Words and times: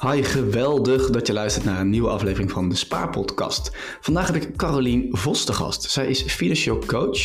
Hi, 0.00 0.22
geweldig 0.22 1.10
dat 1.10 1.26
je 1.26 1.32
luistert 1.32 1.64
naar 1.64 1.80
een 1.80 1.90
nieuwe 1.90 2.08
aflevering 2.08 2.50
van 2.50 2.68
de 2.68 2.74
Spaarpodcast. 2.74 3.70
Vandaag 4.00 4.26
heb 4.26 4.42
ik 4.42 4.56
Carolien 4.56 5.08
Vos 5.10 5.44
te 5.44 5.52
gast. 5.52 5.90
Zij 5.90 6.06
is 6.06 6.22
financieel 6.22 6.78
coach 6.86 7.18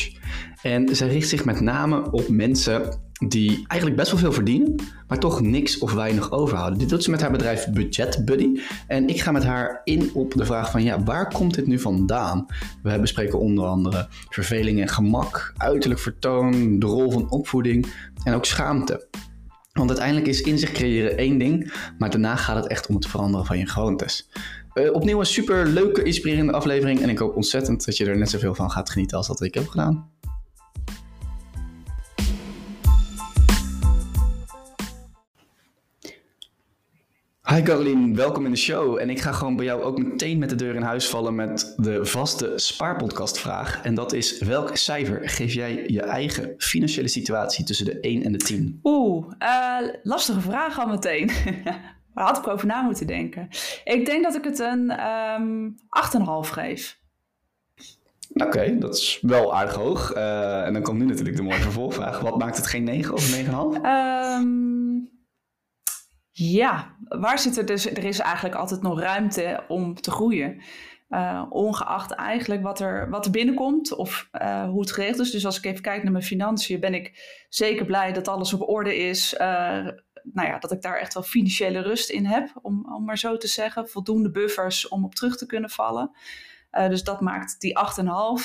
en 0.61 0.95
zij 0.95 1.07
richt 1.07 1.29
zich 1.29 1.45
met 1.45 1.61
name 1.61 2.11
op 2.11 2.27
mensen 2.29 2.99
die 3.27 3.63
eigenlijk 3.67 3.99
best 3.99 4.11
wel 4.11 4.19
veel 4.19 4.31
verdienen, 4.31 4.75
maar 5.07 5.19
toch 5.19 5.41
niks 5.41 5.77
of 5.77 5.93
weinig 5.93 6.31
overhouden. 6.31 6.79
Dit 6.79 6.89
doet 6.89 7.03
ze 7.03 7.11
met 7.11 7.21
haar 7.21 7.31
bedrijf 7.31 7.69
Budget 7.69 8.25
Buddy. 8.25 8.59
En 8.87 9.07
ik 9.07 9.21
ga 9.21 9.31
met 9.31 9.43
haar 9.43 9.81
in 9.83 10.09
op 10.13 10.33
de 10.33 10.45
vraag 10.45 10.71
van, 10.71 10.83
ja, 10.83 11.03
waar 11.03 11.33
komt 11.33 11.53
dit 11.53 11.67
nu 11.67 11.79
vandaan? 11.79 12.45
We 12.83 12.99
bespreken 12.99 13.39
onder 13.39 13.65
andere 13.65 14.07
verveling 14.29 14.81
en 14.81 14.89
gemak, 14.89 15.53
uiterlijk 15.57 16.01
vertoon, 16.01 16.79
de 16.79 16.85
rol 16.85 17.11
van 17.11 17.29
opvoeding 17.29 17.93
en 18.23 18.33
ook 18.33 18.45
schaamte. 18.45 19.07
Want 19.73 19.89
uiteindelijk 19.89 20.27
is 20.27 20.41
inzicht 20.41 20.71
creëren 20.71 21.17
één 21.17 21.37
ding, 21.37 21.73
maar 21.97 22.09
daarna 22.09 22.35
gaat 22.35 22.55
het 22.55 22.67
echt 22.67 22.87
om 22.87 22.95
het 22.95 23.07
veranderen 23.07 23.45
van 23.45 23.57
je 23.57 23.67
gewoontes. 23.67 24.29
Uh, 24.73 24.93
opnieuw 24.93 25.19
een 25.19 25.25
super 25.25 25.67
leuke, 25.67 26.03
inspirerende 26.03 26.51
aflevering 26.51 27.01
en 27.01 27.09
ik 27.09 27.17
hoop 27.17 27.35
ontzettend 27.35 27.85
dat 27.85 27.97
je 27.97 28.05
er 28.05 28.17
net 28.17 28.29
zoveel 28.29 28.55
van 28.55 28.71
gaat 28.71 28.89
genieten 28.89 29.17
als 29.17 29.27
dat 29.27 29.41
ik 29.41 29.53
heb 29.53 29.67
gedaan. 29.67 30.12
Hi 37.53 37.61
Caroline, 37.61 38.15
welkom 38.15 38.45
in 38.45 38.51
de 38.51 38.57
show. 38.57 38.99
En 38.99 39.09
ik 39.09 39.21
ga 39.21 39.31
gewoon 39.31 39.55
bij 39.55 39.65
jou 39.65 39.81
ook 39.81 39.97
meteen 39.97 40.37
met 40.37 40.49
de 40.49 40.55
deur 40.55 40.75
in 40.75 40.81
huis 40.81 41.09
vallen 41.09 41.35
met 41.35 41.73
de 41.77 42.05
vaste 42.05 42.53
spaarpodcastvraag. 42.55 43.81
En 43.83 43.95
dat 43.95 44.13
is, 44.13 44.39
welk 44.39 44.77
cijfer 44.77 45.29
geef 45.29 45.53
jij 45.53 45.83
je 45.87 46.01
eigen 46.01 46.53
financiële 46.57 47.07
situatie 47.07 47.65
tussen 47.65 47.85
de 47.85 47.99
1 47.99 48.23
en 48.23 48.31
de 48.31 48.37
10? 48.37 48.79
Oeh, 48.83 49.31
uh, 49.39 49.77
lastige 50.03 50.41
vraag 50.41 50.79
al 50.79 50.87
meteen. 50.87 51.31
Waar 52.13 52.25
had 52.25 52.37
ik 52.37 52.47
over 52.47 52.67
na 52.67 52.81
moeten 52.81 53.07
denken? 53.07 53.47
Ik 53.83 54.05
denk 54.05 54.23
dat 54.23 54.35
ik 54.35 54.43
het 54.43 54.59
een 54.59 55.05
um, 55.39 55.75
ehm, 55.89 56.45
8,5 56.45 56.49
geef. 56.49 57.01
Oké, 58.33 58.77
dat 58.77 58.95
is 58.95 59.19
wel 59.21 59.55
aardig 59.55 59.75
hoog. 59.75 60.15
Uh, 60.15 60.65
en 60.65 60.73
dan 60.73 60.81
komt 60.81 60.99
nu 60.99 61.05
natuurlijk 61.05 61.35
de 61.35 61.43
mooie 61.43 61.61
vervolgvraag. 61.61 62.19
Wat 62.19 62.37
maakt 62.37 62.57
het 62.57 62.67
geen 62.67 62.83
9 62.83 63.13
of 63.13 63.35
9,5? 63.35 63.45
Um, 63.45 64.72
ja, 66.33 66.95
waar 67.07 67.39
zit 67.39 67.57
er 67.57 67.65
dus? 67.65 67.89
Er 67.89 68.03
is 68.03 68.19
eigenlijk 68.19 68.55
altijd 68.55 68.81
nog 68.81 68.99
ruimte 68.99 69.63
om 69.67 70.01
te 70.01 70.11
groeien. 70.11 70.61
Uh, 71.09 71.45
ongeacht 71.49 72.11
eigenlijk 72.11 72.63
wat 72.63 72.79
er, 72.79 73.09
wat 73.09 73.25
er 73.25 73.31
binnenkomt 73.31 73.95
of 73.95 74.29
uh, 74.41 74.69
hoe 74.69 74.79
het 74.79 74.91
geregeld 74.91 75.19
is. 75.19 75.31
Dus 75.31 75.45
als 75.45 75.57
ik 75.57 75.65
even 75.65 75.81
kijk 75.81 76.03
naar 76.03 76.11
mijn 76.11 76.23
financiën, 76.23 76.79
ben 76.79 76.93
ik 76.93 77.45
zeker 77.49 77.85
blij 77.85 78.13
dat 78.13 78.27
alles 78.27 78.53
op 78.53 78.69
orde 78.69 78.95
is. 78.97 79.33
Uh, 79.33 79.39
nou 80.23 80.47
ja, 80.47 80.59
dat 80.59 80.71
ik 80.71 80.81
daar 80.81 80.97
echt 80.97 81.13
wel 81.13 81.23
financiële 81.23 81.79
rust 81.79 82.09
in 82.09 82.25
heb, 82.25 82.51
om, 82.61 82.93
om 82.93 83.03
maar 83.03 83.17
zo 83.17 83.37
te 83.37 83.47
zeggen. 83.47 83.89
Voldoende 83.89 84.31
buffers 84.31 84.87
om 84.87 85.05
op 85.05 85.15
terug 85.15 85.37
te 85.37 85.45
kunnen 85.45 85.69
vallen. 85.69 86.11
dus 86.71 87.03
dat 87.03 87.21
maakt 87.21 87.59
die 87.59 87.79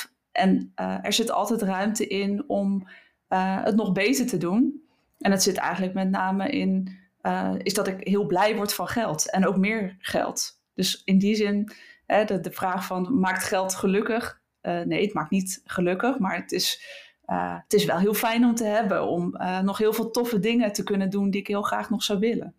8,5. 0.05 0.11
En 0.33 0.72
er 0.75 1.12
zit 1.12 1.31
altijd 1.31 1.62
ruimte 1.62 2.06
in 2.06 2.44
om 2.47 2.89
het 3.28 3.77
nog 3.77 3.92
beter 3.92 4.27
te 4.27 4.36
doen. 4.36 4.83
En 5.19 5.31
het 5.31 5.42
zit 5.42 5.56
eigenlijk 5.56 5.94
met 5.94 6.11
name 6.11 6.50
in 6.50 6.98
uh, 7.29 7.55
is 7.62 7.75
dat 7.75 7.89
ik 7.89 7.97
heel 8.01 8.27
blij 8.27 8.57
word 8.57 8.75
van 8.75 8.89
geld 8.89 9.31
en 9.31 9.47
ook 9.47 9.57
meer 9.57 9.97
geld. 9.98 10.61
Dus 10.75 11.03
in 11.05 11.19
die 11.19 11.34
zin, 11.34 11.73
hè, 12.07 12.25
de, 12.25 12.41
de 12.41 12.51
vraag 12.51 12.84
van 12.84 13.19
maakt 13.19 13.45
geld 13.45 13.75
gelukkig? 13.75 14.41
Uh, 14.62 14.81
nee, 14.81 15.05
het 15.05 15.15
maakt 15.15 15.31
niet 15.31 15.62
gelukkig, 15.65 16.19
maar 16.19 16.37
het 16.37 16.53
is, 16.53 16.83
uh, 17.27 17.55
het 17.62 17.73
is 17.73 17.84
wel 17.84 17.99
heel 17.99 18.15
fijn 18.15 18.45
om 18.45 18.55
te 18.55 18.65
hebben. 18.65 19.06
Om 19.06 19.37
nog 19.62 19.79
heel 19.79 19.93
veel 19.93 20.11
toffe 20.11 20.39
dingen 20.39 20.73
te 20.73 20.83
kunnen 20.83 21.11
doen 21.11 21.31
die 21.31 21.41
ik 21.41 21.47
heel 21.47 21.62
graag 21.62 21.91
nog 21.91 22.03
zou 22.03 22.19
willen. 22.19 22.55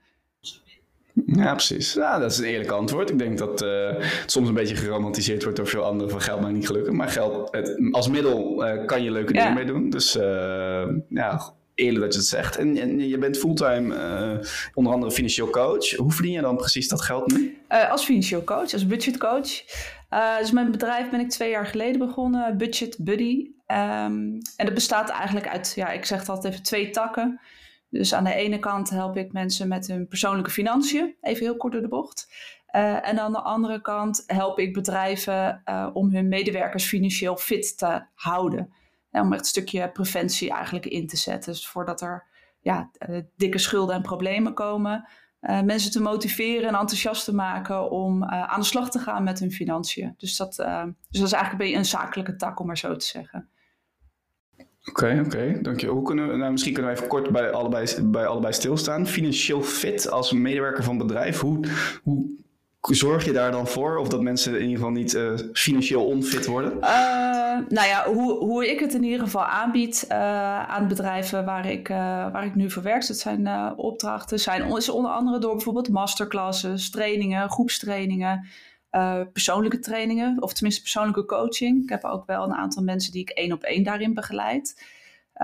Ja, 1.25 1.51
precies. 1.53 1.93
Ja, 1.93 2.19
dat 2.19 2.31
is 2.31 2.37
een 2.37 2.45
eerlijk 2.45 2.71
antwoord. 2.71 3.09
Ik 3.09 3.19
denk 3.19 3.37
dat 3.37 3.59
het 3.59 4.23
soms 4.25 4.47
een 4.47 4.53
beetje 4.53 4.75
geromantiseerd 4.75 5.43
wordt 5.43 5.57
door 5.57 5.67
veel 5.67 5.83
anderen 5.83 6.11
van 6.11 6.21
geld 6.21 6.41
maakt 6.41 6.53
niet 6.53 6.67
gelukkig. 6.67 6.93
Maar 6.93 7.09
geld, 7.09 7.51
het, 7.51 7.89
als 7.91 8.07
middel 8.07 8.63
kan 8.85 9.03
je 9.03 9.11
leuke 9.11 9.33
dingen 9.33 9.53
mee 9.53 9.65
doen. 9.65 9.89
Dus 9.89 10.13
ja, 11.09 11.53
eerlijk 11.79 12.03
dat 12.03 12.13
je 12.13 12.19
het 12.19 12.27
zegt. 12.27 12.57
En, 12.57 12.77
en 12.77 13.07
je 13.07 13.17
bent 13.17 13.37
fulltime 13.37 13.95
uh, 13.95 14.45
onder 14.73 14.93
andere 14.93 15.11
financieel 15.11 15.49
coach. 15.49 15.95
Hoe 15.95 16.11
verdien 16.11 16.31
je 16.31 16.41
dan 16.41 16.57
precies 16.57 16.87
dat 16.87 17.01
geld 17.01 17.31
nu? 17.31 17.57
Uh, 17.69 17.91
als 17.91 18.05
financieel 18.05 18.43
coach, 18.43 18.73
als 18.73 18.87
budgetcoach. 18.87 19.63
Uh, 20.13 20.37
dus 20.37 20.51
mijn 20.51 20.71
bedrijf 20.71 21.09
ben 21.09 21.19
ik 21.19 21.29
twee 21.29 21.49
jaar 21.49 21.65
geleden 21.65 21.99
begonnen, 21.99 22.57
Budget 22.57 22.97
Buddy. 22.99 23.51
Um, 23.67 24.37
en 24.55 24.65
dat 24.65 24.73
bestaat 24.73 25.09
eigenlijk 25.09 25.47
uit, 25.47 25.73
ja, 25.75 25.89
ik 25.89 26.05
zeg 26.05 26.19
het 26.19 26.29
altijd 26.29 26.53
even, 26.53 26.65
twee 26.65 26.89
takken. 26.89 27.39
Dus 27.89 28.13
aan 28.13 28.23
de 28.23 28.33
ene 28.33 28.59
kant 28.59 28.89
help 28.89 29.17
ik 29.17 29.31
mensen 29.31 29.67
met 29.67 29.87
hun 29.87 30.07
persoonlijke 30.07 30.51
financiën, 30.51 31.15
even 31.21 31.45
heel 31.45 31.57
kort 31.57 31.73
door 31.73 31.81
de 31.81 31.87
bocht. 31.87 32.27
En 33.01 33.19
aan 33.19 33.31
de 33.31 33.41
andere 33.41 33.81
kant 33.81 34.23
help 34.27 34.59
ik 34.59 34.73
bedrijven 34.73 35.61
om 35.93 36.13
hun 36.13 36.27
medewerkers 36.27 36.85
financieel 36.85 37.37
fit 37.37 37.77
te 37.77 38.01
houden 38.13 38.73
om 39.11 39.33
een 39.33 39.45
stukje 39.45 39.89
preventie 39.91 40.51
eigenlijk 40.51 40.85
in 40.85 41.07
te 41.07 41.17
zetten. 41.17 41.51
Dus 41.51 41.67
voordat 41.67 42.01
er 42.01 42.25
ja, 42.61 42.89
eh, 42.97 43.21
dikke 43.35 43.57
schulden 43.57 43.95
en 43.95 44.01
problemen 44.01 44.53
komen. 44.53 45.07
Uh, 45.41 45.61
mensen 45.61 45.91
te 45.91 46.01
motiveren 46.01 46.67
en 46.67 46.75
enthousiast 46.75 47.25
te 47.25 47.35
maken 47.35 47.91
om 47.91 48.23
uh, 48.23 48.43
aan 48.43 48.59
de 48.59 48.65
slag 48.65 48.89
te 48.89 48.99
gaan 48.99 49.23
met 49.23 49.39
hun 49.39 49.51
financiën. 49.51 50.13
Dus 50.17 50.37
dat, 50.37 50.55
dus 51.09 51.19
dat 51.19 51.27
is 51.27 51.31
eigenlijk 51.31 51.75
een 51.75 51.85
zakelijke 51.85 52.35
tak, 52.35 52.59
om 52.59 52.67
maar 52.67 52.77
zo 52.77 52.95
te 52.95 53.05
zeggen. 53.05 53.49
Oké, 54.85 55.05
oké, 55.05 55.25
okay, 55.25 55.61
dank 55.61 55.79
je. 55.79 55.87
Hoe 55.87 56.03
kunnen 56.03 56.27
we, 56.29 56.35
nou, 56.35 56.51
misschien 56.51 56.73
kunnen 56.73 56.91
we 56.91 56.97
even 56.97 57.09
kort 57.09 57.31
bij 57.31 57.51
allebei, 57.51 58.01
bij 58.03 58.25
allebei 58.25 58.53
stilstaan. 58.53 59.07
Financieel 59.07 59.61
fit 59.61 60.11
als 60.11 60.31
medewerker 60.31 60.83
van 60.83 60.97
bedrijf, 60.97 61.39
hoe, 61.39 61.59
hoe 62.03 62.29
Zorg 62.81 63.25
je 63.25 63.31
daar 63.31 63.51
dan 63.51 63.67
voor? 63.67 63.97
Of 63.97 64.07
dat 64.07 64.21
mensen 64.21 64.53
in 64.53 64.61
ieder 64.61 64.75
geval 64.75 64.91
niet 64.91 65.13
uh, 65.13 65.33
financieel 65.53 66.05
onfit 66.05 66.45
worden? 66.45 66.73
Uh, 66.73 66.87
nou 67.69 67.87
ja, 67.87 68.05
hoe, 68.05 68.37
hoe 68.37 68.69
ik 68.69 68.79
het 68.79 68.93
in 68.93 69.03
ieder 69.03 69.19
geval 69.19 69.43
aanbied 69.43 70.05
uh, 70.11 70.17
aan 70.67 70.87
bedrijven 70.87 71.45
waar 71.45 71.65
ik, 71.65 71.87
waar 71.87 72.45
ik 72.45 72.55
nu 72.55 72.71
voor 72.71 72.83
werk. 72.83 73.07
Dat 73.07 73.17
zijn 73.17 73.77
opdrachten. 73.77 74.39
Zijn, 74.39 74.75
is 74.75 74.89
onder 74.89 75.11
andere 75.11 75.39
door 75.39 75.55
bijvoorbeeld 75.55 75.89
masterclasses, 75.89 76.89
trainingen, 76.89 77.49
groepstrainingen. 77.49 78.47
persoonlijke 79.33 79.79
trainingen, 79.79 80.41
of 80.41 80.53
tenminste 80.53 80.81
persoonlijke 80.81 81.25
coaching. 81.25 81.83
Ik 81.83 81.89
heb 81.89 82.03
ook 82.03 82.25
wel 82.25 82.43
een 82.43 82.55
aantal 82.55 82.83
mensen 82.83 83.11
die 83.11 83.21
ik 83.21 83.29
één 83.29 83.51
op 83.51 83.63
één 83.63 83.83
daarin 83.83 84.13
begeleid. 84.13 84.97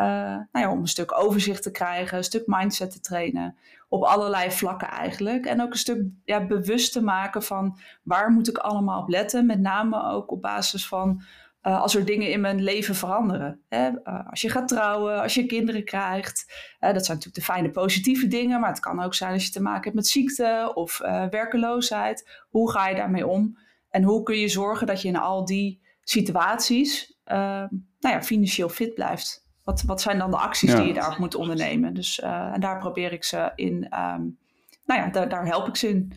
Nou 0.03 0.45
ja, 0.51 0.71
om 0.71 0.79
een 0.79 0.87
stuk 0.87 1.17
overzicht 1.19 1.63
te 1.63 1.71
krijgen, 1.71 2.17
een 2.17 2.23
stuk 2.23 2.43
mindset 2.45 2.91
te 2.91 2.99
trainen 2.99 3.57
op 3.89 4.03
allerlei 4.03 4.51
vlakken 4.51 4.87
eigenlijk. 4.87 5.45
En 5.45 5.61
ook 5.61 5.71
een 5.71 5.77
stuk 5.77 6.03
ja, 6.25 6.45
bewust 6.45 6.93
te 6.93 7.03
maken 7.03 7.43
van 7.43 7.77
waar 8.03 8.31
moet 8.31 8.47
ik 8.47 8.57
allemaal 8.57 9.01
op 9.01 9.09
letten. 9.09 9.45
Met 9.45 9.59
name 9.59 10.03
ook 10.03 10.31
op 10.31 10.41
basis 10.41 10.87
van 10.87 11.21
uh, 11.63 11.81
als 11.81 11.95
er 11.95 12.05
dingen 12.05 12.31
in 12.31 12.41
mijn 12.41 12.63
leven 12.63 12.95
veranderen. 12.95 13.61
Hè? 13.69 13.89
Uh, 13.89 14.29
als 14.29 14.41
je 14.41 14.49
gaat 14.49 14.67
trouwen, 14.67 15.21
als 15.21 15.33
je 15.33 15.45
kinderen 15.45 15.85
krijgt. 15.85 16.45
Dat 16.79 17.05
zijn 17.05 17.17
natuurlijk 17.17 17.35
de 17.35 17.41
fijne 17.53 17.71
positieve 17.71 18.27
dingen. 18.27 18.59
Maar 18.59 18.69
het 18.69 18.79
kan 18.79 19.03
ook 19.03 19.13
zijn 19.13 19.33
als 19.33 19.45
je 19.45 19.51
te 19.51 19.61
maken 19.61 19.83
hebt 19.83 19.95
met 19.95 20.07
ziekte 20.07 20.71
of 20.73 20.97
werkeloosheid. 21.29 22.43
Hoe 22.49 22.71
ga 22.71 22.87
je 22.87 22.95
daarmee 22.95 23.27
om? 23.27 23.57
En 23.89 24.03
hoe 24.03 24.23
kun 24.23 24.37
je 24.37 24.47
zorgen 24.47 24.87
dat 24.87 25.01
je 25.01 25.07
in 25.07 25.17
al 25.17 25.45
die 25.45 25.81
situaties 26.03 27.17
nou 27.25 27.69
ja, 27.99 28.23
financieel 28.23 28.69
fit 28.69 28.93
blijft? 28.93 29.44
Wat, 29.65 29.83
wat 29.85 30.01
zijn 30.01 30.17
dan 30.17 30.31
de 30.31 30.37
acties 30.37 30.75
die 30.75 30.85
je 30.85 30.93
daarop 30.93 31.17
moet 31.17 31.35
ondernemen? 31.35 31.93
Dus 31.93 32.19
uh, 32.19 32.53
en 32.53 32.59
daar 32.61 32.79
probeer 32.79 33.11
ik 33.11 33.23
ze 33.23 33.51
in, 33.55 33.73
um, 33.73 34.37
nou 34.85 35.01
ja, 35.01 35.09
daar, 35.11 35.29
daar 35.29 35.45
help 35.45 35.67
ik 35.67 35.75
ze 35.75 35.87
in. 35.87 36.13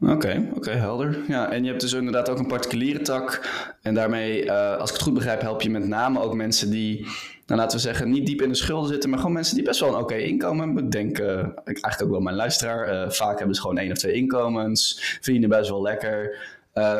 Oké, 0.00 0.12
okay, 0.12 0.36
oké, 0.36 0.56
okay, 0.56 0.74
helder. 0.74 1.18
Ja, 1.28 1.50
en 1.50 1.62
je 1.62 1.68
hebt 1.68 1.80
dus 1.80 1.92
inderdaad 1.92 2.28
ook 2.28 2.38
een 2.38 2.46
particuliere 2.46 3.00
tak. 3.00 3.48
En 3.82 3.94
daarmee, 3.94 4.44
uh, 4.44 4.76
als 4.76 4.88
ik 4.88 4.94
het 4.94 5.04
goed 5.04 5.14
begrijp, 5.14 5.40
help 5.40 5.62
je 5.62 5.70
met 5.70 5.88
name 5.88 6.20
ook 6.20 6.34
mensen 6.34 6.70
die, 6.70 7.06
nou 7.46 7.60
laten 7.60 7.76
we 7.76 7.82
zeggen, 7.82 8.10
niet 8.10 8.26
diep 8.26 8.42
in 8.42 8.48
de 8.48 8.54
schulden 8.54 8.88
zitten, 8.88 9.10
maar 9.10 9.18
gewoon 9.18 9.34
mensen 9.34 9.54
die 9.54 9.64
best 9.64 9.80
wel 9.80 9.88
een 9.88 9.94
oké 9.94 10.02
okay 10.02 10.22
inkomen 10.22 10.66
hebben. 10.66 10.84
Ik 10.84 10.90
denk, 10.90 11.18
uh, 11.18 11.28
eigenlijk 11.64 12.02
ook 12.02 12.10
wel 12.10 12.20
mijn 12.20 12.36
luisteraar, 12.36 12.92
uh, 12.92 13.10
vaak 13.10 13.38
hebben 13.38 13.54
ze 13.54 13.60
gewoon 13.60 13.78
één 13.78 13.90
of 13.90 13.98
twee 13.98 14.12
inkomens, 14.12 15.00
verdienen 15.20 15.48
best 15.48 15.70
wel 15.70 15.82
lekker. 15.82 16.36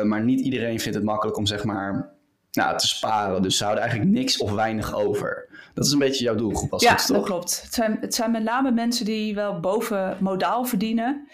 maar 0.03 0.23
niet 0.23 0.39
iedereen 0.39 0.79
vindt 0.79 0.97
het 0.97 1.05
makkelijk 1.05 1.37
om 1.37 1.45
zeg 1.45 1.63
maar 1.63 2.18
nou, 2.51 2.77
te 2.77 2.87
sparen. 2.87 3.41
Dus 3.41 3.57
ze 3.57 3.63
houden 3.63 3.83
eigenlijk 3.83 4.13
niks 4.13 4.37
of 4.37 4.51
weinig 4.51 4.95
over. 4.95 5.47
Dat 5.73 5.85
is 5.85 5.91
een 5.91 5.99
beetje 5.99 6.23
jouw 6.23 6.35
doelgroep 6.35 6.73
als 6.73 6.83
ja, 6.83 6.91
het, 6.91 7.05
toch? 7.05 7.15
dat 7.17 7.25
klopt. 7.25 7.61
Het 7.61 7.73
zijn, 7.73 7.97
het 8.01 8.15
zijn 8.15 8.31
met 8.31 8.43
name 8.43 8.71
mensen 8.71 9.05
die 9.05 9.35
wel 9.35 9.59
boven 9.59 10.17
modaal 10.19 10.65
verdienen. 10.65 11.27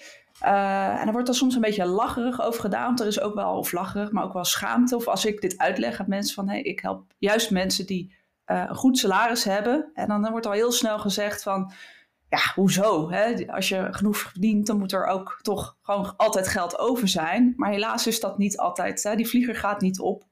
Uh, 0.43 1.01
en 1.01 1.07
er 1.07 1.11
wordt 1.11 1.27
er 1.27 1.35
soms 1.35 1.55
een 1.55 1.61
beetje 1.61 1.85
lacherig 1.85 2.41
over 2.41 2.61
gedaan. 2.61 2.85
Want 2.85 2.99
er 2.99 3.07
is 3.07 3.19
ook 3.19 3.35
wel, 3.35 3.57
of 3.57 3.71
lacherig, 3.71 4.11
maar 4.11 4.23
ook 4.23 4.33
wel 4.33 4.45
schaamte. 4.45 4.95
Of 4.95 5.07
als 5.07 5.25
ik 5.25 5.41
dit 5.41 5.57
uitleg 5.57 5.99
aan 5.99 6.05
mensen 6.09 6.35
van... 6.35 6.49
Hey, 6.49 6.61
ik 6.61 6.79
help 6.79 7.03
juist 7.17 7.51
mensen 7.51 7.85
die 7.85 8.15
uh, 8.45 8.63
een 8.67 8.75
goed 8.75 8.97
salaris 8.97 9.43
hebben. 9.43 9.91
En 9.93 10.07
dan, 10.07 10.21
dan 10.21 10.31
wordt 10.31 10.45
al 10.45 10.51
heel 10.51 10.71
snel 10.71 10.99
gezegd 10.99 11.43
van... 11.43 11.73
Ja, 12.29 12.51
hoezo? 12.55 13.11
Hè? 13.11 13.47
Als 13.47 13.69
je 13.69 13.87
genoeg 13.91 14.17
verdient, 14.17 14.67
dan 14.67 14.77
moet 14.77 14.91
er 14.91 15.05
ook 15.05 15.39
toch 15.41 15.77
gewoon 15.81 16.13
altijd 16.17 16.47
geld 16.47 16.79
over 16.79 17.07
zijn. 17.07 17.53
Maar 17.57 17.69
helaas 17.71 18.07
is 18.07 18.19
dat 18.19 18.37
niet 18.37 18.57
altijd. 18.57 19.03
Hè? 19.03 19.15
Die 19.15 19.27
vlieger 19.27 19.55
gaat 19.55 19.81
niet 19.81 19.99
op. 19.99 20.23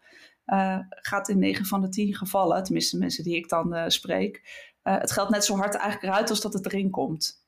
Uh, 0.48 0.78
gaat 0.90 1.30
in 1.30 1.40
9 1.40 1.66
van 1.66 1.82
de 1.82 1.90
10 1.90 2.16
gevallen, 2.16 2.64
tenminste 2.64 2.98
mensen 2.98 3.24
die 3.24 3.36
ik 3.36 3.50
dan 3.50 3.76
uh, 3.76 3.84
spreek, 3.88 4.42
uh, 4.84 4.98
het 5.00 5.12
geld 5.12 5.30
net 5.30 5.46
zo 5.46 5.56
hard 5.56 5.76
eigenlijk 5.76 6.14
eruit 6.14 6.30
als 6.30 6.42
dat 6.42 6.54
het 6.54 6.66
erin 6.66 6.90
komt. 6.90 7.42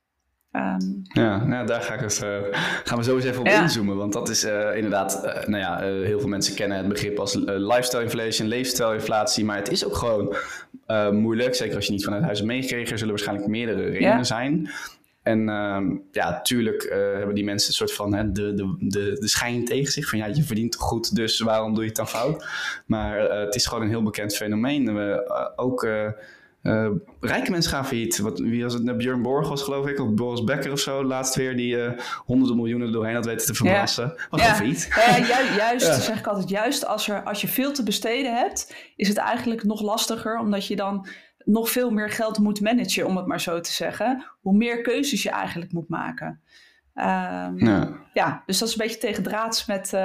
Ehm, 0.56 0.80
ja, 1.04 1.46
nou, 1.46 1.68
daar 1.68 1.82
ga 1.82 1.94
ik 1.94 2.02
uh, 2.02 2.60
gaan 2.84 2.98
we 2.98 3.04
zo 3.04 3.16
eens 3.16 3.26
even 3.26 3.40
op 3.40 3.48
inzoomen. 3.48 3.98
Want 3.98 4.14
dat 4.14 4.30
is 4.30 4.46
uh, 4.46 4.76
inderdaad, 4.76 5.22
uh, 5.26 5.46
nou 5.46 5.58
ja, 5.58 5.80
heel 5.80 6.20
veel 6.20 6.30
mensen 6.30 6.56
kennen 6.56 6.78
het 6.78 6.88
begrip 6.88 7.20
als 7.20 7.34
lifestyle 7.46 8.04
inflation, 8.04 8.48
leefstijlinflatie. 8.48 9.46
Maar 9.46 9.58
het 9.58 9.72
is 9.72 9.86
ook 9.86 9.96
gewoon 9.96 10.36
moeilijk. 11.12 11.56
Zeker 11.56 11.76
als 11.76 11.86
je 11.86 11.92
niet 11.92 12.04
vanuit 12.04 12.24
huis 12.24 12.42
meegekregen. 12.42 12.92
Er 12.92 12.98
zullen 12.98 13.14
waarschijnlijk 13.14 13.48
meerdere 13.48 13.84
redenen 13.84 14.18
ja. 14.18 14.24
zijn. 14.24 14.70
En 15.26 15.50
uh, 15.50 15.78
ja, 16.12 16.42
tuurlijk 16.42 16.88
hebben 17.18 17.36
die 17.36 17.44
mensen 17.44 17.70
een 17.70 17.76
soort 17.76 17.94
van 17.94 18.14
hè, 18.14 18.32
de, 18.32 18.54
de, 18.54 18.76
de, 18.80 19.18
de 19.20 19.28
schijn 19.28 19.66
tegen 19.66 19.92
zich. 19.92 20.10
Van 20.10 20.20
ja, 20.20 20.26
je 20.26 20.44
verdient 20.44 20.72
toch 20.72 20.82
goed, 20.82 21.16
dus 21.16 21.40
waarom 21.40 21.74
doe 21.74 21.82
je 21.82 21.90
het 21.90 21.98
dan 21.98 22.08
fout? 22.08 22.48
Maar 22.86 23.20
het 23.20 23.56
is 23.56 23.66
gewoon 23.66 23.84
een 23.84 23.90
heel 23.90 24.04
bekend 24.04 24.36
fenomeen. 24.36 24.96
We, 24.96 25.54
ook 25.56 25.84
uh, 25.84 26.90
rijke 27.20 27.52
mensen 27.52 27.72
gaan 27.72 27.86
failliet. 27.86 28.20
Wat, 28.20 28.40
wie 28.40 28.64
was 28.64 28.74
het? 28.74 28.98
Björn 28.98 29.22
Borg 29.22 29.50
was 29.50 29.64
geloof 29.64 29.88
ik, 29.88 30.00
of 30.00 30.14
Boris 30.14 30.44
Becker 30.44 30.72
of 30.72 30.80
zo. 30.80 31.04
Laatst 31.04 31.36
weer 31.36 31.56
die 31.56 31.76
uh, 31.76 31.92
honderden 32.26 32.56
miljoenen 32.56 32.92
doorheen 32.92 33.16
had 33.16 33.26
weten 33.26 33.46
te 33.46 33.54
verbrassen. 33.54 34.14
Ja. 34.18 34.28
Was 34.30 34.42
ja. 34.42 34.56
failliet. 34.56 34.88
Ja, 34.96 35.18
ju 35.18 35.56
juist, 35.56 35.88
ja. 35.88 36.00
zeg 36.00 36.20
ik 36.20 36.28
altijd. 36.28 36.50
Juist 36.50 36.86
als, 36.86 37.10
er, 37.10 37.24
als 37.24 37.42
je 37.42 37.48
veel 37.48 37.72
te 37.72 37.84
besteden 37.84 38.36
hebt, 38.36 38.76
is 38.96 39.08
het 39.08 39.18
eigenlijk 39.18 39.64
nog 39.64 39.82
lastiger. 39.82 40.40
Omdat 40.40 40.68
je 40.68 40.76
dan 40.76 41.08
nog 41.46 41.70
veel 41.70 41.92
meer 41.92 42.10
geld 42.10 42.40
moet 42.40 42.62
managen, 42.62 43.06
om 43.06 43.18
het 43.18 43.26
maar 43.26 43.42
zo 43.42 43.60
te 43.60 43.72
zeggen. 43.72 44.26
Hoe 44.42 44.54
meer 44.54 44.82
keuzes 44.82 45.24
je 45.24 45.30
eigenlijk 45.30 45.72
moet 45.72 45.90
maken. 45.90 46.42
Um, 46.96 47.58
ja. 47.66 48.00
ja. 48.14 48.44
dus 48.46 48.58
dat 48.58 48.68
is 48.68 48.74
een 48.74 48.86
beetje 48.86 49.00
tegen 49.00 49.24
draads 49.24 49.66
met, 49.66 49.94
uh, 49.94 50.02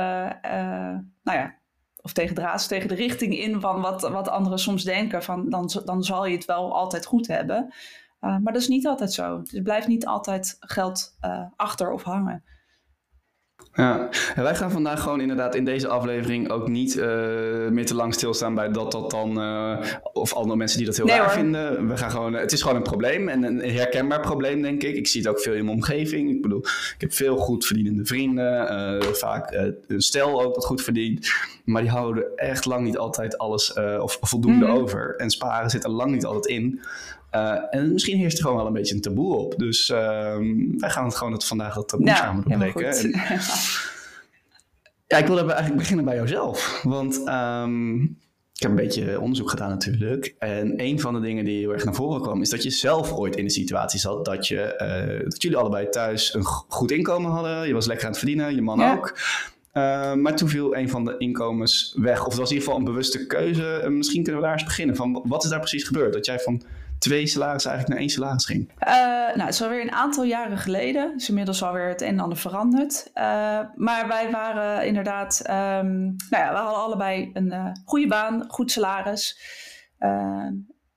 nou 1.22 1.38
ja, 1.38 1.54
of 1.96 2.12
tegen 2.12 2.34
draads, 2.34 2.66
tegen 2.66 2.88
de 2.88 2.94
richting 2.94 3.38
in 3.38 3.60
van 3.60 3.80
wat, 3.80 4.08
wat 4.08 4.28
anderen 4.28 4.58
soms 4.58 4.84
denken. 4.84 5.22
Van 5.22 5.50
dan, 5.50 5.70
dan 5.84 6.02
zal 6.02 6.26
je 6.26 6.34
het 6.36 6.44
wel 6.44 6.74
altijd 6.74 7.06
goed 7.06 7.26
hebben. 7.26 7.74
Uh, 8.20 8.38
maar 8.38 8.52
dat 8.52 8.62
is 8.62 8.68
niet 8.68 8.86
altijd 8.86 9.12
zo. 9.12 9.42
Er 9.54 9.62
blijft 9.62 9.86
niet 9.86 10.06
altijd 10.06 10.56
geld 10.60 11.16
achter 11.56 11.92
of 11.92 12.02
hangen. 12.02 12.44
Ja, 13.74 14.08
en 14.34 14.42
wij 14.42 14.54
gaan 14.54 14.70
vandaag 14.70 15.02
gewoon 15.02 15.20
inderdaad 15.20 15.54
in 15.54 15.64
deze 15.64 15.88
aflevering 15.88 16.50
ook 16.50 16.68
niet 16.68 16.96
uh, 16.96 17.04
meer 17.68 17.86
te 17.86 17.94
lang 17.94 18.14
stilstaan 18.14 18.54
bij 18.54 18.70
dat 18.70 18.92
dat 18.92 19.10
dan, 19.10 19.38
uh, 19.38 19.78
of 20.12 20.34
andere 20.34 20.56
mensen 20.56 20.78
die 20.78 20.86
dat 20.86 20.96
heel 20.96 21.06
nee, 21.06 21.16
raar 21.16 21.30
vinden. 21.30 21.88
We 21.88 21.96
gaan 21.96 22.10
gewoon, 22.10 22.32
het 22.32 22.52
is 22.52 22.62
gewoon 22.62 22.76
een 22.76 22.82
probleem 22.82 23.28
en 23.28 23.42
een 23.42 23.60
herkenbaar 23.60 24.20
probleem, 24.20 24.62
denk 24.62 24.82
ik. 24.82 24.96
Ik 24.96 25.06
zie 25.06 25.20
het 25.20 25.30
ook 25.30 25.40
veel 25.40 25.54
in 25.54 25.64
mijn 25.64 25.76
omgeving. 25.76 26.30
Ik 26.30 26.42
bedoel, 26.42 26.60
ik 26.94 26.94
heb 26.98 27.12
veel 27.12 27.36
goed 27.36 27.66
verdienende 27.66 28.04
vrienden, 28.04 28.72
uh, 29.02 29.12
vaak 29.12 29.50
een 29.86 30.00
stel 30.00 30.42
ook 30.42 30.54
dat 30.54 30.64
goed 30.64 30.82
verdient. 30.82 31.30
Maar 31.64 31.82
die 31.82 31.90
houden 31.90 32.24
echt 32.36 32.64
lang 32.64 32.84
niet 32.84 32.98
altijd 32.98 33.38
alles 33.38 33.72
of 34.00 34.18
voldoende 34.20 34.66
mm 34.66 34.72
-hmm. 34.72 34.82
over. 34.82 35.14
En 35.16 35.30
sparen 35.30 35.70
zit 35.70 35.84
er 35.84 35.90
lang 35.90 36.10
niet 36.12 36.24
altijd 36.24 36.46
in. 36.46 36.80
Uh, 37.34 37.56
en 37.70 37.92
misschien 37.92 38.18
heerst 38.18 38.36
er 38.36 38.42
gewoon 38.42 38.58
wel 38.58 38.66
een 38.66 38.72
beetje 38.72 38.94
een 38.94 39.00
taboe 39.00 39.36
op. 39.36 39.58
Dus 39.58 39.88
uh, 39.88 39.98
wij 40.76 40.90
gaan 40.90 41.04
het 41.04 41.14
gewoon 41.14 41.32
het 41.32 41.44
vandaag 41.44 41.74
dat 41.74 41.88
taboe 41.88 42.08
samen 42.08 42.44
doorbreken. 42.48 42.90
En, 42.90 43.10
ja, 45.06 45.16
ik 45.16 45.26
wilde 45.26 45.44
eigenlijk 45.44 45.76
beginnen 45.76 46.04
bij 46.04 46.14
jouzelf. 46.14 46.80
Want 46.82 47.22
um, 47.28 48.18
ik 48.60 48.66
heb 48.66 48.78
een 48.78 48.84
beetje 48.84 49.20
onderzoek 49.20 49.50
gedaan 49.50 49.68
natuurlijk. 49.68 50.34
En 50.38 50.72
een 50.76 51.00
van 51.00 51.14
de 51.14 51.20
dingen 51.20 51.44
die 51.44 51.58
heel 51.58 51.72
erg 51.72 51.84
naar 51.84 51.94
voren 51.94 52.22
kwam... 52.22 52.40
is 52.40 52.50
dat 52.50 52.62
je 52.62 52.70
zelf 52.70 53.12
ooit 53.12 53.36
in 53.36 53.44
de 53.44 53.50
situatie 53.50 54.00
zat... 54.00 54.24
dat, 54.24 54.48
je, 54.48 54.74
uh, 55.18 55.24
dat 55.30 55.42
jullie 55.42 55.56
allebei 55.56 55.88
thuis 55.88 56.34
een 56.34 56.44
goed 56.44 56.90
inkomen 56.90 57.30
hadden. 57.30 57.66
Je 57.66 57.74
was 57.74 57.86
lekker 57.86 58.04
aan 58.04 58.10
het 58.10 58.20
verdienen, 58.20 58.54
je 58.54 58.62
man 58.62 58.78
ja. 58.78 58.94
ook. 58.94 59.18
Uh, 59.74 60.14
maar 60.14 60.36
toen 60.36 60.48
viel 60.48 60.76
een 60.76 60.88
van 60.88 61.04
de 61.04 61.14
inkomens 61.18 61.96
weg. 61.98 62.18
Of 62.18 62.26
het 62.26 62.36
was 62.36 62.50
in 62.50 62.56
ieder 62.56 62.62
geval 62.62 62.78
een 62.78 62.92
bewuste 62.92 63.26
keuze. 63.26 63.80
Uh, 63.84 63.88
misschien 63.88 64.22
kunnen 64.22 64.40
we 64.40 64.46
daar 64.46 64.56
eens 64.56 64.66
beginnen. 64.66 64.96
Van, 64.96 65.24
wat 65.26 65.44
is 65.44 65.50
daar 65.50 65.58
precies 65.58 65.84
gebeurd? 65.84 66.12
Dat 66.12 66.26
jij 66.26 66.38
van 66.38 66.62
twee 67.00 67.26
salarissen 67.26 67.70
eigenlijk 67.70 67.88
naar 67.88 68.08
één 68.08 68.16
salaris 68.16 68.46
ging? 68.46 68.70
Uh, 68.80 68.94
nou, 69.36 69.40
het 69.40 69.54
is 69.54 69.62
alweer 69.62 69.80
een 69.80 69.92
aantal 69.92 70.24
jaren 70.24 70.58
geleden. 70.58 71.12
Dus 71.16 71.28
inmiddels 71.28 71.62
alweer 71.62 71.88
het 71.88 72.00
een 72.00 72.08
en 72.08 72.20
ander 72.20 72.38
veranderd. 72.38 73.10
Uh, 73.14 73.22
maar 73.74 74.08
wij 74.08 74.30
waren 74.30 74.86
inderdaad... 74.86 75.42
Um, 75.46 76.16
nou 76.30 76.44
ja, 76.44 76.50
we 76.50 76.56
hadden 76.56 76.82
allebei 76.82 77.30
een 77.32 77.52
uh, 77.52 77.66
goede 77.84 78.06
baan, 78.06 78.44
goed 78.48 78.70
salaris. 78.70 79.38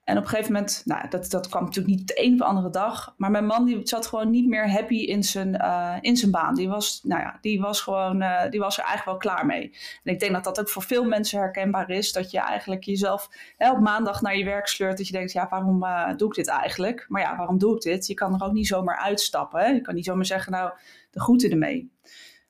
En 0.04 0.18
op 0.18 0.24
een 0.24 0.30
gegeven 0.30 0.54
moment, 0.54 0.82
nou, 0.86 1.10
dat, 1.10 1.30
dat 1.30 1.50
kwam 1.50 1.64
natuurlijk 1.64 1.96
niet 1.96 2.08
de 2.08 2.24
een 2.24 2.34
of 2.34 2.48
andere 2.48 2.70
dag. 2.70 3.14
Maar 3.18 3.32
mijn 3.32 3.46
man 3.46 3.66
die 3.66 3.80
zat 3.84 4.08
gewoon 4.08 4.30
niet 4.30 4.48
meer 4.48 4.72
happy 4.72 4.96
in 4.96 5.24
zijn, 5.24 5.56
uh, 5.56 5.98
in 6.02 6.18
zijn 6.18 6.32
baan. 6.32 6.56
Die 6.56 6.70
was, 6.70 7.02
nou 7.04 7.22
ja, 7.22 7.38
die 7.42 7.62
was 7.62 7.82
gewoon, 7.82 8.22
uh, 8.22 8.50
die 8.50 8.60
was 8.60 8.78
er 8.78 8.84
eigenlijk 8.84 9.22
wel 9.22 9.32
klaar 9.32 9.46
mee. 9.46 9.76
En 10.04 10.14
ik 10.14 10.20
denk 10.20 10.34
dat 10.34 10.44
dat 10.44 10.60
ook 10.60 10.70
voor 10.70 10.82
veel 10.82 11.04
mensen 11.04 11.40
herkenbaar 11.40 11.90
is. 11.90 12.12
Dat 12.12 12.32
je 12.32 12.40
eigenlijk 12.40 12.84
jezelf 12.84 13.30
hè, 13.58 13.72
op 13.72 13.80
maandag 13.80 14.22
naar 14.22 14.38
je 14.38 14.44
werk 14.44 14.68
sleurt. 14.68 14.98
Dat 14.98 15.08
je 15.08 15.14
denkt, 15.14 15.32
ja, 15.32 15.48
waarom 15.50 15.84
uh, 15.84 16.10
doe 16.18 16.28
ik 16.28 16.36
dit 16.36 16.48
eigenlijk? 16.48 17.06
Maar 17.08 17.22
ja, 17.22 17.36
waarom 17.36 17.58
doe 17.58 17.76
ik 17.76 17.82
dit? 17.82 18.08
Je 18.08 18.14
kan 18.14 18.34
er 18.34 18.46
ook 18.46 18.54
niet 18.54 18.68
zomaar 18.68 18.98
uitstappen. 18.98 19.60
Hè? 19.60 19.68
Je 19.68 19.82
kan 19.82 19.96
niet 19.96 20.06
zomaar 20.06 20.26
zeggen, 20.26 20.52
nou, 20.52 20.72
de 21.12 21.22
groeten 21.22 21.52
ermee. 21.52 21.92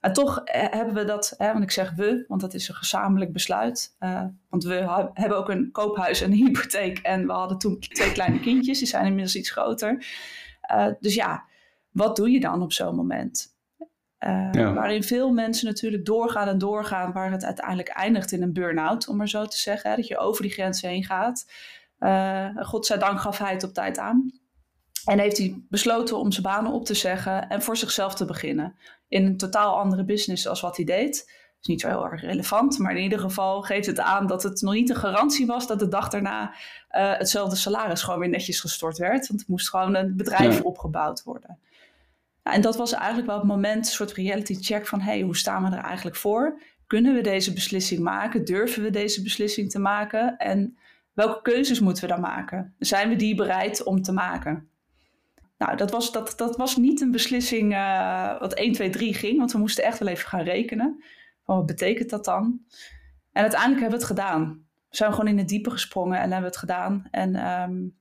En 0.04 0.14
toch 0.14 0.42
hebben 0.44 0.94
we 0.94 1.04
dat, 1.04 1.34
hè, 1.38 1.52
want 1.52 1.64
ik 1.64 1.72
zeg 1.72 1.94
we, 1.96 2.26
want 2.28 2.42
dat 2.42 2.54
is 2.54 2.68
een 2.70 2.76
gezamenlijk 2.76 3.34
besluit. 3.34 3.96
Uh, 4.00 4.24
want 4.50 4.64
we 4.64 5.10
hebben 5.14 5.38
ook 5.38 5.50
een 5.50 5.72
koophuis 5.72 6.22
en 6.22 6.32
een 6.32 6.38
hypotheek. 6.38 7.00
En 7.00 7.28
we 7.28 7.34
hadden 7.34 7.58
toen 7.58 7.80
twee 7.80 8.12
kleine 8.12 8.40
kindjes, 8.40 8.80
die 8.80 8.88
zijn 8.88 9.06
inmiddels 9.06 9.36
iets 9.36 9.52
groter. 9.52 10.06
Uh, 10.72 10.88
dus 11.00 11.14
ja, 11.14 11.44
wat 11.92 12.16
doe 12.16 12.30
je 12.30 12.40
dan 12.40 12.62
op 12.62 12.72
zo'n 12.72 12.96
moment? 12.96 13.56
Uh, 14.20 14.50
ja. 14.52 14.74
Waarin 14.74 15.04
veel 15.04 15.32
mensen 15.32 15.68
natuurlijk 15.68 16.06
doorgaan 16.06 16.48
en 16.48 16.58
doorgaan, 16.58 17.12
waar 17.12 17.32
het 17.32 17.44
uiteindelijk 17.44 17.90
eindigt 17.90 18.32
in 18.32 18.42
een 18.42 18.54
burn-out, 18.54 19.08
om 19.08 19.18
maar 19.18 19.30
zo 19.30 19.46
te 19.46 19.58
zeggen. 19.58 19.90
Hè, 19.90 19.96
dat 19.96 20.08
je 20.08 20.18
over 20.18 20.42
die 20.42 20.52
grenzen 20.52 20.90
heen 20.90 21.04
gaat. 21.04 21.52
godzijdank 22.66 23.20
gaf 23.20 23.38
hij 23.38 23.52
het 23.52 23.64
op 23.64 23.74
tijd 23.74 23.98
aan. 23.98 24.42
En 25.06 25.20
heeft 25.20 25.38
hij 25.38 25.62
besloten 25.70 26.18
om 26.18 26.32
zijn 26.32 26.44
banen 26.44 26.72
op 26.72 26.86
te 26.86 26.94
zeggen 26.94 27.50
en 27.50 27.62
voor 27.62 27.78
zichzelf 27.78 28.16
te 28.16 28.26
beginnen. 28.26 28.76
In 29.14 29.26
een 29.26 29.38
totaal 29.38 29.78
andere 29.80 30.04
business 30.04 30.48
als 30.48 30.62
wat 30.62 30.76
hij 30.76 30.86
deed. 30.86 31.18
Dat 31.26 31.62
is 31.62 31.68
niet 31.68 31.82
zo 31.82 31.88
heel 31.88 32.06
erg 32.06 32.22
relevant, 32.22 32.78
maar 32.78 32.96
in 32.96 33.04
ieder 33.04 33.20
geval 33.20 33.62
geeft 33.62 33.86
het 33.86 34.00
aan 34.00 34.28
dat 34.28 34.44
het 34.44 34.62
nog 34.62 34.74
niet 34.74 34.90
een 34.90 34.96
garantie 34.96 35.46
was 35.46 35.68
dat 35.68 35.80
de 35.80 35.88
dag 35.88 36.10
daarna 36.10 36.50
uh, 36.52 37.18
hetzelfde 37.18 37.56
salaris 37.56 38.02
gewoon 38.02 38.20
weer 38.20 38.30
netjes 38.30 38.60
gestort 38.60 38.98
werd. 38.98 39.28
Want 39.28 39.40
het 39.40 39.50
moest 39.50 39.70
gewoon 39.70 39.96
een 39.96 40.16
bedrijf 40.16 40.58
ja. 40.58 40.62
opgebouwd 40.62 41.24
worden. 41.24 41.60
Nou, 42.44 42.56
en 42.56 42.62
dat 42.62 42.76
was 42.76 42.92
eigenlijk 42.92 43.28
wel 43.28 43.38
het 43.38 43.48
moment, 43.48 43.86
een 43.86 43.92
soort 43.92 44.12
reality 44.12 44.56
check 44.60 44.88
van 44.88 45.02
hey, 45.02 45.22
hoe 45.22 45.38
staan 45.38 45.70
we 45.70 45.76
er 45.76 45.84
eigenlijk 45.84 46.16
voor? 46.16 46.62
Kunnen 46.88 47.14
we 47.14 47.22
deze 47.22 47.54
beslissing 47.54 48.02
maken? 48.02 48.46
Durven 48.46 48.84
we 48.84 48.90
deze 48.90 49.22
beslissing 49.22 49.70
te 49.72 49.80
maken? 49.80 50.38
En 50.38 50.78
welke 51.14 51.42
keuzes 51.42 51.80
moeten 51.80 52.04
we 52.04 52.10
dan 52.10 52.22
maken? 52.22 52.76
Zijn 52.80 53.10
we 53.10 53.16
die 53.16 53.36
bereid 53.36 53.84
om 53.84 54.02
te 54.02 54.12
maken? 54.12 54.68
Nou, 55.64 55.78
dat 55.78 55.92
was, 55.92 56.12
dat, 56.12 56.34
dat 56.36 56.58
was 56.58 56.76
niet 56.76 57.02
een 57.02 57.12
beslissing 57.12 57.74
uh, 57.74 58.40
wat 58.40 58.54
1, 58.54 58.74
2, 58.74 58.90
3 58.90 59.14
ging, 59.14 59.38
want 59.38 59.52
we 59.52 59.58
moesten 59.58 59.84
echt 59.84 60.00
wel 60.00 60.08
even 60.08 60.28
gaan 60.28 60.44
rekenen. 60.44 61.04
Wat 61.44 61.66
betekent 61.66 62.10
dat 62.10 62.26
dan? 62.26 62.60
En 63.32 63.42
uiteindelijk 63.42 63.82
hebben 63.82 64.00
we 64.00 64.06
het 64.06 64.16
gedaan. 64.16 64.66
We 64.90 64.96
zijn 64.96 65.12
gewoon 65.12 65.28
in 65.28 65.38
het 65.38 65.48
diepe 65.48 65.70
gesprongen 65.70 66.16
en 66.16 66.22
hebben 66.22 66.40
we 66.40 66.46
het 66.46 66.58
gedaan. 66.58 67.08
En 67.12 67.28
um, 67.30 67.98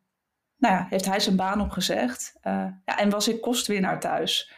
nou 0.57 0.75
ja, 0.75 0.87
heeft 0.91 1.05
hij 1.05 1.21
zijn 1.21 1.37
baan 1.37 1.61
opgezegd. 1.61 2.35
Uh, 2.43 2.67
ja, 2.85 2.99
en 2.99 3.11
was 3.11 3.29
ik 3.29 3.41
kostwinnaar 3.41 4.01
thuis. 4.01 4.53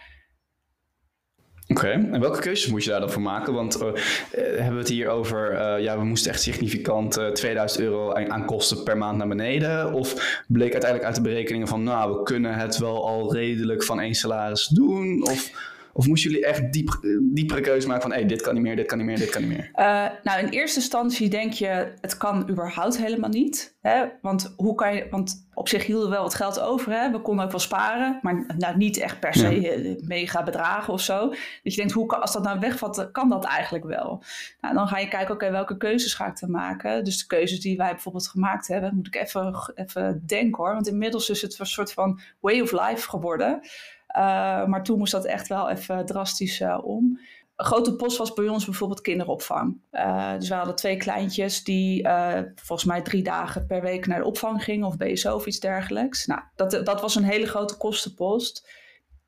Oké, 1.77 1.91
en 1.91 2.21
welke 2.21 2.41
keuzes 2.41 2.71
moet 2.71 2.85
je 2.85 2.91
daar 2.91 3.01
dan 3.01 3.11
voor 3.11 3.23
maken? 3.23 3.53
Want 3.53 3.83
uh, 3.83 3.89
hebben 4.33 4.73
we 4.73 4.79
het 4.79 4.89
hier 4.89 5.09
over, 5.09 5.53
uh, 5.53 5.83
ja, 5.83 5.99
we 5.99 6.05
moesten 6.05 6.31
echt 6.31 6.43
significant 6.43 7.19
uh, 7.19 7.29
2000 7.29 7.83
euro 7.83 8.13
aan, 8.13 8.45
kosten 8.45 8.83
per 8.83 8.97
maand 8.97 9.19
naar 9.19 9.29
beneden? 9.29 9.93
Of 9.93 10.43
bleek 10.49 10.73
uiteindelijk 10.73 11.05
uit 11.05 11.15
de 11.15 11.31
berekeningen 11.31 11.69
van, 11.69 11.83
nou, 11.83 12.17
we 12.17 12.23
kunnen 12.23 12.55
het 12.55 12.79
wel 12.79 13.07
al 13.07 13.35
redelijk 13.35 13.85
van 13.85 14.01
één 14.01 14.15
salaris 14.15 14.67
doen? 14.67 15.23
Of 15.23 15.73
of 15.97 16.07
moesten 16.07 16.31
jullie 16.31 16.47
echt 16.47 16.73
diep, 16.73 16.99
diepere 17.21 17.61
keuze 17.61 17.87
maken 17.87 18.03
van 18.03 18.13
hey, 18.13 18.27
dit 18.27 18.43
kan 18.43 18.55
niet 18.55 18.63
meer, 18.63 18.77
dit 18.77 18.87
kan 18.87 18.99
niet 18.99 19.07
meer, 19.07 19.19
dit 19.19 19.31
kan 19.31 19.43
niet 19.43 19.51
meer? 19.51 19.71
Nou, 20.23 20.39
in 20.39 20.49
eerste 20.49 20.79
instantie 20.79 21.29
denk 21.29 21.53
je, 21.53 21.93
het 22.01 22.17
kan 22.17 22.51
überhaupt 22.51 22.99
helemaal 22.99 23.31
niet. 23.31 23.77
Hè? 23.81 24.05
Want, 24.23 24.55
hoe 24.57 24.75
kan 24.75 24.95
je, 24.95 25.07
want 25.11 25.44
op 25.55 25.69
zich 25.69 25.87
hielden 25.87 26.09
we 26.09 26.15
wel 26.15 26.23
wat 26.23 26.35
geld 26.35 26.61
over. 26.61 26.93
Hè? 26.93 27.11
We 27.11 27.21
konden 27.21 27.45
ook 27.45 27.51
wel 27.51 27.61
sparen, 27.61 28.19
maar 28.23 28.45
nou, 28.59 28.77
niet 28.77 28.97
echt 28.97 29.21
per 29.21 29.35
se 29.35 29.61
ja. 29.61 29.95
mega 30.07 30.43
bedragen 30.43 30.93
of 30.93 31.01
zo. 31.01 31.29
Dat 31.29 31.39
je 31.63 31.77
denkt, 31.77 31.93
hoe 31.93 32.07
kan, 32.07 32.21
als 32.21 32.33
dat 32.33 32.43
nou 32.43 32.59
wegvalt, 32.61 33.09
kan 33.13 33.29
dat 33.29 33.45
eigenlijk 33.45 33.85
wel? 33.85 34.23
Nou, 34.61 34.75
dan 34.75 34.89
ga 34.89 34.99
je 34.99 35.09
kijken, 35.09 35.35
oké, 35.35 35.45
okay, 35.45 35.51
welke 35.51 35.77
keuzes 35.77 36.15
ga 36.15 36.27
ik 36.27 36.41
dan 36.41 36.51
maken? 36.51 37.05
Dus 37.05 37.19
de 37.19 37.27
keuzes 37.27 37.61
die 37.61 37.77
wij 37.77 37.91
bijvoorbeeld 37.91 38.29
gemaakt 38.29 38.69
hebben, 38.69 38.95
moet 38.95 39.07
ik 39.07 39.15
even, 39.17 39.73
even 39.75 40.23
denken 40.27 40.65
hoor. 40.65 40.75
Want 40.75 40.89
inmiddels 40.89 41.31
is 41.31 41.43
het 41.43 41.59
een 41.59 41.67
soort 41.67 41.93
van 41.93 42.21
way 42.41 42.61
of 42.61 42.73
life 42.73 43.09
geworden. 43.09 43.61
Uh, 44.17 44.67
maar 44.67 44.83
toen 44.83 44.99
moest 44.99 45.13
dat 45.13 45.25
echt 45.25 45.49
wel 45.49 45.71
even 45.71 46.07
drastisch 46.07 46.61
uh, 46.61 46.79
om. 46.83 47.21
Een 47.57 47.65
grote 47.65 47.97
post 47.97 48.17
was 48.17 48.33
bij 48.33 48.49
ons 48.49 48.65
bijvoorbeeld 48.65 49.01
kinderopvang. 49.01 49.81
Uh, 49.93 50.33
dus 50.39 50.49
we 50.49 50.55
hadden 50.55 50.75
twee 50.75 50.97
kleintjes 50.97 51.65
die 51.65 52.09
volgens 52.55 52.85
mij 52.85 53.03
drie 53.03 53.23
dagen 53.23 53.67
per 53.67 53.83
week 53.83 54.07
naar 54.07 54.19
de 54.19 54.27
opvang 54.27 54.65
gingen 54.65 54.87
of 54.87 54.97
BSO 54.97 55.35
of 55.35 55.47
iets 55.47 55.61
dergelijks. 55.61 56.27
Nou, 56.27 56.41
dat, 56.57 56.71
dat 56.71 57.01
was 57.01 57.15
een 57.15 57.25
hele 57.25 57.47
grote 57.47 57.77
kostenpost 57.77 58.69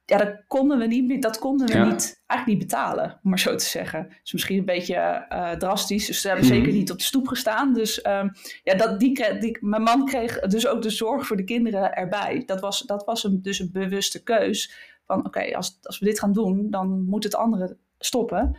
ja, 0.06 0.18
dat 0.18 0.44
konden 0.46 0.78
we 0.78 0.86
niet, 0.86 1.22
dat 1.22 1.38
konden 1.38 1.66
we 1.66 1.72
ja. 1.72 1.84
niet, 1.84 2.22
eigenlijk 2.26 2.60
niet 2.60 2.68
betalen, 2.70 3.20
om 3.22 3.30
maar 3.30 3.38
zo 3.38 3.54
te 3.54 3.64
zeggen. 3.64 4.08
Dus 4.22 4.32
misschien 4.32 4.58
een 4.58 4.64
beetje 4.64 5.26
uh, 5.32 5.50
drastisch. 5.50 6.06
Dus 6.06 6.20
ze 6.20 6.28
hebben 6.28 6.46
mm. 6.46 6.52
zeker 6.52 6.72
niet 6.72 6.90
op 6.90 6.98
de 6.98 7.04
stoep 7.04 7.28
gestaan. 7.28 7.74
Dus 7.74 8.06
um, 8.06 8.32
ja, 8.62 8.74
dat, 8.74 9.00
die, 9.00 9.38
die, 9.38 9.58
mijn 9.60 9.82
man 9.82 10.04
kreeg 10.04 10.40
dus 10.40 10.66
ook 10.66 10.82
de 10.82 10.90
zorg 10.90 11.26
voor 11.26 11.36
de 11.36 11.44
kinderen 11.44 11.94
erbij. 11.94 12.42
Dat 12.46 12.60
was, 12.60 12.80
dat 12.80 13.04
was 13.04 13.24
een, 13.24 13.42
dus 13.42 13.58
een 13.58 13.70
bewuste 13.72 14.22
keus. 14.22 14.74
van 15.06 15.26
oké, 15.26 15.56
als, 15.56 15.78
als 15.82 15.98
we 15.98 16.04
dit 16.04 16.18
gaan 16.18 16.32
doen, 16.32 16.70
dan 16.70 17.04
moet 17.04 17.24
het 17.24 17.34
andere 17.34 17.76
stoppen. 17.98 18.56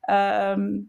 Ehm, 0.00 0.80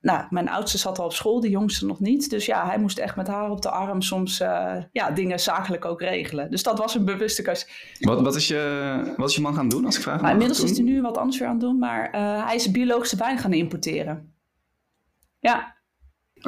nou, 0.00 0.26
mijn 0.30 0.48
oudste 0.48 0.78
zat 0.78 0.98
al 0.98 1.04
op 1.04 1.12
school, 1.12 1.40
de 1.40 1.50
jongste 1.50 1.86
nog 1.86 2.00
niet. 2.00 2.30
Dus 2.30 2.46
ja, 2.46 2.66
hij 2.66 2.78
moest 2.78 2.98
echt 2.98 3.16
met 3.16 3.28
haar 3.28 3.50
op 3.50 3.62
de 3.62 3.70
arm 3.70 4.02
soms 4.02 4.40
uh, 4.40 4.76
ja, 4.92 5.10
dingen 5.10 5.40
zakelijk 5.40 5.84
ook 5.84 6.00
regelen. 6.00 6.50
Dus 6.50 6.62
dat 6.62 6.78
was 6.78 6.94
een 6.94 7.04
bewuste 7.04 7.42
keuze. 7.42 7.66
Wat, 8.00 8.20
wat, 8.20 8.36
is, 8.36 8.48
je, 8.48 9.14
wat 9.16 9.28
is 9.28 9.34
je 9.34 9.40
man 9.40 9.54
gaan 9.54 9.68
doen 9.68 9.84
als 9.84 9.96
ik 9.96 10.02
vraag? 10.02 10.20
Nou, 10.20 10.32
inmiddels 10.32 10.62
is 10.62 10.70
hij 10.70 10.84
nu 10.86 11.02
wat 11.02 11.18
anders 11.18 11.38
weer 11.38 11.48
aan 11.48 11.54
het 11.54 11.62
doen, 11.62 11.78
maar 11.78 12.14
uh, 12.14 12.46
hij 12.46 12.54
is 12.54 12.70
biologische 12.70 13.16
wijn 13.16 13.38
gaan 13.38 13.52
importeren. 13.52 14.34
Ja, 15.38 15.77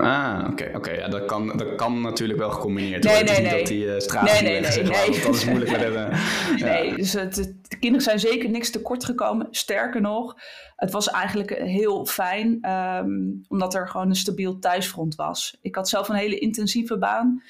Ah, 0.01 0.49
oké. 0.51 0.71
oké. 0.75 0.91
Ja, 0.91 1.09
dat, 1.09 1.25
kan, 1.25 1.57
dat 1.57 1.75
kan 1.75 2.01
natuurlijk 2.01 2.39
wel 2.39 2.51
gecombineerd 2.51 3.05
worden. 3.05 3.25
Nee, 3.25 3.35
nee, 3.35 3.51
nee. 3.51 3.59
dat 3.59 3.67
die 3.67 3.85
uh, 3.85 3.99
straat 3.99 4.25
nee, 4.25 4.43
nee, 4.43 4.61
nee, 4.61 4.83
nee. 4.83 5.21
dat 5.23 5.35
is 5.35 5.45
moeilijk 5.45 5.71
met 5.71 5.81
hebben. 5.81 6.09
Ja. 6.57 6.67
Nee, 6.67 6.97
dus 6.97 7.13
het, 7.13 7.35
de 7.69 7.77
kinderen 7.79 8.03
zijn 8.05 8.21
zeker 8.21 8.51
niks 8.51 8.71
tekort 8.71 9.05
gekomen. 9.05 9.47
Sterker 9.51 10.01
nog, 10.01 10.37
het 10.77 10.91
was 10.91 11.11
eigenlijk 11.11 11.51
heel 11.59 12.07
fijn, 12.07 12.71
um, 12.71 13.45
omdat 13.49 13.75
er 13.75 13.89
gewoon 13.89 14.09
een 14.09 14.17
stabiel 14.17 14.59
thuisfront 14.59 15.15
was. 15.15 15.59
Ik 15.63 15.75
had 15.75 15.89
zelf 15.89 16.09
een 16.09 16.15
hele 16.15 16.39
intensieve 16.39 16.99
baan. 16.99 17.43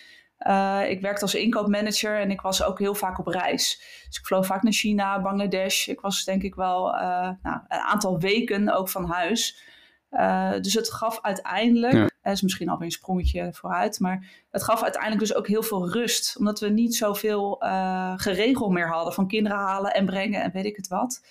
Uh, 0.47 0.91
ik 0.91 1.01
werkte 1.01 1.23
als 1.23 1.35
inkoopmanager 1.35 2.21
en 2.21 2.31
ik 2.31 2.41
was 2.41 2.63
ook 2.63 2.79
heel 2.79 2.95
vaak 2.95 3.19
op 3.19 3.27
reis. 3.27 3.79
Dus 4.07 4.19
ik 4.19 4.27
vloog 4.27 4.47
vaak 4.47 4.63
naar 4.63 4.73
China, 4.73 5.21
Bangladesh. 5.21 5.87
Ik 5.87 6.01
was 6.01 6.25
denk 6.25 6.43
ik 6.43 6.55
wel 6.55 6.95
uh, 6.95 7.01
nou, 7.43 7.61
een 7.69 7.79
aantal 7.79 8.19
weken 8.19 8.77
ook 8.77 8.89
van 8.89 9.05
huis. 9.05 9.69
Uh, 10.11 10.53
dus 10.61 10.75
het 10.75 10.93
gaf 10.93 11.19
uiteindelijk, 11.23 11.93
ja. 11.93 12.10
Dat 12.23 12.33
is 12.33 12.43
misschien 12.43 12.69
alweer 12.69 12.87
een 12.87 12.93
sprongetje 12.93 13.53
vooruit, 13.53 14.01
maar 14.01 14.45
het 14.51 14.63
gaf 14.63 14.83
uiteindelijk 14.83 15.21
dus 15.23 15.35
ook 15.35 15.47
heel 15.47 15.63
veel 15.63 15.91
rust. 15.91 16.37
Omdat 16.39 16.61
we 16.61 16.69
niet 16.69 16.95
zoveel 16.97 17.65
uh, 17.65 18.13
geregeld 18.17 18.71
meer 18.71 18.89
hadden 18.89 19.13
van 19.13 19.29
kinderen 19.29 19.59
halen 19.59 19.95
en 19.95 20.07
brengen 20.07 20.43
en 20.43 20.51
weet 20.53 20.65
ik 20.65 20.77
het 20.77 20.89
wat. 20.89 21.27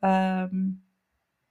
Um, 0.00 0.84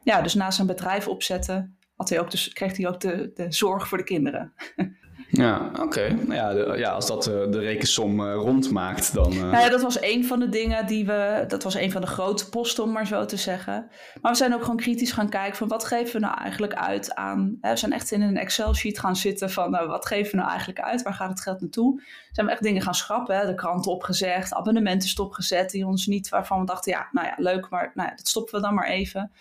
ja, 0.04 0.22
dus 0.22 0.34
naast 0.34 0.56
zijn 0.56 0.68
bedrijf 0.68 1.08
opzetten 1.08 1.78
had 1.96 2.10
hij 2.10 2.20
ook 2.20 2.32
dus, 2.32 2.54
kreeg 2.54 2.78
hij 2.78 2.88
ook 2.88 3.00
de, 3.00 3.32
de 3.34 3.52
zorg 3.52 3.88
voor 3.88 3.98
de 3.98 4.04
kinderen. 4.04 4.54
Ja, 5.32 5.72
oké. 5.80 6.10
Nou 6.10 6.34
ja, 6.34 6.76
ja, 6.76 6.90
als 6.90 7.08
dat 7.08 7.28
uh, 7.28 7.34
de 7.50 7.60
rekensom 7.60 8.20
uh, 8.20 8.34
rondmaakt, 8.34 9.14
dan... 9.14 9.34
Uh... 9.34 9.40
Nou 9.40 9.58
ja, 9.64 9.70
dat 9.70 9.82
was 9.82 10.02
een 10.02 10.26
van 10.26 10.40
de 10.40 10.50
dingen 10.50 10.88
die 10.88 11.06
we... 11.06 11.44
Dat 11.48 11.64
was 11.64 11.76
een 11.76 11.92
van 11.92 12.02
de 12.02 12.08
grote 12.08 12.50
posten, 12.50 12.84
om 12.84 12.92
maar 12.92 13.08
zo 13.08 13.26
te 13.26 13.38
zeggen. 13.38 13.90
Maar 14.22 14.32
we 14.32 14.38
zijn 14.38 14.54
ook 14.54 14.62
gewoon 14.62 14.78
kritisch 14.78 15.12
gaan 15.12 15.30
kijken 15.30 15.58
van 15.58 15.68
wat 15.68 15.86
geven 15.86 16.14
we 16.14 16.20
nou 16.20 16.38
eigenlijk 16.38 16.74
uit 16.74 17.16
aan... 17.16 17.58
Hè, 17.62 17.72
we 17.72 17.78
zijn 17.78 17.92
echt 17.92 18.12
in 18.12 18.22
een 18.22 18.38
Excel-sheet 18.38 19.00
gaan 19.00 19.16
zitten 19.16 19.50
van 19.52 19.72
nou, 19.72 19.88
wat 19.88 20.06
geven 20.06 20.32
we 20.32 20.38
nou 20.38 20.50
eigenlijk 20.50 20.80
uit? 20.80 21.02
Waar 21.02 21.14
gaat 21.14 21.30
het 21.30 21.42
geld 21.42 21.62
naartoe? 21.62 22.02
Zijn 22.32 22.46
we 22.46 22.52
echt 22.52 22.64
dingen 22.64 22.82
gaan 22.82 22.96
schrappen, 22.96 23.38
hè? 23.38 23.46
de 23.46 23.56
kranten 23.56 23.92
opgezegd, 23.92 24.54
abonnementen 24.54 25.10
stopgezet 25.10 25.70
die 25.70 25.86
ons 25.86 26.06
niet... 26.06 26.30
Waarvan 26.30 26.60
we 26.60 26.66
dachten, 26.66 26.92
ja, 26.92 27.08
nou 27.12 27.28
ja, 27.28 27.34
leuk, 27.38 27.70
maar 27.70 27.92
nou 27.94 28.10
ja, 28.10 28.16
dat 28.16 28.28
stoppen 28.28 28.56
we 28.56 28.62
dan 28.62 28.74
maar 28.74 28.88
even. 28.88 29.32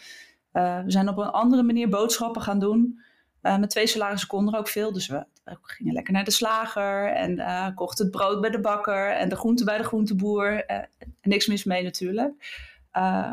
we 0.52 0.85
zijn 0.87 1.09
op 1.09 1.18
een 1.18 1.30
andere 1.30 1.62
manier 1.62 1.88
boodschappen 1.88 2.42
gaan 2.42 2.59
doen... 2.59 3.09
Uh, 3.42 3.59
met 3.59 3.70
twee 3.70 3.87
salarissen 3.87 4.28
konden 4.28 4.54
er 4.54 4.61
ook 4.61 4.68
veel. 4.68 4.92
Dus 4.92 5.06
we, 5.06 5.25
we, 5.62 5.73
gingen 5.73 5.92
lekker 5.92 6.12
naar 6.12 6.25
de 6.25 6.30
slager 6.30 7.12
en 7.12 7.38
uh, 7.38 7.66
kochten 7.75 8.04
het 8.04 8.14
brood 8.14 8.40
bij 8.40 8.50
de 8.50 8.61
bakker 8.61 9.11
en 9.11 9.28
de 9.28 9.37
groenten 9.37 9.64
bij 9.64 9.78
de 9.78 9.85
groenteboer. 9.85 10.64
Uh, 10.71 10.78
niks 11.23 11.47
mis 11.47 11.64
mee 11.64 11.83
natuurlijk. 11.83 12.33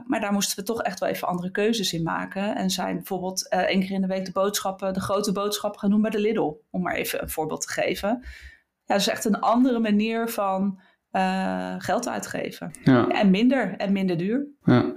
maar 0.05 0.19
daar 0.19 0.33
moesten 0.33 0.59
we 0.59 0.63
toch 0.63 0.81
echt 0.81 0.99
wel 0.99 1.09
even 1.09 1.27
andere 1.27 1.51
keuzes 1.51 1.93
in 1.93 2.03
maken. 2.03 2.55
En 2.55 2.69
zijn 2.69 2.95
bijvoorbeeld 2.95 3.47
één 3.49 3.79
keer 3.79 3.91
in 3.91 4.01
de 4.01 4.07
week 4.07 4.25
de 4.25 4.31
boodschappen, 4.31 4.93
de 4.93 5.01
grote 5.01 5.31
boodschappen 5.31 5.79
gaan 5.79 5.89
doen 5.89 6.01
bij 6.01 6.11
de 6.11 6.19
Lidl. 6.19 6.53
Om 6.69 6.81
maar 6.81 6.95
even 6.95 7.21
een 7.21 7.29
voorbeeld 7.29 7.61
te 7.61 7.69
geven. 7.69 8.09
Ja, 8.85 8.93
dat 8.93 8.99
is 8.99 9.07
echt 9.07 9.25
een 9.25 9.39
andere 9.39 9.79
manier 9.79 10.29
van 10.29 10.79
geld 11.77 12.07
uitgeven. 12.07 12.71
Ja. 12.83 13.07
En 13.07 13.29
minder 13.29 13.75
en 13.77 13.91
minder 13.91 14.17
duur. 14.17 14.47
Ja. 14.63 14.93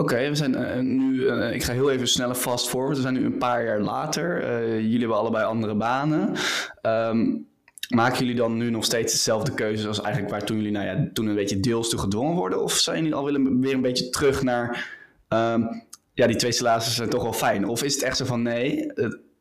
Oké, 0.00 0.28
we 0.28 0.34
zijn 0.34 0.52
uh, 0.52 0.78
nu, 0.78 1.14
uh, 1.14 1.52
ik 1.52 1.62
ga 1.62 1.72
heel 1.72 1.90
even 1.90 2.08
sneller 2.08 2.34
fast 2.34 2.68
forward. 2.68 2.96
We 2.96 3.02
zijn 3.02 3.14
nu 3.14 3.24
een 3.24 3.38
paar 3.38 3.64
jaar 3.64 3.80
later. 3.80 4.42
Uh, 4.42 4.80
jullie 4.80 4.98
hebben 4.98 5.16
allebei 5.16 5.44
andere 5.44 5.74
banen. 5.74 6.34
Um, 6.82 7.46
maken 7.88 8.18
jullie 8.18 8.34
dan 8.34 8.56
nu 8.56 8.70
nog 8.70 8.84
steeds 8.84 9.12
dezelfde 9.12 9.54
keuzes 9.54 9.86
als 9.86 10.00
eigenlijk 10.00 10.32
waar 10.32 10.44
toen 10.44 10.56
jullie 10.56 10.72
nou 10.72 10.86
ja, 10.86 11.08
toen 11.12 11.26
een 11.26 11.34
beetje 11.34 11.60
deels 11.60 11.88
toe 11.88 11.98
gedwongen 11.98 12.34
worden? 12.34 12.62
Of 12.62 12.72
zijn 12.72 12.98
jullie 12.98 13.14
al 13.14 13.24
willen 13.24 13.60
weer 13.60 13.74
een 13.74 13.82
beetje 13.82 14.10
terug 14.10 14.42
naar, 14.42 14.88
um, 15.28 15.86
ja, 16.14 16.26
die 16.26 16.36
twee 16.36 16.52
salarissen 16.52 16.94
zijn 16.94 17.08
toch 17.08 17.22
wel 17.22 17.32
fijn? 17.32 17.68
Of 17.68 17.82
is 17.82 17.94
het 17.94 18.02
echt 18.02 18.16
zo 18.16 18.24
van 18.24 18.42
nee, 18.42 18.86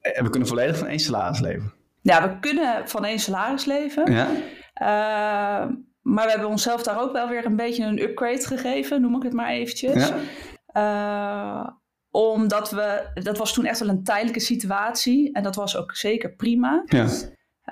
we 0.01 0.27
kunnen 0.29 0.47
volledig 0.47 0.77
van 0.77 0.87
één 0.87 0.99
salaris 0.99 1.39
leven? 1.39 1.73
Ja, 2.01 2.29
we 2.29 2.39
kunnen 2.39 2.87
van 2.87 3.05
één 3.05 3.19
salaris 3.19 3.65
leven. 3.65 4.11
Ja. 4.11 4.29
Ehm, 6.07 6.13
maar 6.13 6.25
we 6.25 6.31
hebben 6.31 6.49
onszelf 6.49 6.83
daar 6.83 7.01
ook 7.01 7.11
wel 7.11 7.27
weer 7.27 7.45
een 7.45 7.55
beetje 7.55 7.83
een 7.83 8.01
upgrade 8.01 8.45
gegeven, 8.45 9.01
noem 9.01 9.15
ik 9.15 9.23
het 9.23 9.33
maar 9.33 9.49
eventjes. 9.49 10.07
Ja. 10.07 10.17
Uh, 10.73 11.69
omdat 12.11 12.71
we, 12.71 13.09
dat 13.13 13.37
was 13.37 13.53
toen 13.53 13.65
echt 13.65 13.79
wel 13.79 13.89
een 13.89 14.03
tijdelijke 14.03 14.39
situatie 14.39 15.33
en 15.33 15.43
dat 15.43 15.55
was 15.55 15.77
ook 15.77 15.95
zeker 15.95 16.35
prima. 16.35 16.83
Ja. 16.85 17.07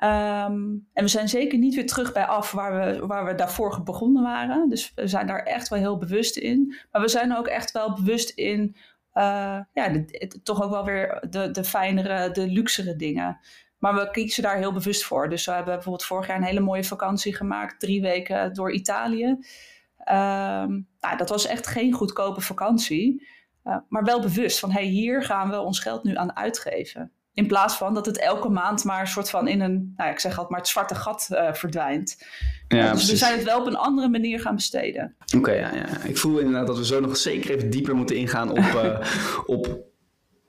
Um, 0.04 0.88
en 0.94 1.04
we 1.04 1.08
zijn 1.08 1.30
zeker 1.30 1.58
niet 1.58 1.76
weer 1.76 1.88
terug 1.88 2.14
bij 2.14 2.26
af 2.26 2.52
waar 2.52 2.80
we, 2.80 3.06
waar 3.06 3.26
we 3.26 3.36
daarvoor 3.36 3.84
begonnen 3.84 4.24
waren. 4.24 4.70
Dus 4.70 4.92
we 4.96 5.08
zijn 5.08 5.28
daar 5.28 5.44
echt 5.44 5.68
wel 5.68 5.80
heel 5.80 5.98
bewust 5.98 6.38
in. 6.38 6.76
Maar 6.92 7.02
we 7.02 7.08
zijn 7.08 7.38
ook 7.38 7.48
echt 7.48 7.72
wel 7.72 7.94
bewust 7.94 8.30
in, 8.30 8.76
uh, 9.14 9.60
ja, 9.74 9.90
de, 9.90 10.40
toch 10.44 10.64
ook 10.64 10.72
wel 10.72 10.86
weer 10.86 11.28
de, 11.30 11.52
de 11.52 11.64
fijnere, 11.64 12.32
de 12.32 12.48
luxere 12.48 12.96
dingen. 12.96 13.40
Maar 13.86 13.96
we 13.96 14.12
kiezen 14.12 14.44
daar 14.44 14.58
heel 14.58 14.74
bewust 14.74 15.04
voor. 15.04 15.30
Dus 15.30 15.46
we 15.46 15.52
hebben 15.52 15.74
bijvoorbeeld 15.74 16.06
vorig 16.06 16.28
jaar 16.28 16.38
een 16.38 16.44
hele 16.44 16.60
mooie 16.60 16.84
vakantie 16.84 17.36
gemaakt. 17.36 17.80
Drie 17.80 18.02
weken 18.02 18.54
door 18.54 18.72
Italië. 18.72 19.26
Um, 19.26 20.88
nou, 21.00 21.18
dat 21.18 21.30
was 21.30 21.46
echt 21.46 21.68
geen 21.68 21.94
goedkope 21.94 22.42
vakantie. 22.42 23.28
Uh, 23.64 23.78
maar 23.90 24.04
wel 24.04 24.22
bewust 24.22 24.60
van, 24.60 24.72
hey, 24.72 24.84
hier 24.84 25.24
gaan 25.24 25.50
we 25.50 25.60
ons 25.60 25.80
geld 25.80 26.04
nu 26.04 26.16
aan 26.16 26.36
uitgeven. 26.36 27.12
In 27.34 27.48
plaats 27.48 27.76
van 27.76 27.94
dat 27.94 28.06
het 28.06 28.20
elke 28.20 28.50
maand 28.50 28.84
maar 28.84 29.02
een 29.02 29.08
soort 29.08 29.30
van 29.30 29.48
in 29.48 29.62
een, 29.62 29.94
nou, 29.98 30.12
ik 30.12 30.20
zeg 30.20 30.32
altijd 30.32 30.50
maar 30.50 30.60
het 30.60 30.70
zwarte 30.70 30.96
gat 30.96 31.28
uh, 31.32 31.54
verdwijnt. 31.54 32.26
Ja, 32.68 32.92
dus 32.92 33.10
we 33.10 33.18
zijn 33.18 33.36
het 33.36 33.44
wel 33.44 33.60
op 33.60 33.68
een 33.68 33.76
andere 33.76 34.10
manier 34.10 34.40
gaan 34.40 34.56
besteden. 34.56 35.16
Oké, 35.26 35.38
okay, 35.38 35.58
ja, 35.58 35.74
ja. 35.74 36.04
ik 36.04 36.18
voel 36.18 36.38
inderdaad 36.38 36.68
dat 36.68 36.78
we 36.78 36.86
zo 36.86 37.00
nog 37.00 37.18
zeker 37.18 37.56
even 37.56 37.70
dieper 37.70 37.96
moeten 37.96 38.16
ingaan 38.16 38.50
op, 38.50 38.58
uh, 38.58 39.00
op 39.56 39.94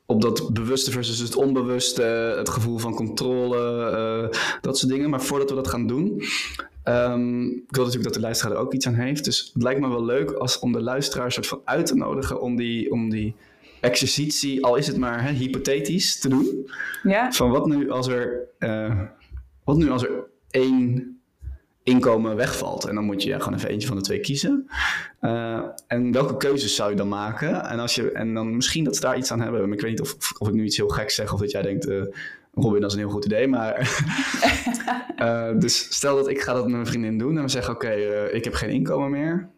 op 0.07 0.23
dat 0.23 0.53
bewuste 0.53 0.91
versus 0.91 1.19
het 1.19 1.37
onbewuste, 1.37 2.03
het 2.39 2.49
gevoel 2.49 2.79
van 2.79 2.95
controle, 2.95 3.91
uh, 4.33 4.41
dat 4.61 4.79
soort 4.79 4.93
dingen. 4.93 5.11
Maar 5.11 5.23
voordat 5.23 5.51
we 5.51 5.57
dat 5.57 5.69
gaan 5.69 5.87
doen, 5.87 6.23
um, 6.85 7.51
ik 7.51 7.75
wil 7.75 7.85
natuurlijk 7.85 8.05
dat 8.05 8.15
de 8.15 8.21
luisteraar 8.21 8.55
er 8.55 8.61
ook 8.61 8.73
iets 8.75 8.87
aan 8.87 8.95
heeft. 8.95 9.25
Dus 9.25 9.51
het 9.55 9.63
lijkt 9.63 9.81
me 9.81 9.89
wel 9.89 10.05
leuk 10.05 10.31
als, 10.31 10.59
om 10.59 10.73
de 10.73 10.83
luisteraar 10.83 11.33
soort 11.33 11.47
van 11.47 11.61
uit 11.65 11.87
te 11.87 11.95
nodigen 11.95 12.41
om 12.41 12.57
die, 12.57 12.93
om 12.93 13.11
die 13.11 13.35
exercitie, 13.81 14.65
al 14.65 14.77
is 14.77 14.87
het 14.87 14.97
maar 14.97 15.23
hè, 15.23 15.33
hypothetisch, 15.33 16.19
te 16.19 16.29
doen. 16.29 16.71
Ja. 17.03 17.33
Van 17.33 17.51
wat 17.51 17.67
nu 17.67 17.91
als 17.91 18.09
er, 18.09 18.49
uh, 18.59 19.01
wat 19.65 19.77
nu 19.77 19.91
als 19.91 20.03
er 20.03 20.25
één 20.51 21.16
inkomen 21.87 22.37
wegvalt. 22.37 22.85
En 22.85 22.95
dan 22.95 23.05
moet 23.05 23.23
je 23.23 23.29
ja, 23.29 23.39
gewoon 23.39 23.55
even 23.55 23.69
eentje 23.69 23.89
van 23.89 23.97
de 23.97 24.03
twee 24.03 24.21
kiezen. 24.21 24.71
Uh, 25.21 25.63
en 25.87 26.13
welke 26.13 26.37
keuzes 26.37 26.75
zou 26.75 26.91
je 26.91 26.97
dan 26.97 27.09
maken? 27.09 27.65
En, 27.65 27.79
als 27.79 27.95
je, 27.95 28.13
en 28.13 28.35
dan 28.35 28.57
misschien 28.57 28.85
dat 28.85 28.95
ze 28.95 29.01
daar 29.01 29.17
iets 29.17 29.31
aan 29.31 29.41
hebben. 29.41 29.73
ik 29.73 29.81
weet 29.81 29.91
niet 29.91 30.01
of, 30.01 30.17
of 30.39 30.49
ik 30.49 30.55
nu 30.55 30.65
iets 30.65 30.77
heel 30.77 30.89
geks 30.89 31.15
zeg 31.15 31.33
of 31.33 31.41
dat 31.41 31.51
jij 31.51 31.63
denkt... 31.63 31.89
Uh, 31.89 32.03
Robin, 32.55 32.81
dat 32.81 32.91
is 32.91 32.97
een 32.97 33.03
heel 33.03 33.13
goed 33.13 33.25
idee, 33.25 33.49
maar... 33.49 34.01
uh, 35.19 35.59
dus 35.63 35.95
stel 35.95 36.17
dat 36.17 36.29
ik 36.29 36.41
ga 36.41 36.53
dat 36.53 36.63
met 36.63 36.73
mijn 36.73 36.87
vriendin 36.87 37.19
doen 37.19 37.37
en 37.37 37.43
we 37.43 37.49
zeggen... 37.49 37.75
oké, 37.75 37.87
okay, 37.87 38.27
ik 38.27 38.45
heb 38.45 38.55
geen 38.55 38.71
inkomen 38.71 39.11
meer. 39.11 39.49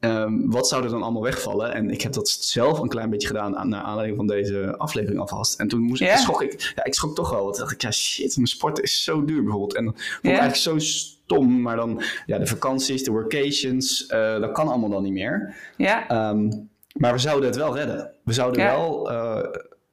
Um, 0.00 0.50
wat 0.50 0.68
zou 0.68 0.84
er 0.84 0.90
dan 0.90 1.02
allemaal 1.02 1.22
wegvallen? 1.22 1.74
En 1.74 1.90
ik 1.90 2.02
heb 2.02 2.12
dat 2.12 2.28
zelf 2.28 2.78
een 2.78 2.88
klein 2.88 3.10
beetje 3.10 3.26
gedaan 3.26 3.56
aan, 3.56 3.68
naar 3.68 3.82
aanleiding 3.82 4.16
van 4.16 4.26
deze 4.26 4.74
aflevering 4.76 5.20
alvast. 5.20 5.60
En 5.60 5.68
toen 5.68 5.80
moest 5.80 6.00
yeah. 6.00 6.12
ik, 6.12 6.18
schrok 6.18 6.42
ik, 6.42 6.72
ja, 6.76 6.84
ik 6.84 6.94
schrok 6.94 7.14
toch 7.14 7.30
wel. 7.30 7.44
Want 7.44 7.56
dacht 7.56 7.72
ik, 7.72 7.82
ja 7.82 7.90
shit, 7.90 8.36
mijn 8.36 8.48
sport 8.48 8.80
is 8.80 9.04
zo 9.04 9.24
duur 9.24 9.42
bijvoorbeeld. 9.42 9.74
En 9.74 9.84
dan 9.84 9.94
vond 9.94 10.18
yeah. 10.22 10.40
eigenlijk 10.40 10.62
zo 10.62 10.78
stom. 10.78 11.62
Maar 11.62 11.76
dan, 11.76 12.02
ja, 12.26 12.38
de 12.38 12.46
vakanties, 12.46 13.04
de 13.04 13.10
workations, 13.10 14.10
uh, 14.10 14.40
dat 14.40 14.52
kan 14.52 14.68
allemaal 14.68 14.90
dan 14.90 15.02
niet 15.02 15.12
meer. 15.12 15.54
Ja. 15.76 16.30
Um, 16.30 16.70
maar 16.92 17.12
we 17.12 17.18
zouden 17.18 17.48
het 17.48 17.58
wel 17.58 17.76
redden. 17.76 18.10
We 18.24 18.32
zouden 18.32 18.64
wel, 18.64 19.10
uh, 19.12 19.44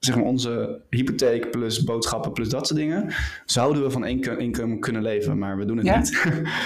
zeg 0.06 0.16
maar, 0.16 0.26
onze 0.26 0.82
hypotheek 0.90 1.52
plus 1.52 1.84
boodschappen 1.84 2.32
plus 2.32 2.50
dat 2.50 2.68
soort 2.68 2.80
dingen, 2.80 3.14
zouden 3.46 3.84
we 3.84 3.90
van 3.90 4.06
één 4.06 4.40
inkomen 4.40 4.80
kunnen 4.80 5.02
leven. 5.02 5.38
Maar 5.38 5.58
we 5.58 5.66
doen 5.66 5.78
het 5.78 5.86
ja. 5.86 5.98
niet. 5.98 6.24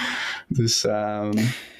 dus, 0.58 0.84
um, 0.84 1.30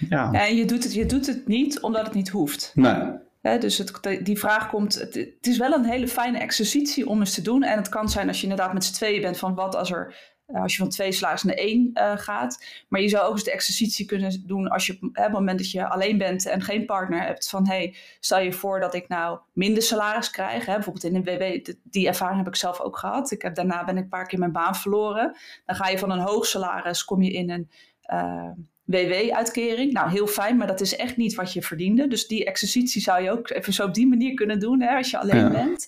ja. 0.08 0.32
En 0.32 0.56
je 0.56 0.64
doet, 0.64 0.84
het, 0.84 0.94
je 0.94 1.06
doet 1.06 1.26
het 1.26 1.46
niet 1.46 1.80
omdat 1.80 2.04
het 2.04 2.14
niet 2.14 2.28
hoeft. 2.28 2.72
Nee. 2.74 3.02
He, 3.40 3.58
dus 3.58 3.78
het, 3.78 4.20
die 4.22 4.38
vraag 4.38 4.68
komt, 4.68 4.94
het, 4.94 5.14
het, 5.14 5.46
is 5.46 5.58
wel 5.58 5.72
een 5.72 5.84
hele 5.84 6.08
fijne 6.08 6.38
exercitie 6.38 7.08
om 7.08 7.18
eens 7.18 7.34
te 7.34 7.42
doen. 7.42 7.62
En 7.62 7.76
het 7.76 7.88
kan 7.88 8.08
zijn 8.08 8.28
als 8.28 8.36
je 8.36 8.42
inderdaad 8.42 8.72
met 8.72 8.84
z'n 8.84 8.92
tweeën 8.92 9.20
bent 9.20 9.38
van 9.38 9.54
wat 9.54 9.76
als 9.76 9.90
er 9.90 10.14
als 10.52 10.72
je 10.72 10.78
van 10.78 10.88
twee 10.88 11.12
slagers 11.12 11.42
naar 11.42 11.54
één 11.54 11.90
uh, 11.94 12.12
gaat. 12.16 12.64
Maar 12.88 13.00
je 13.00 13.08
zou 13.08 13.26
ook 13.26 13.32
eens 13.32 13.44
de 13.44 13.52
exercitie 13.52 14.06
kunnen 14.06 14.46
doen 14.46 14.68
als 14.68 14.86
je 14.86 14.98
op 15.00 15.08
het 15.12 15.32
moment 15.32 15.58
dat 15.58 15.70
je 15.70 15.88
alleen 15.88 16.18
bent 16.18 16.46
en 16.46 16.62
geen 16.62 16.86
partner 16.86 17.22
hebt. 17.22 17.48
Van 17.48 17.66
hey, 17.66 17.94
stel 18.20 18.40
je 18.40 18.52
voor 18.52 18.80
dat 18.80 18.94
ik 18.94 19.08
nou 19.08 19.38
minder 19.52 19.82
salaris 19.82 20.30
krijg. 20.30 20.66
Hè? 20.66 20.74
Bijvoorbeeld 20.74 21.04
in 21.04 21.14
een 21.14 21.24
WW, 21.24 21.72
die 21.82 22.06
ervaring 22.06 22.38
heb 22.38 22.48
ik 22.48 22.56
zelf 22.56 22.80
ook 22.80 22.98
gehad. 22.98 23.30
Ik 23.30 23.42
heb, 23.42 23.54
daarna 23.54 23.84
ben 23.84 23.96
ik 23.96 24.02
een 24.02 24.08
paar 24.08 24.26
keer 24.26 24.38
mijn 24.38 24.52
baan 24.52 24.76
verloren. 24.76 25.36
Dan 25.66 25.76
ga 25.76 25.88
je 25.88 25.98
van 25.98 26.10
een 26.10 26.18
hoog 26.18 26.46
salaris, 26.46 27.04
kom 27.04 27.22
je 27.22 27.30
in 27.30 27.50
een 27.50 27.70
uh, 28.12 28.50
WW-uitkering. 28.84 29.92
Nou, 29.92 30.10
heel 30.10 30.26
fijn, 30.26 30.56
maar 30.56 30.66
dat 30.66 30.80
is 30.80 30.96
echt 30.96 31.16
niet 31.16 31.34
wat 31.34 31.52
je 31.52 31.62
verdiende. 31.62 32.08
Dus 32.08 32.26
die 32.26 32.44
exercitie 32.44 33.02
zou 33.02 33.22
je 33.22 33.30
ook 33.30 33.50
even 33.50 33.72
zo 33.72 33.84
op 33.84 33.94
die 33.94 34.06
manier 34.06 34.34
kunnen 34.34 34.60
doen 34.60 34.80
hè, 34.80 34.96
als 34.96 35.10
je 35.10 35.18
alleen 35.18 35.52
bent. 35.52 35.86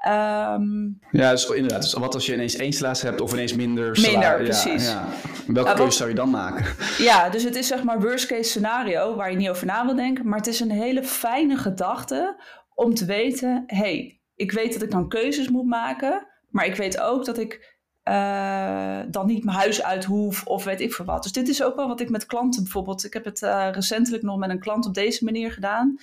Ehm, 0.00 0.88
ja, 1.10 1.30
dus 1.30 1.46
inderdaad. 1.46 1.82
Dus 1.82 1.92
wat 1.92 2.14
als 2.14 2.26
je 2.26 2.34
ineens 2.34 2.54
één 2.54 2.72
salaris 2.72 3.02
hebt 3.02 3.20
of 3.20 3.32
ineens 3.32 3.54
minder 3.54 3.98
Minder, 4.00 4.42
precies. 4.42 4.88
Ja, 4.88 5.08
Welke 5.46 5.72
keuze 5.72 5.96
zou 5.96 6.08
je 6.08 6.14
dan 6.14 6.30
maken? 6.30 6.64
Ja, 6.98 7.28
dus 7.28 7.42
het 7.42 7.56
is 7.56 7.66
zeg 7.66 7.82
maar 7.82 8.00
worst 8.00 8.26
case 8.26 8.50
scenario 8.50 9.16
waar 9.16 9.30
je 9.30 9.36
niet 9.36 9.48
over 9.48 9.66
na 9.66 9.86
wil 9.86 9.94
denken. 9.94 10.28
Maar 10.28 10.38
het 10.38 10.46
is 10.46 10.60
een 10.60 10.70
hele 10.70 11.04
fijne 11.04 11.56
gedachte 11.56 12.42
om 12.74 12.94
te 12.94 13.04
weten... 13.04 13.64
hey, 13.66 14.20
ik 14.34 14.52
weet 14.52 14.72
dat 14.72 14.82
ik 14.82 14.90
dan 14.90 15.08
keuzes 15.08 15.48
moet 15.48 15.66
maken. 15.66 16.26
Maar 16.50 16.66
ik 16.66 16.74
weet 16.74 17.00
ook 17.00 17.24
dat 17.24 17.38
ik 17.38 17.78
uh, 18.04 18.98
dan 19.08 19.26
niet 19.26 19.44
mijn 19.44 19.56
huis 19.56 19.82
uit 19.82 20.04
hoef 20.04 20.46
of 20.46 20.64
weet 20.64 20.80
ik 20.80 20.92
veel 20.92 21.04
wat. 21.04 21.22
Dus 21.22 21.32
dit 21.32 21.48
is 21.48 21.62
ook 21.62 21.76
wel 21.76 21.88
wat 21.88 22.00
ik 22.00 22.10
met 22.10 22.26
klanten 22.26 22.62
bijvoorbeeld... 22.62 23.04
Ik 23.04 23.12
heb 23.12 23.24
het 23.24 23.42
uh, 23.42 23.68
recentelijk 23.72 24.22
nog 24.22 24.38
met 24.38 24.50
een 24.50 24.60
klant 24.60 24.86
op 24.86 24.94
deze 24.94 25.24
manier 25.24 25.52
gedaan... 25.52 25.98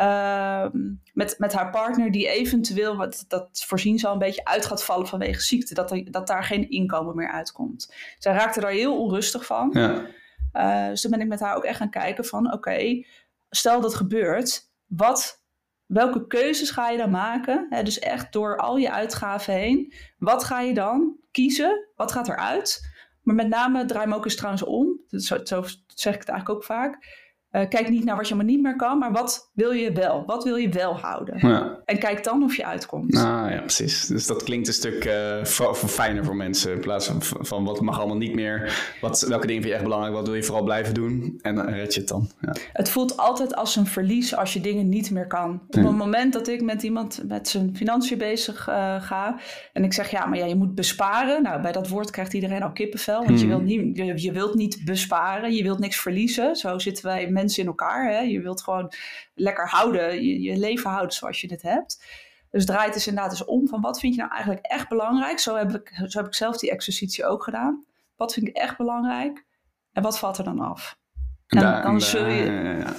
Uh, 0.00 0.66
met, 1.12 1.34
met 1.38 1.52
haar 1.52 1.70
partner 1.70 2.10
die 2.10 2.28
eventueel, 2.28 2.96
wat, 2.96 3.24
dat 3.28 3.64
voorzien 3.66 3.98
zal, 3.98 4.12
een 4.12 4.18
beetje 4.18 4.44
uit 4.44 4.66
gaat 4.66 4.84
vallen 4.84 5.06
vanwege 5.06 5.40
ziekte. 5.40 5.74
Dat, 5.74 5.90
er, 5.90 6.10
dat 6.10 6.26
daar 6.26 6.44
geen 6.44 6.70
inkomen 6.70 7.16
meer 7.16 7.30
uitkomt. 7.32 7.94
Zij 8.18 8.32
raakte 8.32 8.60
daar 8.60 8.70
heel 8.70 8.98
onrustig 8.98 9.46
van. 9.46 9.70
Ja. 9.72 10.06
Uh, 10.52 10.88
dus 10.88 11.00
toen 11.00 11.10
ben 11.10 11.20
ik 11.20 11.28
met 11.28 11.40
haar 11.40 11.56
ook 11.56 11.64
echt 11.64 11.76
gaan 11.76 11.90
kijken 11.90 12.24
van, 12.24 12.52
oké, 12.52 13.04
stel 13.50 13.80
dat 13.80 13.94
gebeurt, 13.94 14.70
wat, 14.86 15.42
welke 15.86 16.26
keuzes 16.26 16.70
ga 16.70 16.88
je 16.88 16.98
dan 16.98 17.10
maken? 17.10 17.68
dus 17.84 17.98
echt 17.98 18.32
door 18.32 18.56
al 18.56 18.76
je 18.76 18.92
uitgaven 18.92 19.54
heen. 19.54 19.92
Wat 20.18 20.44
ga 20.44 20.60
je 20.60 20.74
dan 20.74 21.16
kiezen? 21.30 21.88
Wat 21.96 22.12
gaat 22.12 22.28
eruit? 22.28 22.90
Maar 23.22 23.34
met 23.34 23.48
name, 23.48 23.84
draai 23.84 24.06
me 24.06 24.14
ook 24.14 24.24
eens 24.24 24.36
trouwens 24.36 24.64
om. 24.64 25.00
Zo, 25.08 25.38
zo 25.44 25.62
zeg 25.86 26.14
ik 26.14 26.20
het 26.20 26.28
eigenlijk 26.28 26.48
ook 26.48 26.64
vaak 26.64 27.21
uh, 27.52 27.68
kijk 27.68 27.88
niet 27.88 28.04
naar 28.04 28.16
wat 28.16 28.28
je 28.28 28.34
maar 28.34 28.44
niet 28.44 28.62
meer 28.62 28.76
kan, 28.76 28.98
maar 28.98 29.12
wat 29.12 29.50
wil 29.54 29.70
je 29.70 29.92
wel? 29.92 30.24
Wat 30.26 30.44
wil 30.44 30.56
je 30.56 30.68
wel 30.68 30.96
houden? 30.98 31.48
Ja. 31.48 31.78
En 31.84 31.98
kijk 31.98 32.24
dan 32.24 32.42
of 32.42 32.56
je 32.56 32.66
uitkomt. 32.66 33.12
Nou 33.12 33.50
ja, 33.50 33.60
precies. 33.60 34.06
Dus 34.06 34.26
dat 34.26 34.42
klinkt 34.42 34.66
een 34.68 34.74
stuk 34.74 35.04
uh, 35.04 35.44
fijner 35.74 36.24
voor 36.24 36.36
mensen. 36.36 36.72
In 36.72 36.80
plaats 36.80 37.06
van, 37.06 37.22
van 37.22 37.64
wat 37.64 37.80
mag 37.80 37.98
allemaal 37.98 38.16
niet 38.16 38.34
meer. 38.34 38.84
Wat, 39.00 39.20
welke 39.20 39.46
dingen 39.46 39.62
vind 39.62 39.74
je 39.74 39.78
echt 39.78 39.88
belangrijk? 39.88 40.14
Wat 40.14 40.26
wil 40.26 40.36
je 40.36 40.42
vooral 40.42 40.64
blijven 40.64 40.94
doen? 40.94 41.38
En 41.42 41.54
dan 41.54 41.66
red 41.66 41.94
je 41.94 42.00
het 42.00 42.08
dan. 42.08 42.30
Ja. 42.40 42.52
Het 42.72 42.88
voelt 42.88 43.16
altijd 43.16 43.54
als 43.54 43.76
een 43.76 43.86
verlies 43.86 44.36
als 44.36 44.52
je 44.52 44.60
dingen 44.60 44.88
niet 44.88 45.10
meer 45.10 45.26
kan. 45.26 45.60
Op 45.66 45.74
het 45.74 45.96
moment 45.96 46.32
dat 46.32 46.48
ik 46.48 46.62
met 46.62 46.82
iemand 46.82 47.22
met 47.28 47.48
zijn 47.48 47.76
financiën 47.76 48.18
bezig 48.18 48.68
uh, 48.68 49.02
ga. 49.02 49.38
En 49.72 49.84
ik 49.84 49.92
zeg 49.92 50.10
ja, 50.10 50.26
maar 50.26 50.38
ja, 50.38 50.44
je 50.44 50.56
moet 50.56 50.74
besparen. 50.74 51.42
Nou, 51.42 51.62
bij 51.62 51.72
dat 51.72 51.88
woord 51.88 52.10
krijgt 52.10 52.32
iedereen 52.32 52.62
al 52.62 52.72
kippenvel. 52.72 53.24
Want 53.24 53.40
je, 53.40 53.46
hmm. 53.46 53.54
wilt 53.54 53.64
niet, 53.64 53.96
je, 53.96 54.22
je 54.22 54.32
wilt 54.32 54.54
niet 54.54 54.84
besparen. 54.84 55.52
Je 55.52 55.62
wilt 55.62 55.78
niks 55.78 56.00
verliezen. 56.00 56.56
Zo 56.56 56.78
zitten 56.78 57.04
wij 57.04 57.30
mensen 57.42 57.62
in 57.62 57.68
elkaar. 57.68 58.10
Hè? 58.10 58.18
Je 58.18 58.40
wilt 58.40 58.62
gewoon 58.62 58.92
lekker 59.34 59.68
houden, 59.68 60.22
je, 60.22 60.40
je 60.40 60.56
leven 60.56 60.90
houden 60.90 61.12
zoals 61.12 61.40
je 61.40 61.48
dit 61.48 61.62
hebt. 61.62 62.04
Dus 62.50 62.66
draai 62.66 62.84
het 62.84 62.94
dus 62.94 63.06
inderdaad 63.06 63.32
eens 63.32 63.44
om 63.44 63.68
van 63.68 63.80
wat 63.80 64.00
vind 64.00 64.14
je 64.14 64.20
nou 64.20 64.32
eigenlijk 64.32 64.64
echt 64.66 64.88
belangrijk. 64.88 65.38
Zo 65.38 65.56
heb 65.56 65.74
ik, 65.74 66.02
zo 66.06 66.18
heb 66.18 66.26
ik 66.26 66.34
zelf 66.34 66.58
die 66.58 66.70
exercitie 66.70 67.26
ook 67.26 67.44
gedaan. 67.44 67.84
Wat 68.16 68.32
vind 68.32 68.48
ik 68.48 68.56
echt 68.56 68.76
belangrijk 68.76 69.44
en 69.92 70.02
wat 70.02 70.18
valt 70.18 70.38
er 70.38 70.44
dan 70.44 70.60
af? 70.60 71.00
En 71.46 71.82
dan, 71.82 72.00
zul 72.00 72.26
je, 72.26 72.44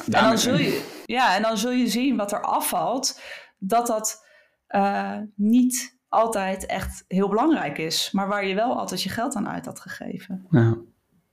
en 0.06 0.12
dan 0.12 0.38
zul 0.38 0.58
je, 0.58 1.02
ja, 1.06 1.36
en 1.36 1.42
dan 1.42 1.58
zul 1.58 1.72
je 1.72 1.88
zien 1.88 2.18
wat 2.18 2.32
er 2.32 2.42
afvalt, 2.42 3.22
dat 3.58 3.88
dat 3.88 4.26
uh, 4.70 5.18
niet 5.36 6.00
altijd 6.10 6.66
echt 6.66 7.04
heel 7.08 7.30
belangrijk 7.30 7.78
is, 7.78 8.12
maar 8.12 8.28
waar 8.28 8.46
je 8.46 8.56
wel 8.56 8.78
altijd 8.78 9.04
je 9.04 9.10
geld 9.10 9.36
aan 9.36 9.50
uit 9.50 9.66
had 9.66 9.80
gegeven. 9.80 10.48
Ja, 10.50 10.78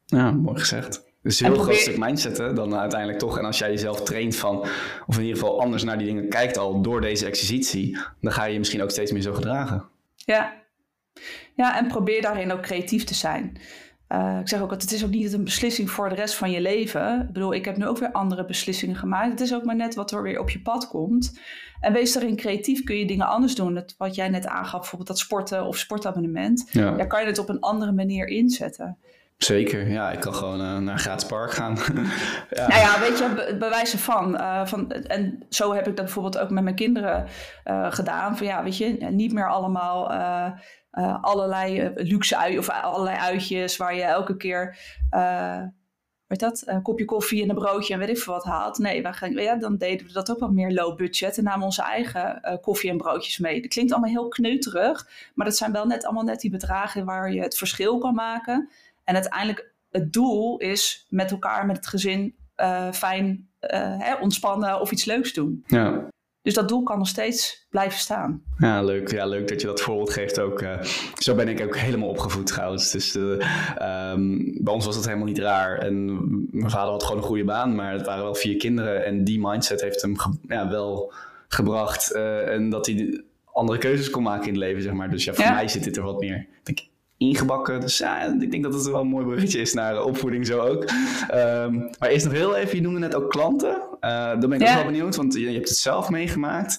ja 0.07 0.31
mooi 0.31 0.59
gezegd. 0.59 1.10
Dus 1.23 1.41
heel 1.41 1.57
groot 1.57 1.77
stuk 1.77 1.99
mindset 1.99 2.37
dan 2.37 2.75
uiteindelijk 2.75 3.19
toch. 3.19 3.39
En 3.39 3.45
als 3.45 3.59
jij 3.59 3.71
jezelf 3.71 4.03
traint 4.03 4.37
van, 4.37 4.59
of 5.07 5.17
in 5.17 5.23
ieder 5.23 5.39
geval 5.39 5.61
anders 5.61 5.83
naar 5.83 5.99
die 5.99 6.07
dingen 6.07 6.29
kijkt 6.29 6.59
al 6.59 6.83
door 6.83 7.01
deze 7.01 7.27
exercitie, 7.27 7.99
dan 8.21 8.33
ga 8.33 8.45
je 8.45 8.53
je 8.53 8.59
misschien 8.59 8.83
ook 8.83 8.91
steeds 8.91 9.13
meer 9.13 9.23
zo 9.23 9.33
gedragen. 9.33 9.85
Ja, 10.15 10.53
ja 11.55 11.79
en 11.79 11.87
probeer 11.87 12.23
daarin 12.23 12.53
ook 12.53 12.63
creatief 12.63 13.05
te 13.05 13.15
zijn. 13.15 13.61
Uh, 14.13 14.39
ik 14.41 14.49
zeg 14.49 14.61
ook 14.61 14.71
dat 14.71 14.83
het 14.83 14.93
is 14.93 15.05
ook 15.05 15.11
niet 15.11 15.33
een 15.33 15.45
beslissing 15.45 15.91
voor 15.91 16.09
de 16.09 16.15
rest 16.15 16.35
van 16.35 16.51
je 16.51 16.61
leven. 16.61 17.21
Ik 17.21 17.33
bedoel, 17.33 17.55
ik 17.55 17.65
heb 17.65 17.77
nu 17.77 17.87
ook 17.87 17.99
weer 17.99 18.13
andere 18.13 18.45
beslissingen 18.45 18.97
gemaakt. 18.97 19.31
Het 19.31 19.41
is 19.41 19.55
ook 19.55 19.65
maar 19.65 19.77
net 19.77 19.95
wat 19.95 20.11
er 20.11 20.23
weer 20.23 20.41
op 20.41 20.51
je 20.51 20.61
pad 20.61 20.89
komt. 20.89 21.41
En 21.81 21.93
wees 21.93 22.13
daarin 22.13 22.37
creatief, 22.37 22.85
kun 22.85 22.97
je 22.97 23.07
dingen 23.07 23.27
anders 23.27 23.55
doen. 23.55 23.85
Wat 23.99 24.15
jij 24.15 24.29
net 24.29 24.47
aangaf, 24.47 24.81
bijvoorbeeld 24.81 25.09
dat 25.09 25.19
sporten 25.19 25.67
of 25.67 25.77
sportabonnement. 25.77 26.69
Ja. 26.71 26.97
ja. 26.97 27.05
kan 27.05 27.21
je 27.21 27.27
het 27.27 27.39
op 27.39 27.49
een 27.49 27.61
andere 27.61 27.93
manier 27.93 28.27
inzetten. 28.27 28.99
Zeker, 29.45 29.89
ja, 29.89 30.11
ik 30.11 30.21
kan 30.21 30.35
gewoon 30.35 30.61
uh, 30.61 30.79
naar 30.79 30.99
Gratis 30.99 31.27
Park 31.27 31.53
gaan. 31.53 31.75
ja. 32.51 32.69
Nou 32.69 32.81
ja, 32.81 33.01
weet 33.01 33.19
je, 33.19 33.57
bewijzen 33.59 33.99
van, 33.99 34.35
uh, 34.35 34.67
van. 34.67 34.93
En 34.93 35.43
zo 35.49 35.73
heb 35.73 35.89
ik 35.89 35.97
dat 35.97 36.05
bijvoorbeeld 36.05 36.39
ook 36.39 36.51
met 36.51 36.63
mijn 36.63 36.75
kinderen 36.75 37.27
uh, 37.65 37.93
gedaan. 37.93 38.37
Van 38.37 38.47
ja, 38.47 38.63
weet 38.63 38.77
je, 38.77 38.87
niet 39.11 39.33
meer 39.33 39.51
allemaal 39.51 40.11
allerlei 41.21 41.93
luxe 41.95 42.37
uit 42.37 42.59
of 42.59 42.69
allerlei 42.69 43.17
uitjes 43.17 43.77
waar 43.77 43.95
je 43.95 44.03
elke 44.03 44.37
keer. 44.37 44.77
Weet 46.27 46.41
dat, 46.41 46.63
een 46.67 46.83
kopje 46.83 47.05
koffie 47.05 47.43
en 47.43 47.49
een 47.49 47.55
broodje 47.55 47.93
en 47.93 47.99
weet 47.99 48.19
ik 48.19 48.25
wat 48.25 48.45
haalt. 48.45 48.79
Nee, 48.79 49.03
wij 49.03 49.13
gaan, 49.13 49.33
ja, 49.33 49.57
dan 49.57 49.77
deden 49.77 50.07
we 50.07 50.13
dat 50.13 50.31
ook 50.31 50.39
wat 50.39 50.53
meer 50.53 50.71
low 50.71 50.97
budget 50.97 51.39
en 51.39 51.45
namen 51.45 51.65
onze 51.65 51.83
eigen 51.83 52.59
koffie 52.61 52.91
en 52.91 52.97
broodjes 52.97 53.39
mee. 53.39 53.61
Dat 53.61 53.71
klinkt 53.71 53.93
allemaal 53.93 54.11
heel 54.11 54.29
kneuterig, 54.29 55.09
maar 55.35 55.47
dat 55.47 55.57
zijn 55.57 55.73
wel 55.73 55.87
net 55.87 56.05
allemaal 56.05 56.25
net 56.25 56.41
die 56.41 56.51
bedragen 56.51 57.05
waar 57.05 57.33
je 57.33 57.41
het 57.41 57.57
verschil 57.57 57.99
kan 57.99 58.15
maken. 58.15 58.69
En 59.11 59.17
uiteindelijk 59.17 59.75
het 59.91 60.13
doel 60.13 60.59
is 60.59 61.07
met 61.09 61.31
elkaar, 61.31 61.67
met 61.67 61.77
het 61.77 61.87
gezin, 61.87 62.35
uh, 62.57 62.93
fijn 62.93 63.49
uh, 63.61 63.71
hè, 63.99 64.15
ontspannen 64.15 64.81
of 64.81 64.91
iets 64.91 65.05
leuks 65.05 65.33
doen. 65.33 65.65
Ja. 65.67 66.09
Dus 66.43 66.55
dat 66.55 66.69
doel 66.69 66.83
kan 66.83 66.99
nog 66.99 67.09
steeds 67.09 67.67
blijven 67.71 67.99
staan. 67.99 68.43
Ja, 68.59 68.83
leuk. 68.83 69.11
Ja, 69.11 69.27
leuk 69.27 69.49
dat 69.49 69.61
je 69.61 69.67
dat 69.67 69.81
voorbeeld 69.81 70.11
geeft 70.11 70.41
ook. 70.41 70.63
Uh, 70.63 70.83
zo 71.15 71.35
ben 71.35 71.49
ik 71.49 71.63
ook 71.63 71.77
helemaal 71.77 72.09
opgevoed 72.09 72.47
trouwens. 72.47 72.91
Dus 72.91 73.15
um, 73.15 74.59
bij 74.65 74.75
ons 74.75 74.87
was 74.87 74.95
dat 74.95 75.05
helemaal 75.05 75.27
niet 75.27 75.39
raar. 75.39 75.79
En 75.79 76.05
mijn 76.51 76.71
vader 76.71 76.91
had 76.91 77.03
gewoon 77.03 77.19
een 77.19 77.29
goede 77.29 77.45
baan, 77.45 77.75
maar 77.75 77.93
het 77.93 78.07
waren 78.07 78.23
wel 78.25 78.35
vier 78.35 78.57
kinderen. 78.57 79.05
En 79.05 79.25
die 79.25 79.41
mindset 79.41 79.81
heeft 79.81 80.03
hem 80.03 80.17
ja, 80.49 80.69
wel 80.69 81.13
gebracht. 81.49 82.13
en 82.13 82.71
dat 82.71 82.87
hij 82.87 83.25
andere 83.53 83.79
keuzes 83.79 84.11
kon 84.11 84.23
maken 84.23 84.47
in 84.47 84.55
het 84.55 84.63
leven, 84.63 84.83
zeg 84.83 84.93
maar. 84.93 85.11
Dus 85.11 85.25
ja, 85.25 85.35
voor 85.35 85.53
mij 85.53 85.69
zit 85.69 85.85
dit 85.85 85.97
er 85.97 86.03
wat 86.03 86.21
meer, 86.21 86.47
denk 86.63 86.90
ingebakken. 87.21 87.81
Dus 87.81 87.99
ja, 87.99 88.35
ik 88.41 88.51
denk 88.51 88.63
dat 88.63 88.75
het 88.75 88.87
wel 88.87 89.01
een 89.01 89.07
mooi 89.07 89.25
bruggetje 89.25 89.61
is 89.61 89.73
naar 89.73 90.03
opvoeding 90.03 90.47
zo 90.47 90.61
ook. 90.61 90.83
Um, 91.35 91.91
maar 91.99 92.09
eerst 92.09 92.25
nog 92.25 92.35
heel 92.35 92.57
even, 92.57 92.77
je 92.77 92.83
noemde 92.83 92.99
net 92.99 93.15
ook 93.15 93.31
klanten. 93.31 93.71
Uh, 93.71 94.01
daar 94.01 94.49
ben 94.49 94.53
ik 94.53 94.69
ook 94.69 94.75
wel 94.75 94.85
benieuwd, 94.85 95.17
want 95.17 95.35
je, 95.35 95.41
je, 95.41 95.53
hebt 95.53 95.69
het 95.69 95.79
zelf 95.79 96.11
meegemaakt. 96.11 96.79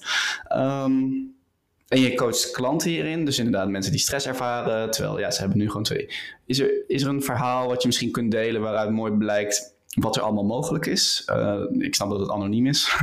Um, 0.50 1.36
en 1.88 2.00
je 2.00 2.16
coacht 2.16 2.52
klanten 2.52 2.90
hierin, 2.90 3.26
dus 3.26 3.38
inderdaad 3.38 3.70
mensen 3.70 3.92
die 3.92 4.02
stress 4.02 4.28
ervaren, 4.28 4.92
terwijl 4.92 5.20
ja, 5.20 5.32
ze 5.32 5.40
hebben 5.40 5.58
nu 5.58 5.68
gewoon 5.68 5.84
twee. 5.84 6.10
Is 6.46 6.60
er, 6.60 6.72
is 6.88 7.02
er 7.04 7.10
een 7.10 7.24
verhaal 7.24 7.68
wat 7.68 7.82
je 7.82 7.88
misschien 7.88 8.12
kunt 8.12 8.32
delen 8.32 8.62
waaruit 8.62 8.90
mooi 8.90 9.12
blijkt 9.12 9.71
wat 10.00 10.16
er 10.16 10.22
allemaal 10.22 10.46
mogelijk 10.46 10.86
is. 10.86 11.28
Uh, 11.30 11.62
ik 11.78 11.96
snap 11.96 12.10
dat 12.10 12.20
het 12.20 12.30
anoniem 12.30 12.68
is. 12.68 13.02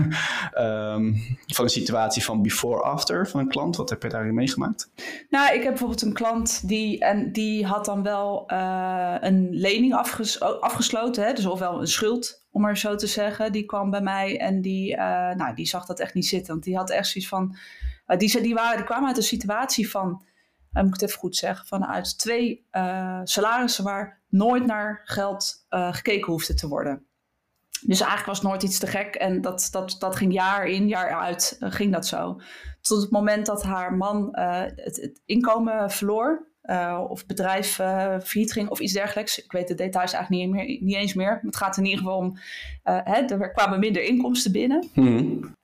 um, 0.59 1.17
van 1.55 1.65
een 1.65 1.71
situatie 1.71 2.25
van 2.25 2.43
before-after 2.43 3.29
van 3.29 3.41
een 3.41 3.49
klant. 3.49 3.77
Wat 3.77 3.91
heb 3.91 4.03
je 4.03 4.09
daarin 4.09 4.35
meegemaakt? 4.35 4.91
Nou, 5.31 5.55
ik 5.55 5.63
heb 5.63 5.69
bijvoorbeeld 5.69 6.03
een 6.03 6.13
klant 6.13 6.69
die, 6.69 6.99
en 6.99 7.33
die 7.33 7.67
had 7.67 7.85
dan 7.85 8.03
wel 8.03 8.53
uh, 8.53 9.15
een 9.21 9.49
lening 9.51 9.95
afges 9.95 10.41
afgesloten. 10.41 11.25
Hè? 11.25 11.33
Dus 11.33 11.47
ofwel 11.47 11.81
een 11.81 11.87
schuld, 11.87 12.47
om 12.51 12.61
maar 12.61 12.79
zo 12.79 12.95
te 12.95 13.07
zeggen. 13.07 13.53
Die 13.53 13.65
kwam 13.65 13.91
bij 13.91 14.03
mij 14.03 14.41
en 14.41 14.61
die, 14.61 14.93
uh, 14.93 14.99
nou, 15.35 15.55
die 15.55 15.67
zag 15.67 15.87
dat 15.87 16.01
echt 16.01 16.15
niet 16.15 16.27
zitten. 16.27 16.53
Want 16.53 16.65
die 16.65 16.77
had 16.77 16.91
echt 16.91 17.09
zoiets 17.09 17.31
van... 17.31 17.57
die, 18.17 18.41
die, 18.41 18.55
waren, 18.55 18.77
die 18.77 18.87
kwamen 18.87 19.09
uit 19.09 19.17
een 19.17 19.23
situatie 19.23 19.91
van... 19.91 20.09
moet 20.73 20.87
ik 20.87 20.93
het 20.93 21.03
even 21.03 21.19
goed 21.19 21.37
zeggen. 21.37 21.67
Vanuit 21.67 22.19
twee 22.19 22.67
salarissen 23.25 23.85
waar 23.85 24.18
nooit 24.29 24.67
naar 24.67 25.01
geld 25.05 25.67
uh, 25.71 25.95
gekeken 25.95 26.33
hoefde 26.33 26.55
te 26.55 26.69
worden. 26.69 27.07
Dus 27.81 28.01
eigenlijk 28.01 28.27
was 28.27 28.43
nooit 28.43 28.63
iets 28.63 28.79
te 28.79 28.87
gek 28.87 29.15
en 29.15 29.41
dat, 29.41 29.69
dat, 29.71 29.97
dat 29.99 30.17
ging 30.17 30.33
jaar 30.33 30.67
in, 30.67 30.89
jaar 30.89 31.15
uit, 31.15 31.57
uh, 31.61 31.73
ging 31.73 31.93
dat 31.93 32.07
zo. 32.07 32.41
Tot 32.81 33.03
het 33.03 33.11
moment 33.11 33.47
dat 33.47 33.63
haar 33.63 33.97
man 33.97 34.29
uh, 34.33 34.61
het, 34.61 34.97
het, 34.97 35.21
inkomen 35.25 35.91
verloor, 35.91 36.47
of 37.09 37.27
bedrijf 37.27 37.75
failliet 38.25 38.53
ging 38.53 38.69
of 38.69 38.81
iets 38.81 38.93
dergelijks. 38.93 39.45
Ik 39.45 39.53
weet 39.53 39.69
de 39.69 39.75
details 39.75 40.13
eigenlijk 40.13 40.45
niet, 40.45 40.55
meer, 40.55 40.67
niet 40.81 40.95
eens 40.95 41.15
meer. 41.15 41.41
Het 41.43 41.57
gaat 41.57 41.77
in 41.77 41.85
ieder 41.85 41.99
geval 41.99 42.19
om, 42.19 42.39
hè, 42.83 43.21
er 43.21 43.53
kwamen 43.53 43.79
minder 43.79 44.03
inkomsten 44.03 44.53
binnen. 44.53 44.89
Mm. 44.95 45.55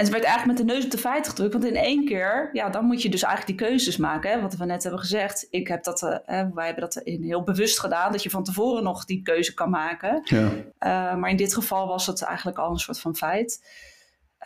En 0.00 0.06
ze 0.06 0.12
werd 0.12 0.24
eigenlijk 0.24 0.58
met 0.58 0.66
de 0.68 0.72
neus 0.72 0.84
op 0.84 0.90
de 0.90 0.98
feiten 0.98 1.30
gedrukt. 1.30 1.52
Want 1.52 1.64
in 1.64 1.76
één 1.76 2.04
keer, 2.04 2.50
ja, 2.52 2.70
dan 2.70 2.84
moet 2.84 3.02
je 3.02 3.08
dus 3.08 3.22
eigenlijk 3.22 3.58
die 3.58 3.68
keuzes 3.68 3.96
maken. 3.96 4.30
Hè, 4.30 4.40
wat 4.40 4.56
we 4.56 4.64
net 4.64 4.82
hebben 4.82 5.00
gezegd. 5.00 5.46
Ik 5.50 5.68
heb 5.68 5.84
dat, 5.84 6.02
uh, 6.02 6.18
wij 6.54 6.64
hebben 6.64 6.80
dat 6.80 6.96
in 6.96 7.22
heel 7.22 7.42
bewust 7.42 7.80
gedaan. 7.80 8.12
Dat 8.12 8.22
je 8.22 8.30
van 8.30 8.44
tevoren 8.44 8.82
nog 8.82 9.04
die 9.04 9.22
keuze 9.22 9.54
kan 9.54 9.70
maken. 9.70 10.20
Ja. 10.24 10.48
Uh, 10.48 11.20
maar 11.20 11.30
in 11.30 11.36
dit 11.36 11.54
geval 11.54 11.86
was 11.86 12.06
het 12.06 12.22
eigenlijk 12.22 12.58
al 12.58 12.70
een 12.70 12.78
soort 12.78 13.00
van 13.00 13.16
feit. 13.16 13.64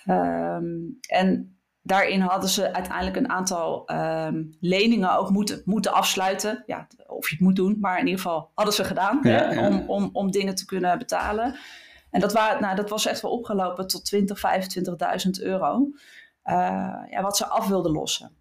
Um, 0.08 0.98
en 1.08 1.58
daarin 1.82 2.20
hadden 2.20 2.48
ze 2.48 2.72
uiteindelijk 2.72 3.16
een 3.16 3.30
aantal 3.30 3.86
ehm, 3.86 4.42
leningen 4.60 5.16
ook 5.16 5.30
moeten, 5.30 5.62
moeten 5.64 5.92
afsluiten. 5.92 6.62
Ja, 6.66 6.86
of 7.06 7.28
je 7.28 7.34
het 7.34 7.44
moet 7.44 7.56
doen, 7.56 7.76
maar 7.80 7.98
in 7.98 8.06
ieder 8.06 8.20
geval 8.20 8.50
hadden 8.54 8.74
ze 8.74 8.84
gedaan 8.84 9.18
hè, 9.22 9.66
Om, 9.66 9.84
om, 9.86 10.10
om 10.12 10.30
dingen 10.30 10.54
te 10.54 10.64
kunnen 10.64 10.98
betalen. 10.98 11.56
En 12.14 12.20
dat, 12.20 12.32
waren, 12.32 12.60
nou, 12.60 12.76
dat 12.76 12.90
was 12.90 13.06
echt 13.06 13.20
wel 13.20 13.30
opgelopen 13.30 13.86
tot 13.86 14.04
20, 14.04 14.42
25.000 15.26 15.30
euro. 15.42 15.88
Uh, 16.44 16.54
ja, 17.10 17.22
wat 17.22 17.36
ze 17.36 17.46
af 17.46 17.68
wilden 17.68 17.92
lossen. 17.92 18.36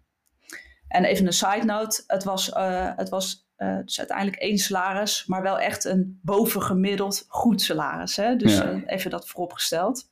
En 0.88 1.04
even 1.04 1.26
een 1.26 1.32
side 1.32 1.64
note: 1.64 2.04
het 2.06 2.24
was, 2.24 2.48
uh, 2.48 2.90
het 2.96 3.08
was 3.08 3.48
uh, 3.58 3.78
dus 3.84 3.98
uiteindelijk 3.98 4.36
één 4.36 4.58
salaris, 4.58 5.26
maar 5.26 5.42
wel 5.42 5.58
echt 5.58 5.84
een 5.84 6.20
bovengemiddeld 6.22 7.24
goed 7.28 7.62
salaris. 7.62 8.16
Hè? 8.16 8.36
Dus 8.36 8.60
even 8.86 9.10
dat 9.10 9.28
vooropgesteld. 9.28 10.10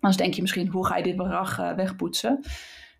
Dan 0.00 0.12
denk 0.12 0.34
je 0.34 0.40
misschien, 0.40 0.68
hoe 0.68 0.86
ga 0.86 0.96
je 0.96 1.02
dit 1.02 1.16
bedrag 1.16 1.56
wegpoetsen? 1.56 2.40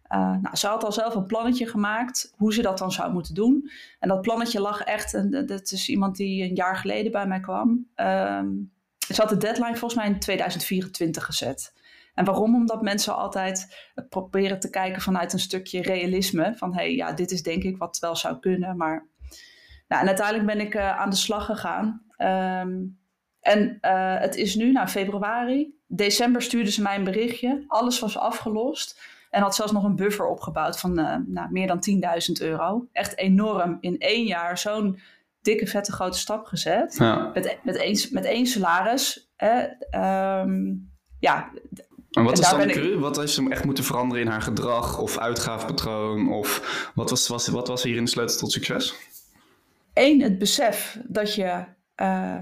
Nou, 0.09 0.57
ze 0.57 0.67
had 0.67 0.85
al 0.85 0.93
zelf 0.93 1.15
een 1.15 1.27
plannetje 1.27 1.67
gemaakt 1.67 2.33
hoe 2.37 2.53
ze 2.53 2.63
dat 2.63 2.79
dan 2.79 2.93
zou 2.93 3.13
moeten 3.13 3.35
doen. 3.35 3.71
En 3.99 4.09
dat 4.09 4.21
plannetje 4.21 4.61
lag 4.61 4.81
echt, 4.81 5.15
en 5.15 5.47
dat 5.47 5.73
is 5.73 5.89
iemand 5.89 6.17
die 6.17 6.43
een 6.43 6.55
jaar 6.55 6.77
geleden 6.77 7.13
bij 7.13 7.27
mij 7.27 7.41
kwam. 7.41 7.87
Um, 7.97 8.77
ze 9.15 9.21
had 9.21 9.29
de 9.29 9.37
deadline 9.37 9.77
volgens 9.77 9.95
mij 9.95 10.07
in 10.07 10.19
2024 10.19 11.25
gezet. 11.25 11.73
En 12.15 12.25
waarom? 12.25 12.55
Omdat 12.55 12.83
mensen 12.83 13.17
altijd 13.17 13.89
proberen 14.09 14.61
te 14.61 14.71
kijken 14.71 15.03
vanuit 15.03 15.33
een 15.33 15.39
stukje 15.39 15.83
realisme. 15.83 16.55
Van 16.57 16.75
hé, 16.75 16.81
hey, 16.81 16.95
ja, 16.95 17.13
dit 17.13 17.31
is 17.31 17.43
denk 17.43 17.63
ik 17.63 17.77
wat 17.77 17.99
wel 17.99 18.17
zou 18.17 18.39
kunnen. 18.39 18.77
Maar 18.77 19.07
nou, 19.89 20.03
en 20.03 20.09
uiteindelijk 20.09 20.47
ben 20.47 20.61
ik 20.61 20.75
uh, 20.75 20.99
aan 20.99 21.11
de 21.11 21.17
slag 21.17 21.45
gegaan. 21.45 22.03
Um, 22.19 22.99
en 23.41 23.79
uh, 23.83 24.19
het 24.19 24.37
is 24.37 24.55
nu, 24.55 24.73
nou, 24.73 24.89
februari. 24.89 25.75
December 25.87 26.43
stuurde 26.43 26.71
ze 26.71 26.83
mij 26.83 26.97
een 26.97 27.05
berichtje. 27.05 27.65
Alles 27.67 27.99
was 27.99 28.19
afgelost. 28.19 29.01
En 29.31 29.43
had 29.43 29.55
zelfs 29.55 29.73
nog 29.73 29.85
een 29.85 29.97
buffer 29.97 30.27
opgebouwd 30.27 30.81
van 30.81 30.95
nou, 31.27 31.51
meer 31.51 31.67
dan 31.67 31.81
10.000 31.91 32.47
euro. 32.47 32.89
Echt 32.93 33.17
enorm. 33.17 33.79
In 33.81 33.99
één 33.99 34.25
jaar 34.25 34.59
zo'n 34.59 34.99
dikke, 35.43 35.67
vette, 35.67 35.93
grote 35.93 36.19
stap 36.19 36.45
gezet. 36.45 36.97
Ja. 36.99 37.31
Met, 37.35 37.59
met, 37.63 37.77
één, 37.77 37.99
met 38.11 38.25
één 38.25 38.47
salaris. 38.47 39.31
Hè, 39.37 39.67
um, 40.41 40.91
ja. 41.19 41.51
En 42.11 42.25
wat, 42.25 42.39
is 42.39 42.51
dan 42.51 42.61
ik... 42.61 42.99
wat 42.99 43.17
heeft 43.17 43.33
ze 43.33 43.49
echt 43.51 43.65
moeten 43.65 43.85
veranderen 43.85 44.25
in 44.25 44.31
haar 44.31 44.43
gedrag 44.43 44.99
of 44.99 45.19
uitgaafpatroon? 45.19 46.33
Of 46.33 46.91
wat 46.95 47.11
was, 47.11 47.29
was, 47.29 47.49
wat 47.49 47.69
was 47.69 47.83
hierin 47.83 48.05
de 48.05 48.11
sleutel 48.11 48.37
tot 48.37 48.53
succes? 48.53 48.95
Eén, 49.95 50.23
het 50.23 50.39
besef 50.39 50.99
dat 51.05 51.35
je 51.35 51.45
uh, 51.45 51.65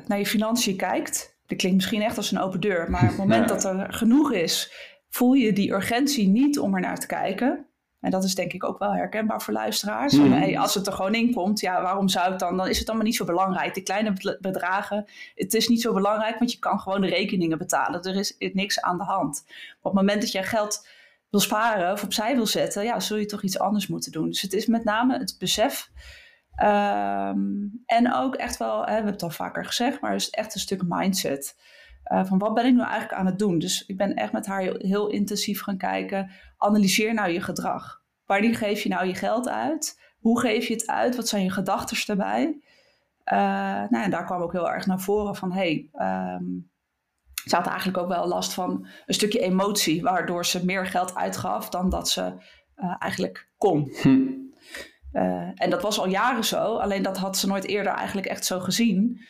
naar 0.06 0.18
je 0.18 0.26
financiën 0.26 0.76
kijkt. 0.76 1.38
Dat 1.46 1.58
klinkt 1.58 1.76
misschien 1.76 2.02
echt 2.02 2.16
als 2.16 2.30
een 2.30 2.40
open 2.40 2.60
deur, 2.60 2.90
maar 2.90 3.02
op 3.02 3.08
het 3.08 3.16
moment 3.16 3.48
dat 3.54 3.64
er 3.64 3.92
genoeg 3.92 4.32
is, 4.32 4.72
voel 5.08 5.32
je 5.32 5.52
die 5.52 5.72
urgentie 5.72 6.28
niet 6.28 6.58
om 6.58 6.74
er 6.74 6.80
naar 6.80 6.98
te 6.98 7.06
kijken. 7.06 7.65
En 8.00 8.10
dat 8.10 8.24
is 8.24 8.34
denk 8.34 8.52
ik 8.52 8.64
ook 8.64 8.78
wel 8.78 8.92
herkenbaar 8.92 9.42
voor 9.42 9.52
luisteraars. 9.52 10.12
Mm. 10.12 10.32
Hey, 10.32 10.58
als 10.58 10.74
het 10.74 10.86
er 10.86 10.92
gewoon 10.92 11.14
in 11.14 11.32
komt, 11.32 11.60
ja, 11.60 11.82
waarom 11.82 12.08
zou 12.08 12.32
ik 12.32 12.38
dan? 12.38 12.56
Dan 12.56 12.68
is 12.68 12.78
het 12.78 12.88
allemaal 12.88 13.06
niet 13.06 13.16
zo 13.16 13.24
belangrijk. 13.24 13.74
Die 13.74 13.82
kleine 13.82 14.36
bedragen, 14.40 15.04
het 15.34 15.54
is 15.54 15.68
niet 15.68 15.80
zo 15.80 15.92
belangrijk, 15.92 16.38
want 16.38 16.52
je 16.52 16.58
kan 16.58 16.80
gewoon 16.80 17.00
de 17.00 17.08
rekeningen 17.08 17.58
betalen. 17.58 18.02
Er 18.02 18.16
is 18.16 18.36
niks 18.38 18.80
aan 18.80 18.98
de 18.98 19.04
hand. 19.04 19.44
op 19.78 19.84
het 19.84 19.92
moment 19.92 20.20
dat 20.20 20.32
jij 20.32 20.44
geld 20.44 20.88
wil 21.30 21.40
sparen 21.40 21.92
of 21.92 22.02
opzij 22.02 22.34
wil 22.34 22.46
zetten, 22.46 22.84
ja, 22.84 23.00
zul 23.00 23.16
je 23.16 23.26
toch 23.26 23.42
iets 23.42 23.58
anders 23.58 23.86
moeten 23.86 24.12
doen. 24.12 24.28
Dus 24.28 24.42
het 24.42 24.52
is 24.52 24.66
met 24.66 24.84
name 24.84 25.18
het 25.18 25.36
besef 25.38 25.90
Um, 26.62 27.82
en 27.86 28.14
ook 28.14 28.34
echt 28.34 28.56
wel, 28.56 28.78
hè, 28.78 28.84
we 28.84 28.92
hebben 28.92 29.12
het 29.12 29.22
al 29.22 29.30
vaker 29.30 29.64
gezegd, 29.64 30.00
maar 30.00 30.12
het 30.12 30.20
is 30.20 30.30
echt 30.30 30.54
een 30.54 30.60
stuk 30.60 30.82
mindset. 30.86 31.56
Uh, 32.12 32.24
van 32.24 32.38
wat 32.38 32.54
ben 32.54 32.66
ik 32.66 32.74
nu 32.74 32.80
eigenlijk 32.80 33.12
aan 33.12 33.26
het 33.26 33.38
doen? 33.38 33.58
Dus 33.58 33.86
ik 33.86 33.96
ben 33.96 34.14
echt 34.14 34.32
met 34.32 34.46
haar 34.46 34.60
heel, 34.60 34.76
heel, 34.78 35.08
intensief 35.08 35.62
gaan 35.62 35.76
kijken. 35.76 36.30
Analyseer 36.56 37.14
nou 37.14 37.30
je 37.30 37.40
gedrag. 37.40 38.02
Wanneer 38.26 38.56
geef 38.56 38.82
je 38.82 38.88
nou 38.88 39.06
je 39.06 39.14
geld 39.14 39.48
uit? 39.48 40.00
Hoe 40.18 40.40
geef 40.40 40.66
je 40.66 40.72
het 40.72 40.86
uit? 40.86 41.16
Wat 41.16 41.28
zijn 41.28 41.42
je 41.42 41.50
gedachten 41.50 41.96
erbij? 42.06 42.44
Uh, 43.32 43.38
nou, 43.90 44.04
en 44.04 44.10
daar 44.10 44.24
kwam 44.24 44.42
ook 44.42 44.52
heel 44.52 44.70
erg 44.70 44.86
naar 44.86 45.00
voren 45.00 45.36
van... 45.36 45.52
hey, 45.52 45.88
um, 45.94 46.70
ze 47.44 47.56
had 47.56 47.66
eigenlijk 47.66 47.98
ook 47.98 48.08
wel 48.08 48.26
last 48.26 48.54
van 48.54 48.86
een 49.06 49.14
stukje 49.14 49.40
emotie... 49.40 50.02
waardoor 50.02 50.46
ze 50.46 50.64
meer 50.64 50.86
geld 50.86 51.14
uitgaf 51.14 51.68
dan 51.68 51.90
dat 51.90 52.08
ze 52.08 52.32
uh, 52.76 52.96
eigenlijk 52.98 53.48
kon. 53.56 53.92
Hm. 54.02 54.44
En 55.54 55.70
dat 55.70 55.82
was 55.82 55.98
al 55.98 56.08
jaren 56.08 56.44
zo, 56.44 56.76
alleen 56.76 57.02
dat 57.02 57.16
had 57.16 57.36
ze 57.36 57.46
nooit 57.46 57.64
eerder 57.64 57.92
eigenlijk 57.92 58.26
echt 58.26 58.44
zo 58.44 58.60
gezien, 58.60 59.20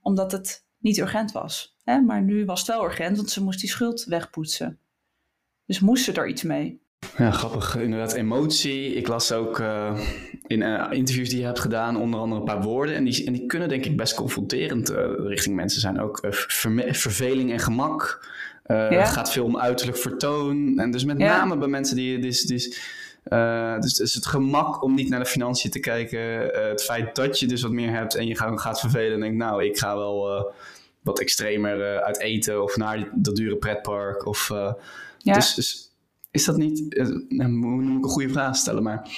omdat 0.00 0.32
het 0.32 0.66
niet 0.82 0.98
urgent 0.98 1.32
was. 1.32 1.76
Hè? 1.84 2.00
Maar 2.00 2.22
nu 2.22 2.44
was 2.44 2.58
het 2.58 2.68
wel 2.68 2.84
urgent, 2.84 3.16
want 3.16 3.30
ze 3.30 3.42
moest 3.42 3.60
die 3.60 3.68
schuld 3.68 4.04
wegpoetsen. 4.04 4.78
Dus 5.66 5.80
moest 5.80 6.04
ze 6.04 6.12
er 6.12 6.28
iets 6.28 6.42
mee. 6.42 6.80
Ja, 7.18 7.30
grappig. 7.30 7.76
Inderdaad, 7.76 8.12
emotie. 8.12 8.94
Ik 8.94 9.08
las 9.08 9.32
ook 9.32 9.58
uh, 9.58 10.00
in 10.46 10.62
interviews 10.92 11.28
die 11.28 11.38
je 11.38 11.44
hebt 11.44 11.60
gedaan, 11.60 11.96
onder 11.96 12.20
andere 12.20 12.40
een 12.40 12.46
paar 12.46 12.62
woorden. 12.62 12.94
En 12.94 13.04
die, 13.04 13.26
en 13.26 13.32
die 13.32 13.46
kunnen 13.46 13.68
denk 13.68 13.84
ik 13.84 13.96
best 13.96 14.14
confronterend 14.14 14.88
richting 15.18 15.56
mensen 15.56 15.80
zijn. 15.80 16.00
Ook 16.00 16.18
verveling 16.90 17.52
en 17.52 17.58
gemak. 17.58 18.28
Ja? 18.66 18.74
Het 18.74 19.08
gaat 19.08 19.32
veel 19.32 19.44
om 19.44 19.58
uiterlijk 19.58 19.98
vertoon. 19.98 20.78
En 20.78 20.90
dus 20.90 21.04
met 21.04 21.18
ja. 21.18 21.36
name 21.36 21.58
bij 21.58 21.68
mensen 21.68 21.96
die... 21.96 22.18
Dus, 22.18 22.42
dus, 22.42 22.80
uh, 23.28 23.80
dus, 23.80 23.94
dus, 23.94 24.14
het 24.14 24.26
gemak 24.26 24.82
om 24.82 24.94
niet 24.94 25.08
naar 25.08 25.20
de 25.20 25.26
financiën 25.26 25.70
te 25.70 25.80
kijken. 25.80 26.20
Uh, 26.20 26.68
het 26.68 26.82
feit 26.82 27.14
dat 27.14 27.38
je 27.38 27.46
dus 27.46 27.62
wat 27.62 27.70
meer 27.70 27.90
hebt 27.90 28.14
en 28.14 28.26
je 28.26 28.36
gaat, 28.36 28.60
gaat 28.60 28.80
vervelen 28.80 29.12
en 29.12 29.20
denkt, 29.20 29.36
nou, 29.36 29.64
ik 29.64 29.78
ga 29.78 29.96
wel 29.96 30.36
uh, 30.36 30.44
wat 31.00 31.20
extremer 31.20 32.02
uit 32.02 32.18
eten 32.18 32.62
of 32.62 32.76
naar 32.76 33.10
dat 33.14 33.36
dure 33.36 33.56
pretpark. 33.56 34.26
Of, 34.26 34.48
ja. 35.18 35.34
dus, 35.34 35.54
dus, 35.54 35.90
is 36.30 36.44
dat 36.44 36.56
niet, 36.56 36.96
nou, 37.28 37.50
moet 37.50 37.98
ik 37.98 38.04
een 38.04 38.10
goede 38.10 38.32
vraag 38.32 38.56
stellen, 38.56 38.82
maar 38.82 39.08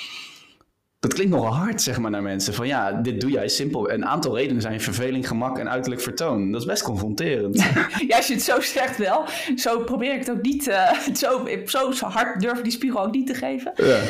dat 1.04 1.14
klinkt 1.14 1.34
nogal 1.34 1.54
hard, 1.54 1.82
zeg 1.82 1.98
maar, 1.98 2.10
naar 2.10 2.22
mensen. 2.22 2.54
Van 2.54 2.66
ja, 2.66 2.92
dit 2.92 3.20
doe 3.20 3.30
jij 3.30 3.48
simpel. 3.48 3.90
Een 3.90 4.06
aantal 4.06 4.36
redenen 4.36 4.62
zijn 4.62 4.80
verveling, 4.80 5.28
gemak 5.28 5.58
en 5.58 5.70
uiterlijk 5.70 6.02
vertoon. 6.02 6.50
Dat 6.50 6.60
is 6.60 6.66
best 6.66 6.82
confronterend. 6.82 7.56
ja, 8.08 8.16
als 8.16 8.26
je 8.26 8.34
het 8.34 8.42
zo 8.42 8.60
zegt 8.60 8.96
wel. 8.96 9.24
Zo 9.56 9.78
probeer 9.78 10.12
ik 10.12 10.18
het 10.18 10.30
ook 10.30 10.42
niet. 10.42 10.68
Uh, 10.68 10.98
zo, 11.14 11.48
zo, 11.66 11.90
zo 11.90 12.06
hard 12.06 12.40
durf 12.40 12.58
ik 12.58 12.64
die 12.64 12.72
spiegel 12.72 13.02
ook 13.02 13.12
niet 13.12 13.26
te 13.26 13.34
geven. 13.34 13.72
Ja. 13.76 14.00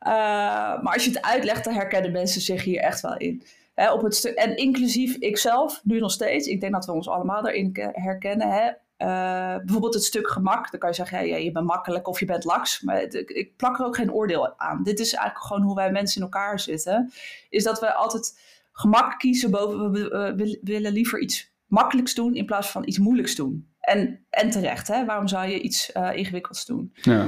Uh, 0.00 0.82
maar 0.82 0.92
als 0.92 1.04
je 1.04 1.10
het 1.10 1.22
uitlegt, 1.22 1.64
dan 1.64 1.74
herkennen 1.74 2.12
mensen 2.12 2.40
zich 2.40 2.64
hier 2.64 2.80
echt 2.80 3.00
wel 3.00 3.16
in. 3.16 3.42
Hè, 3.74 3.92
op 3.92 4.02
het 4.02 4.34
en 4.34 4.56
inclusief 4.56 5.16
ikzelf, 5.16 5.80
nu 5.84 6.00
nog 6.00 6.12
steeds. 6.12 6.46
Ik 6.46 6.60
denk 6.60 6.72
dat 6.72 6.86
we 6.86 6.92
ons 6.92 7.08
allemaal 7.08 7.42
daarin 7.42 7.70
herkennen. 7.92 8.50
Hè. 8.50 8.70
Uh, 9.02 9.56
bijvoorbeeld 9.56 9.94
het 9.94 10.04
stuk 10.04 10.30
gemak, 10.30 10.70
dan 10.70 10.80
kan 10.80 10.88
je 10.88 10.94
zeggen, 10.94 11.26
ja, 11.26 11.36
je 11.36 11.52
bent 11.52 11.66
makkelijk 11.66 12.08
of 12.08 12.20
je 12.20 12.26
bent 12.26 12.44
laks. 12.44 12.80
Maar 12.80 13.00
het, 13.00 13.14
ik 13.14 13.56
plak 13.56 13.78
er 13.78 13.84
ook 13.84 13.96
geen 13.96 14.12
oordeel 14.12 14.58
aan. 14.58 14.82
Dit 14.82 15.00
is 15.00 15.12
eigenlijk 15.12 15.46
gewoon 15.46 15.62
hoe 15.62 15.74
wij 15.74 15.90
mensen 15.90 16.16
in 16.16 16.22
elkaar 16.22 16.60
zitten. 16.60 17.12
Is 17.48 17.64
dat 17.64 17.80
we 17.80 17.94
altijd 17.94 18.40
gemak 18.72 19.18
kiezen 19.18 19.50
boven, 19.50 19.92
we, 19.92 20.34
we 20.36 20.58
willen 20.62 20.92
liever 20.92 21.20
iets 21.20 21.52
makkelijks 21.66 22.14
doen 22.14 22.34
in 22.34 22.46
plaats 22.46 22.70
van 22.70 22.86
iets 22.86 22.98
moeilijks 22.98 23.34
doen. 23.34 23.72
En, 23.80 24.26
en 24.30 24.50
terecht, 24.50 24.88
hè? 24.88 25.04
waarom 25.04 25.28
zou 25.28 25.46
je 25.46 25.60
iets 25.60 25.90
uh, 25.94 26.16
ingewikkelds 26.16 26.66
doen? 26.66 26.92
Ja. 26.92 27.22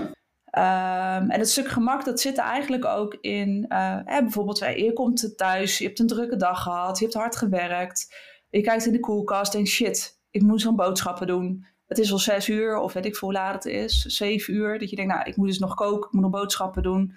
Um, 0.52 1.30
en 1.30 1.38
het 1.38 1.50
stuk 1.50 1.68
gemak, 1.68 2.04
dat 2.04 2.20
zit 2.20 2.38
er 2.38 2.44
eigenlijk 2.44 2.85
ook 2.85 3.14
in, 3.20 3.64
uh, 3.68 3.98
hè, 4.04 4.22
bijvoorbeeld, 4.22 4.59
je 4.59 4.92
komt 4.94 5.37
thuis, 5.37 5.78
je 5.78 5.85
hebt 5.85 5.98
een 5.98 6.06
drukke 6.06 6.37
dag 6.37 6.62
gehad, 6.62 6.98
je 6.98 7.04
hebt 7.04 7.16
hard 7.16 7.37
gewerkt, 7.37 8.14
je 8.48 8.61
kijkt 8.61 8.87
in 8.87 8.92
de 8.92 9.00
koelkast 9.00 9.54
en 9.54 9.66
shit, 9.66 10.19
ik 10.30 10.42
moet 10.42 10.60
zo'n 10.60 10.76
boodschappen 10.76 11.26
doen. 11.26 11.66
Het 11.86 11.98
is 11.98 12.12
al 12.12 12.18
zes 12.18 12.48
uur, 12.48 12.78
of 12.78 12.92
weet 12.92 13.06
ik 13.06 13.16
veel 13.16 13.28
hoe 13.28 13.36
laat 13.38 13.64
het 13.64 13.72
is, 13.72 14.00
zeven 14.04 14.54
uur. 14.54 14.78
Dat 14.78 14.90
je 14.90 14.96
denkt, 14.96 15.14
nou, 15.14 15.28
ik 15.28 15.36
moet 15.36 15.46
dus 15.46 15.58
nog 15.58 15.74
koken, 15.74 16.06
ik 16.06 16.12
moet 16.12 16.22
nog 16.22 16.30
boodschappen 16.30 16.82
doen. 16.82 17.14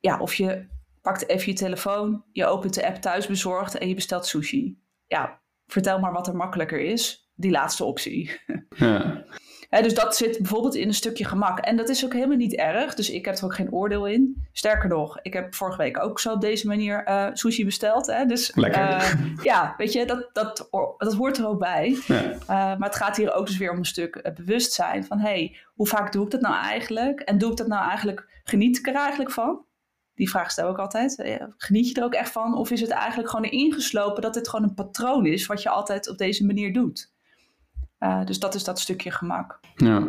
Ja, 0.00 0.18
of 0.18 0.34
je 0.34 0.66
pakt 1.02 1.28
even 1.28 1.52
je 1.52 1.58
telefoon, 1.58 2.24
je 2.32 2.46
opent 2.46 2.74
de 2.74 2.86
app 2.86 2.96
thuisbezorgd 2.96 3.78
en 3.78 3.88
je 3.88 3.94
bestelt 3.94 4.26
sushi. 4.26 4.78
Ja, 5.06 5.40
vertel 5.66 5.98
maar 5.98 6.12
wat 6.12 6.26
er 6.26 6.36
makkelijker 6.36 6.80
is. 6.80 7.30
Die 7.34 7.50
laatste 7.50 7.84
optie. 7.84 8.30
Ja 8.76 9.24
dus 9.68 9.94
dat 9.94 10.16
zit 10.16 10.38
bijvoorbeeld 10.38 10.74
in 10.74 10.88
een 10.88 10.94
stukje 10.94 11.24
gemak. 11.24 11.58
En 11.58 11.76
dat 11.76 11.88
is 11.88 12.04
ook 12.04 12.12
helemaal 12.12 12.36
niet 12.36 12.54
erg. 12.54 12.94
Dus 12.94 13.10
ik 13.10 13.24
heb 13.24 13.36
er 13.36 13.44
ook 13.44 13.54
geen 13.54 13.72
oordeel 13.72 14.06
in. 14.06 14.46
Sterker 14.52 14.88
nog, 14.88 15.18
ik 15.22 15.32
heb 15.32 15.54
vorige 15.54 15.78
week 15.78 16.02
ook 16.02 16.20
zo 16.20 16.32
op 16.32 16.40
deze 16.40 16.66
manier 16.66 17.08
uh, 17.08 17.26
sushi 17.32 17.64
besteld. 17.64 18.06
Hè? 18.06 18.24
Dus, 18.24 18.54
Lekker. 18.54 18.82
Uh, 18.82 19.12
ja, 19.42 19.74
weet 19.76 19.92
je, 19.92 20.06
dat, 20.06 20.30
dat, 20.32 20.68
dat 20.98 21.14
hoort 21.14 21.38
er 21.38 21.46
ook 21.46 21.58
bij. 21.58 21.98
Ja. 22.06 22.32
Uh, 22.32 22.38
maar 22.48 22.88
het 22.88 22.96
gaat 22.96 23.16
hier 23.16 23.32
ook 23.32 23.46
dus 23.46 23.56
weer 23.56 23.70
om 23.70 23.78
een 23.78 23.84
stuk 23.84 24.30
bewustzijn. 24.34 25.04
Van, 25.04 25.18
hé, 25.18 25.28
hey, 25.28 25.56
hoe 25.74 25.86
vaak 25.86 26.12
doe 26.12 26.24
ik 26.24 26.30
dat 26.30 26.40
nou 26.40 26.54
eigenlijk? 26.54 27.20
En 27.20 27.38
doe 27.38 27.50
ik 27.50 27.56
dat 27.56 27.66
nou 27.66 27.88
eigenlijk, 27.88 28.40
geniet 28.44 28.78
ik 28.78 28.86
er 28.86 28.94
eigenlijk 28.94 29.30
van? 29.30 29.66
Die 30.14 30.30
vraag 30.30 30.50
stel 30.50 30.70
ik 30.70 30.78
altijd. 30.78 31.38
Geniet 31.56 31.88
je 31.88 31.94
er 31.94 32.04
ook 32.04 32.14
echt 32.14 32.30
van? 32.30 32.56
Of 32.56 32.70
is 32.70 32.80
het 32.80 32.90
eigenlijk 32.90 33.30
gewoon 33.30 33.50
ingeslopen 33.50 34.22
dat 34.22 34.34
dit 34.34 34.48
gewoon 34.48 34.68
een 34.68 34.74
patroon 34.74 35.26
is... 35.26 35.46
wat 35.46 35.62
je 35.62 35.68
altijd 35.68 36.08
op 36.08 36.18
deze 36.18 36.46
manier 36.46 36.72
doet? 36.72 37.12
Uh, 38.00 38.24
dus 38.24 38.38
dat 38.38 38.54
is 38.54 38.64
dat 38.64 38.80
stukje 38.80 39.10
gemak. 39.10 39.60
Ja, 39.76 40.08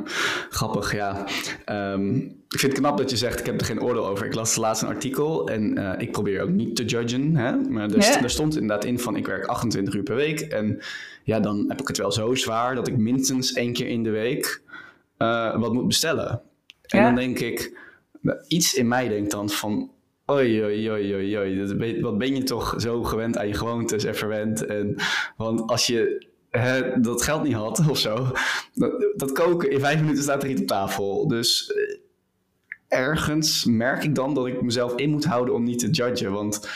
grappig, 0.50 0.94
ja. 0.94 1.26
Um, 1.66 2.16
ik 2.50 2.60
vind 2.60 2.72
het 2.72 2.82
knap 2.82 2.98
dat 2.98 3.10
je 3.10 3.18
zegt, 3.18 3.40
ik 3.40 3.46
heb 3.46 3.60
er 3.60 3.66
geen 3.66 3.82
oordeel 3.82 4.08
over. 4.08 4.26
Ik 4.26 4.34
las 4.34 4.56
laatst 4.56 4.82
een 4.82 4.88
artikel 4.88 5.50
en 5.50 5.80
uh, 5.80 5.94
ik 5.98 6.12
probeer 6.12 6.42
ook 6.42 6.50
niet 6.50 6.76
te 6.76 6.86
judgen. 6.86 7.36
Hè? 7.36 7.56
Maar 7.56 7.90
er, 7.90 8.00
ja. 8.00 8.22
er, 8.22 8.30
stond 8.30 8.54
inderdaad 8.54 8.86
in 8.86 9.00
van, 9.00 9.16
ik 9.16 9.28
werk 9.28 9.46
28 9.46 9.94
uur 9.94 10.04
per 10.04 10.16
week. 10.16 10.40
En 10.40 10.80
ja, 11.24 11.40
dan 11.40 11.66
heb 11.68 11.82
ik 11.82 11.88
het 11.88 11.98
wel 11.98 12.12
zo 12.12 12.36
zwaar 12.36 12.76
dat 12.76 12.88
ik 12.88 12.98
minstens 12.98 13.54
één 13.54 13.74
keer 13.74 13.88
in 13.88 14.04
de 14.04 14.10
week 14.10 14.62
uh, 15.18 15.60
wat 15.60 15.74
moet 15.74 15.88
bestellen. 15.88 16.42
En 16.82 17.04
dan 17.04 17.16
denk 17.16 17.40
ik, 17.40 17.78
iets 18.48 18.74
in 18.74 18.88
mij 18.88 19.08
denkt 19.08 19.32
dan 19.32 19.50
van, 19.50 19.92
Oei, 20.32 20.64
oei, 20.64 20.92
oei, 20.92 21.14
oei, 21.16 21.38
oei. 21.38 22.02
Wat 22.02 22.18
ben 22.18 22.36
je 22.36 22.44
toch 22.44 22.74
zo 22.78 23.04
gewend 23.04 23.38
aan 23.38 23.48
je 23.48 23.54
gewoontes 23.54 24.04
en 24.04 24.16
verwend. 24.16 24.66
En, 24.66 24.96
want 25.38 25.70
als 25.70 25.88
je 25.88 26.28
dat 27.02 27.22
geld 27.22 27.44
niet 27.44 27.54
had 27.54 27.90
of 27.90 27.98
zo, 27.98 28.28
dat, 28.74 28.92
dat, 29.16 29.32
koken, 29.32 29.72
in 29.72 29.80
vijf 29.80 30.00
minuten 30.00 30.24
staat 30.24 30.44
er 30.44 30.50
iets 30.50 30.62
op 30.62 30.68
tafel. 30.68 31.28
Dus 31.28 31.74
eh, 31.74 33.00
ergens 33.00 33.66
merk 33.66 34.04
ik 34.04 34.16
dan 34.16 34.34
dat 34.34 34.48
ik 34.48 34.62
mezelf 34.62 34.96
in 34.96 35.10
moet 35.10 35.26
houden 35.26 35.54
om 35.54 35.64
niet 35.64 35.80
te 35.80 35.90
judgen. 35.90 36.32
Want 36.32 36.70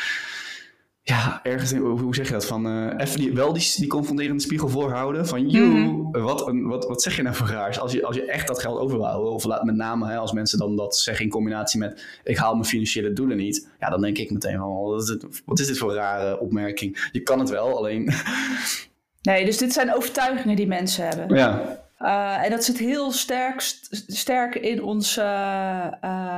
ja, 1.06 1.40
ergens, 1.44 1.72
hoe 1.74 2.16
zeg 2.16 2.28
je 2.28 2.34
dat? 2.34 2.46
Van 2.46 2.68
uh, 2.68 2.94
even 2.98 3.20
die, 3.20 3.34
wel 3.34 3.54
die, 3.54 3.74
die 3.76 3.88
confronterende 3.88 4.42
spiegel 4.42 4.70
voorhouden. 4.70 5.28
Van, 5.28 5.50
joh, 5.50 5.74
mhm. 5.74 6.22
wat, 6.22 6.52
wat, 6.54 6.86
wat 6.86 7.02
zeg 7.02 7.16
je 7.16 7.22
nou 7.22 7.36
voor 7.36 7.48
raars? 7.48 7.80
Als 7.80 7.92
je, 7.92 8.06
als 8.06 8.16
je 8.16 8.26
echt 8.26 8.48
dat 8.48 8.60
geld 8.60 8.80
over 8.80 8.98
wil 8.98 9.06
houden, 9.06 9.32
of 9.32 9.44
laat 9.44 9.64
met 9.64 9.76
name 9.76 10.08
hè, 10.08 10.18
als 10.18 10.32
mensen 10.32 10.58
dan 10.58 10.76
dat 10.76 10.96
zeggen 10.96 11.26
in 11.26 11.32
combinatie 11.32 11.80
met 11.80 12.20
ik 12.24 12.38
haal 12.38 12.54
mijn 12.54 12.66
financiële 12.66 13.14
doelen 13.14 13.38
niet. 13.38 13.70
Ja, 13.80 13.90
dan 13.90 14.02
denk 14.02 14.18
ik 14.18 14.32
meteen 14.32 14.58
van, 14.58 14.84
wat 14.84 15.02
is 15.02 15.08
dit, 15.08 15.42
wat 15.46 15.60
is 15.60 15.68
dit 15.68 15.78
voor 15.78 15.90
een 15.90 15.96
rare 15.96 16.40
opmerking? 16.40 17.10
Je 17.12 17.22
kan 17.22 17.40
het 17.40 17.50
wel, 17.50 17.78
alleen... 17.78 18.14
Nee, 19.24 19.46
dus 19.46 19.58
dit 19.58 19.74
zijn 19.74 19.96
overtuigingen 19.96 20.56
die 20.56 20.68
mensen 20.68 21.08
hebben. 21.08 21.38
Ja. 21.38 21.82
Uh, 22.00 22.44
en 22.44 22.50
dat 22.50 22.64
zit 22.64 22.78
heel 22.78 23.12
sterk, 23.12 23.62
sterk 24.08 24.56
in 24.56 24.84
ons 24.84 25.18
uh, 25.18 25.24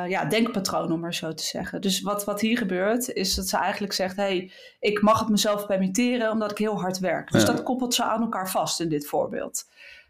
ja, 0.08 0.26
denkpatroon, 0.30 0.92
om 0.92 1.00
maar 1.00 1.14
zo 1.14 1.34
te 1.34 1.44
zeggen. 1.44 1.82
Dus 1.82 2.02
wat, 2.02 2.26
wat 2.26 2.42
hier 2.42 2.58
gebeurt, 2.58 3.10
is 3.10 3.36
dat 3.36 3.48
ze 3.48 3.58
eigenlijk 3.58 3.94
zegt: 3.94 4.16
hey, 4.16 4.52
ik 4.80 5.02
mag 5.02 5.20
het 5.20 5.30
mezelf 5.30 5.66
permitteren 5.66 6.32
omdat 6.32 6.52
ik 6.52 6.58
heel 6.58 6.80
hard 6.80 7.00
werk. 7.00 7.32
Dus 7.32 7.46
dat 7.46 7.64
koppelt 7.64 7.94
ze 7.94 8.04
aan 8.04 8.22
elkaar 8.22 8.50
vast 8.50 8.80
in 8.80 8.90
dit 8.90 9.08
voorbeeld. 9.08 9.66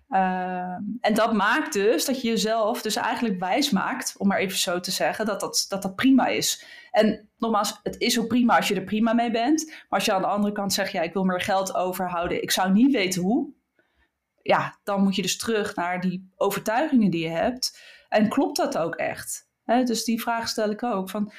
En 0.09 1.13
dat 1.13 1.33
maakt 1.33 1.73
dus 1.73 2.05
dat 2.05 2.21
je 2.21 2.27
jezelf 2.27 2.81
dus 2.81 2.95
eigenlijk 2.95 3.39
wijs 3.39 3.69
maakt, 3.69 4.15
om 4.17 4.27
maar 4.27 4.37
even 4.37 4.57
zo 4.57 4.79
te 4.79 4.91
zeggen, 4.91 5.25
dat 5.25 5.39
dat, 5.39 5.65
dat, 5.69 5.81
dat 5.81 5.95
prima 5.95 6.27
is. 6.27 6.65
En 6.91 7.29
nogmaals, 7.37 7.79
het 7.83 7.99
is 7.99 8.19
ook 8.19 8.27
prima 8.27 8.55
als 8.55 8.67
je 8.67 8.75
er 8.75 8.83
prima 8.83 9.13
mee 9.13 9.31
bent. 9.31 9.65
Maar 9.65 9.85
als 9.89 10.05
je 10.05 10.13
aan 10.13 10.21
de 10.21 10.27
andere 10.27 10.53
kant 10.53 10.73
zegt: 10.73 10.91
ja, 10.91 11.01
ik 11.01 11.13
wil 11.13 11.23
meer 11.23 11.41
geld 11.41 11.75
overhouden, 11.75 12.41
ik 12.41 12.51
zou 12.51 12.71
niet 12.71 12.91
weten 12.91 13.21
hoe 13.21 13.53
ja, 14.45 14.79
dan 14.83 15.03
moet 15.03 15.15
je 15.15 15.21
dus 15.21 15.37
terug 15.37 15.75
naar 15.75 16.01
die 16.01 16.31
overtuigingen 16.35 17.11
die 17.11 17.23
je 17.23 17.29
hebt. 17.29 17.81
En 18.09 18.29
klopt 18.29 18.57
dat 18.57 18.77
ook 18.77 18.95
echt? 18.95 19.43
dus 19.65 20.03
die 20.03 20.21
vraag 20.21 20.47
stel 20.47 20.69
ik 20.69 20.83
ook. 20.83 21.09
Van, 21.09 21.31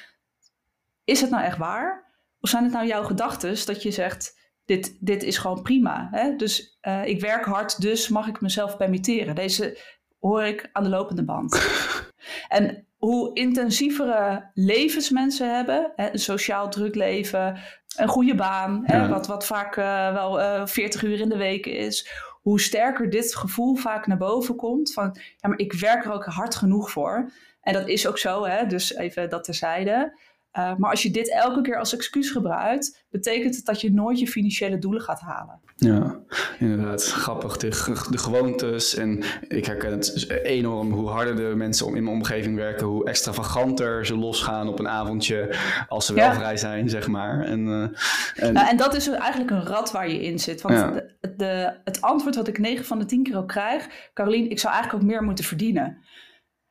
is 1.03 1.21
het 1.21 1.29
nou 1.29 1.43
echt 1.43 1.57
waar? 1.57 2.11
Of 2.41 2.49
zijn 2.49 2.63
het 2.63 2.73
nou 2.73 2.87
jouw 2.87 3.03
gedachten 3.03 3.65
dat 3.65 3.81
je 3.83 3.91
zegt, 3.91 4.36
dit, 4.67 4.97
dit 4.99 5.23
is 5.23 5.37
gewoon 5.37 5.61
prima. 5.61 6.07
Hè? 6.11 6.35
Dus 6.35 6.79
uh, 6.81 7.05
ik 7.05 7.21
werk 7.21 7.45
hard, 7.45 7.81
dus 7.81 8.09
mag 8.09 8.27
ik 8.27 8.41
mezelf 8.41 8.77
permitteren. 8.77 9.35
Deze 9.35 9.77
hoor 10.19 10.43
ik 10.43 10.69
aan 10.71 10.83
de 10.83 10.89
lopende 10.89 11.23
band. 11.23 11.67
en 12.47 12.87
hoe 12.97 13.33
intensievere 13.33 14.51
levens 14.53 15.09
mensen 15.09 15.55
hebben, 15.55 15.91
hè, 15.95 16.11
een 16.11 16.19
sociaal 16.19 16.69
druk 16.69 16.95
leven, 16.95 17.57
een 17.95 18.07
goede 18.07 18.35
baan, 18.35 18.81
hè, 18.85 19.07
wat, 19.07 19.27
wat 19.27 19.45
vaak 19.45 19.77
uh, 19.77 20.13
wel 20.13 20.39
uh, 20.39 20.55
eh, 20.55 20.67
40 20.67 21.03
uur 21.03 21.19
in 21.19 21.29
de 21.29 21.37
week 21.37 21.65
is, 21.65 22.09
hoe 22.41 22.61
sterker 22.61 23.09
dit 23.09 23.35
gevoel 23.35 23.75
vaak 23.75 24.07
naar 24.07 24.17
boven 24.17 24.55
komt 24.55 24.93
van, 24.93 25.17
ja, 25.37 25.49
maar 25.49 25.59
ik 25.59 25.73
werk 25.73 26.05
er 26.05 26.11
ook 26.11 26.25
hard 26.25 26.55
genoeg 26.55 26.91
voor. 26.91 27.31
En 27.61 27.73
dat 27.73 27.87
is 27.87 28.07
ook 28.07 28.17
zo, 28.17 28.45
hè? 28.45 28.65
dus 28.65 28.95
even 28.95 29.29
dat 29.29 29.43
terzijde. 29.43 30.19
Uh, 30.57 30.75
maar 30.77 30.89
als 30.89 31.03
je 31.03 31.11
dit 31.11 31.31
elke 31.31 31.61
keer 31.61 31.77
als 31.77 31.93
excuus 31.93 32.29
gebruikt, 32.31 33.05
betekent 33.09 33.55
het 33.55 33.65
dat 33.65 33.81
je 33.81 33.93
nooit 33.93 34.19
je 34.19 34.27
financiële 34.27 34.77
doelen 34.77 35.01
gaat 35.01 35.19
halen. 35.19 35.59
Ja, 35.75 36.19
inderdaad. 36.59 37.03
Grappig. 37.03 37.57
De, 37.57 37.69
de 38.09 38.17
gewoontes. 38.17 38.95
En 38.95 39.23
ik 39.47 39.65
herken 39.65 39.91
het 39.91 40.29
enorm 40.43 40.91
hoe 40.91 41.09
harder 41.09 41.35
de 41.35 41.55
mensen 41.55 41.87
in 41.87 42.03
mijn 42.03 42.15
omgeving 42.15 42.55
werken, 42.55 42.87
hoe 42.87 43.05
extravaganter 43.05 44.05
ze 44.05 44.15
losgaan 44.15 44.67
op 44.67 44.79
een 44.79 44.87
avondje 44.87 45.55
als 45.87 46.05
ze 46.05 46.13
wel 46.13 46.33
vrij 46.33 46.57
zijn, 46.57 46.89
zeg 46.89 47.07
maar. 47.07 47.43
En, 47.43 47.67
uh, 47.67 47.87
en... 48.35 48.53
Nou, 48.53 48.67
en 48.67 48.77
dat 48.77 48.95
is 48.95 49.07
eigenlijk 49.07 49.51
een 49.51 49.65
rat 49.65 49.91
waar 49.91 50.09
je 50.09 50.23
in 50.23 50.39
zit. 50.39 50.61
Want 50.61 50.93
de, 50.93 51.33
de, 51.37 51.73
het 51.83 52.01
antwoord 52.01 52.35
wat 52.35 52.47
ik 52.47 52.57
9 52.57 52.85
van 52.85 52.99
de 52.99 53.05
10 53.05 53.23
keer 53.23 53.37
ook 53.37 53.47
krijg, 53.47 53.87
Carolien, 54.13 54.49
ik 54.49 54.59
zou 54.59 54.73
eigenlijk 54.73 55.03
ook 55.03 55.09
meer 55.09 55.23
moeten 55.23 55.45
verdienen. 55.45 55.97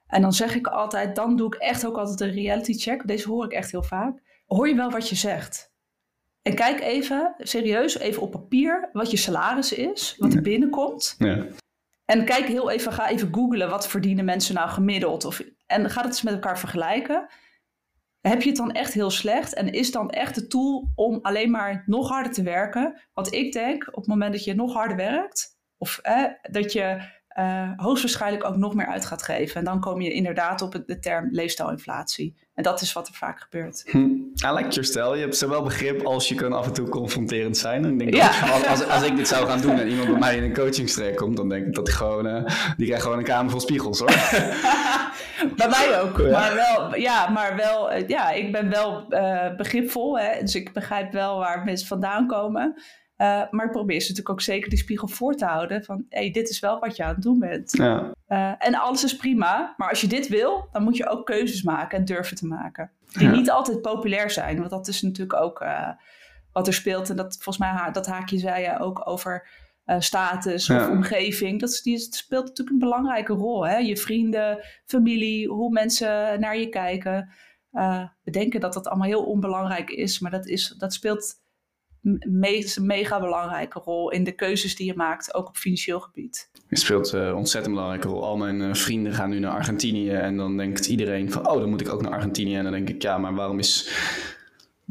En 0.07 0.23
dan 0.23 0.33
zeg 0.33 0.55
ik 0.55 0.67
altijd, 0.67 1.17
dan 1.17 1.37
doe 1.37 1.47
ik 1.47 1.55
echt 1.55 1.87
ook 1.87 1.97
altijd 1.97 2.21
een 2.21 2.43
reality 2.43 2.73
check. 2.73 3.07
Deze 3.07 3.29
hoor 3.29 3.45
ik 3.45 3.53
echt 3.53 3.71
heel 3.71 3.83
vaak. 3.83 4.23
Hoor 4.47 4.69
je 4.69 4.75
wel 4.75 4.91
wat 4.91 5.09
je 5.09 5.15
zegt? 5.15 5.75
En 6.43 6.55
kijk 6.55 6.81
even, 6.81 7.35
serieus, 7.39 7.99
even 7.99 8.23
op 8.23 8.31
papier 8.31 8.89
wat 8.93 9.11
je 9.11 9.17
salaris 9.17 9.73
is, 9.73 10.15
wat 10.19 10.35
er 10.35 10.43
binnenkomt. 10.43 11.15
Ja. 11.19 11.47
En 12.05 12.25
kijk 12.25 12.47
heel 12.47 12.71
even, 12.71 12.93
ga 12.93 13.09
even 13.09 13.35
googlen 13.35 13.71
wat 13.71 13.89
verdienen 13.89 14.25
mensen 14.25 14.55
nou 14.55 14.69
gemiddeld. 14.69 15.25
Of, 15.25 15.43
en 15.67 15.91
ga 15.91 16.01
het 16.01 16.11
eens 16.11 16.23
met 16.23 16.35
elkaar 16.35 16.59
vergelijken. 16.59 17.29
Heb 18.21 18.43
je 18.43 18.49
het 18.49 18.59
dan 18.59 18.73
echt 18.73 18.93
heel 18.93 19.11
slecht? 19.11 19.55
En 19.55 19.73
is 19.73 19.91
dan 19.91 20.11
echt 20.11 20.35
de 20.35 20.47
tool 20.47 20.93
om 20.95 21.19
alleen 21.23 21.51
maar 21.51 21.83
nog 21.87 22.09
harder 22.09 22.33
te 22.33 22.43
werken? 22.43 23.01
Want 23.15 23.33
ik 23.33 23.53
denk, 23.53 23.89
op 23.89 23.95
het 23.95 24.07
moment 24.07 24.33
dat 24.33 24.45
je 24.45 24.55
nog 24.55 24.73
harder 24.73 24.97
werkt, 24.97 25.59
of 25.79 26.01
dat 26.51 26.73
je 26.73 27.15
uh, 27.39 27.71
hoogstwaarschijnlijk 27.77 28.45
ook 28.45 28.57
nog 28.57 28.75
meer 28.75 28.87
uit 28.87 29.05
gaat 29.05 29.23
geven. 29.23 29.57
En 29.57 29.65
dan 29.65 29.81
kom 29.81 30.01
je 30.01 30.13
inderdaad 30.13 30.63
op 30.63 30.83
de 30.87 30.99
term 30.99 31.29
leefstijlinflatie. 31.31 32.37
En 32.55 32.63
dat 32.63 32.81
is 32.81 32.93
wat 32.93 33.09
er 33.09 33.15
vaak 33.15 33.41
gebeurt. 33.41 33.85
Hm. 33.87 33.99
I 33.99 34.53
like 34.55 34.69
your 34.69 34.85
style. 34.85 35.15
Je 35.15 35.21
hebt 35.21 35.37
zowel 35.37 35.63
begrip 35.63 36.03
als 36.03 36.29
je 36.29 36.35
kan 36.35 36.53
af 36.53 36.67
en 36.67 36.73
toe 36.73 36.89
confronterend 36.89 37.57
zijn. 37.57 37.85
En 37.85 37.91
ik 37.91 37.99
denk 37.99 38.15
ja. 38.15 38.47
dat 38.47 38.67
als, 38.67 38.89
als, 38.89 39.03
ik 39.03 39.17
dit 39.17 39.29
zou 39.29 39.47
gaan 39.47 39.61
doen 39.61 39.79
en 39.79 39.89
iemand 39.89 40.09
bij 40.09 40.19
mij 40.19 40.37
in 40.37 40.43
een 40.43 40.55
coachingstreek 40.55 41.17
komt, 41.17 41.37
dan 41.37 41.49
denk 41.49 41.67
ik 41.67 41.75
dat 41.75 41.87
hij 41.87 41.97
gewoon, 41.97 42.27
uh, 42.27 42.47
die 42.77 42.87
krijgt 42.87 43.03
gewoon 43.03 43.19
een 43.19 43.25
kamer 43.25 43.51
vol 43.51 43.61
spiegels 43.61 43.99
hoor. 43.99 44.09
bij 45.57 45.69
mij 45.69 46.01
ook. 46.01 46.19
Ja. 46.19 46.31
Maar 46.31 46.55
wel, 46.55 46.97
ja, 46.97 47.29
maar 47.29 47.57
wel, 47.57 47.93
uh, 47.93 48.09
ja, 48.09 48.31
ik 48.31 48.53
ben 48.53 48.71
wel 48.71 49.07
begripvol. 49.57 50.19
Hè? 50.19 50.41
Dus 50.41 50.55
ik 50.55 50.73
begrijp 50.73 51.13
wel 51.13 51.39
waar 51.39 51.65
mensen 51.65 51.87
vandaan 51.87 52.27
komen. 52.27 52.83
Uh, 53.19 53.43
maar 53.51 53.71
probeer 53.71 54.01
ze 54.01 54.09
natuurlijk 54.09 54.35
ook 54.35 54.41
zeker 54.41 54.69
die 54.69 54.79
spiegel 54.79 55.09
voor 55.09 55.35
te 55.35 55.45
houden. 55.45 55.85
Van, 55.85 56.07
hé, 56.09 56.19
hey, 56.19 56.31
dit 56.31 56.49
is 56.49 56.61
wel 56.61 56.79
wat 56.79 56.97
je 56.97 57.05
aan 57.05 57.15
het 57.15 57.23
doen 57.23 57.39
bent. 57.39 57.73
Ja. 57.73 58.15
Uh, 58.29 58.53
en 58.59 58.75
alles 58.75 59.05
is 59.05 59.17
prima. 59.17 59.75
Maar 59.77 59.89
als 59.89 60.01
je 60.01 60.07
dit 60.07 60.29
wil, 60.29 60.69
dan 60.73 60.83
moet 60.83 60.97
je 60.97 61.09
ook 61.09 61.27
keuzes 61.27 61.63
maken 61.63 61.99
en 61.99 62.05
durven 62.05 62.37
te 62.37 62.47
maken. 62.47 62.91
Die 63.13 63.29
niet 63.29 63.51
altijd 63.51 63.83
populair 63.83 64.31
zijn. 64.31 64.59
Want 64.59 64.71
dat 64.71 64.89
is 64.89 65.03
natuurlijk 65.03 65.41
ook 65.41 65.61
uh, 65.61 65.89
wat 66.53 66.67
er 66.67 66.75
speelt. 66.75 67.11
En 67.11 67.17
dat 67.17 67.35
volgens 67.35 67.59
mij, 67.59 67.93
dat 67.93 68.07
haakje 68.07 68.39
zei 68.39 68.63
je 68.63 68.79
ook 68.79 69.09
over 69.09 69.49
status 69.99 70.71
of 70.71 70.89
omgeving. 70.89 71.61
Dat, 71.61 71.81
die, 71.83 71.99
speelt 71.99 72.47
natuurlijk 72.47 72.71
een 72.71 72.89
belangrijke 72.89 73.33
rol. 73.33 73.67
Hè? 73.67 73.77
Je 73.77 73.97
vrienden, 73.97 74.65
familie, 74.85 75.49
hoe 75.49 75.71
mensen 75.71 76.41
naar 76.41 76.57
je 76.59 76.69
kijken. 76.69 77.31
we 78.23 78.31
denken 78.31 78.61
dat 78.61 78.73
dat 78.73 78.89
allemaal 78.89 79.09
heel 79.09 79.25
onbelangrijk 79.25 79.91
is. 79.91 80.19
Maar 80.19 80.31
dat, 80.31 80.47
is, 80.47 80.75
dat 80.79 80.93
speelt 80.93 81.45
me 82.07 82.73
een 82.77 82.87
mega 82.87 83.21
belangrijke 83.21 83.79
rol 83.79 84.11
in 84.11 84.25
de 84.25 84.33
keuzes 84.33 84.77
die 84.77 84.87
je 84.87 84.95
maakt, 84.97 85.35
ook 85.35 85.49
op 85.49 85.57
financieel 85.57 86.01
gebied. 86.01 86.51
Het 86.69 86.79
speelt 86.79 87.13
een 87.13 87.29
uh, 87.29 87.37
ontzettend 87.37 87.75
belangrijke 87.75 88.09
rol. 88.09 88.25
Al 88.25 88.37
mijn 88.37 88.61
uh, 88.61 88.75
vrienden 88.75 89.13
gaan 89.13 89.31
nu 89.31 89.39
naar 89.39 89.53
Argentinië 89.53 90.11
en 90.11 90.37
dan 90.37 90.57
denkt 90.57 90.87
iedereen 90.87 91.33
van, 91.33 91.49
oh, 91.49 91.59
dan 91.59 91.69
moet 91.69 91.81
ik 91.81 91.89
ook 91.89 92.03
naar 92.03 92.13
Argentinië. 92.13 92.57
En 92.57 92.63
dan 92.63 92.73
denk 92.73 92.89
ik, 92.89 93.03
ja, 93.03 93.19
maar 93.19 93.35
waarom 93.35 93.59
is 93.59 93.91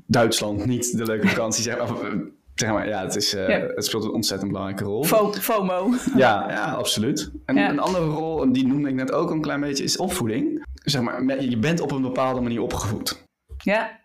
Duitsland 0.06 0.66
niet 0.66 0.98
de 0.98 1.06
leuke 1.06 1.28
vakantie? 1.28 1.64
zeg, 1.64 1.78
maar, 1.78 2.02
eh, 2.02 2.18
zeg 2.56 2.70
maar, 2.70 2.88
ja, 2.88 3.02
het, 3.02 3.16
is, 3.16 3.34
uh, 3.34 3.50
ja. 3.50 3.60
het 3.60 3.86
speelt 3.86 4.04
een 4.04 4.12
ontzettend 4.12 4.52
belangrijke 4.52 4.84
rol. 4.84 5.04
FOMO. 5.04 5.94
Ja, 6.16 6.50
ja 6.50 6.72
absoluut. 6.72 7.32
En 7.46 7.56
ja. 7.56 7.70
een 7.70 7.80
andere 7.80 8.06
rol, 8.06 8.42
en 8.42 8.52
die 8.52 8.68
noemde 8.68 8.90
ik 8.90 8.96
net 8.96 9.12
ook 9.12 9.32
een 9.32 9.42
klein 9.42 9.62
beetje, 9.62 9.84
is 9.84 9.98
opvoeding. 9.98 10.64
Zeg 10.74 11.02
maar, 11.02 11.42
je 11.42 11.58
bent 11.58 11.82
op 11.82 11.92
een 11.92 12.02
bepaalde 12.02 12.42
manier 12.42 12.62
opgevoed. 12.62 13.24
Ja. 13.58 14.04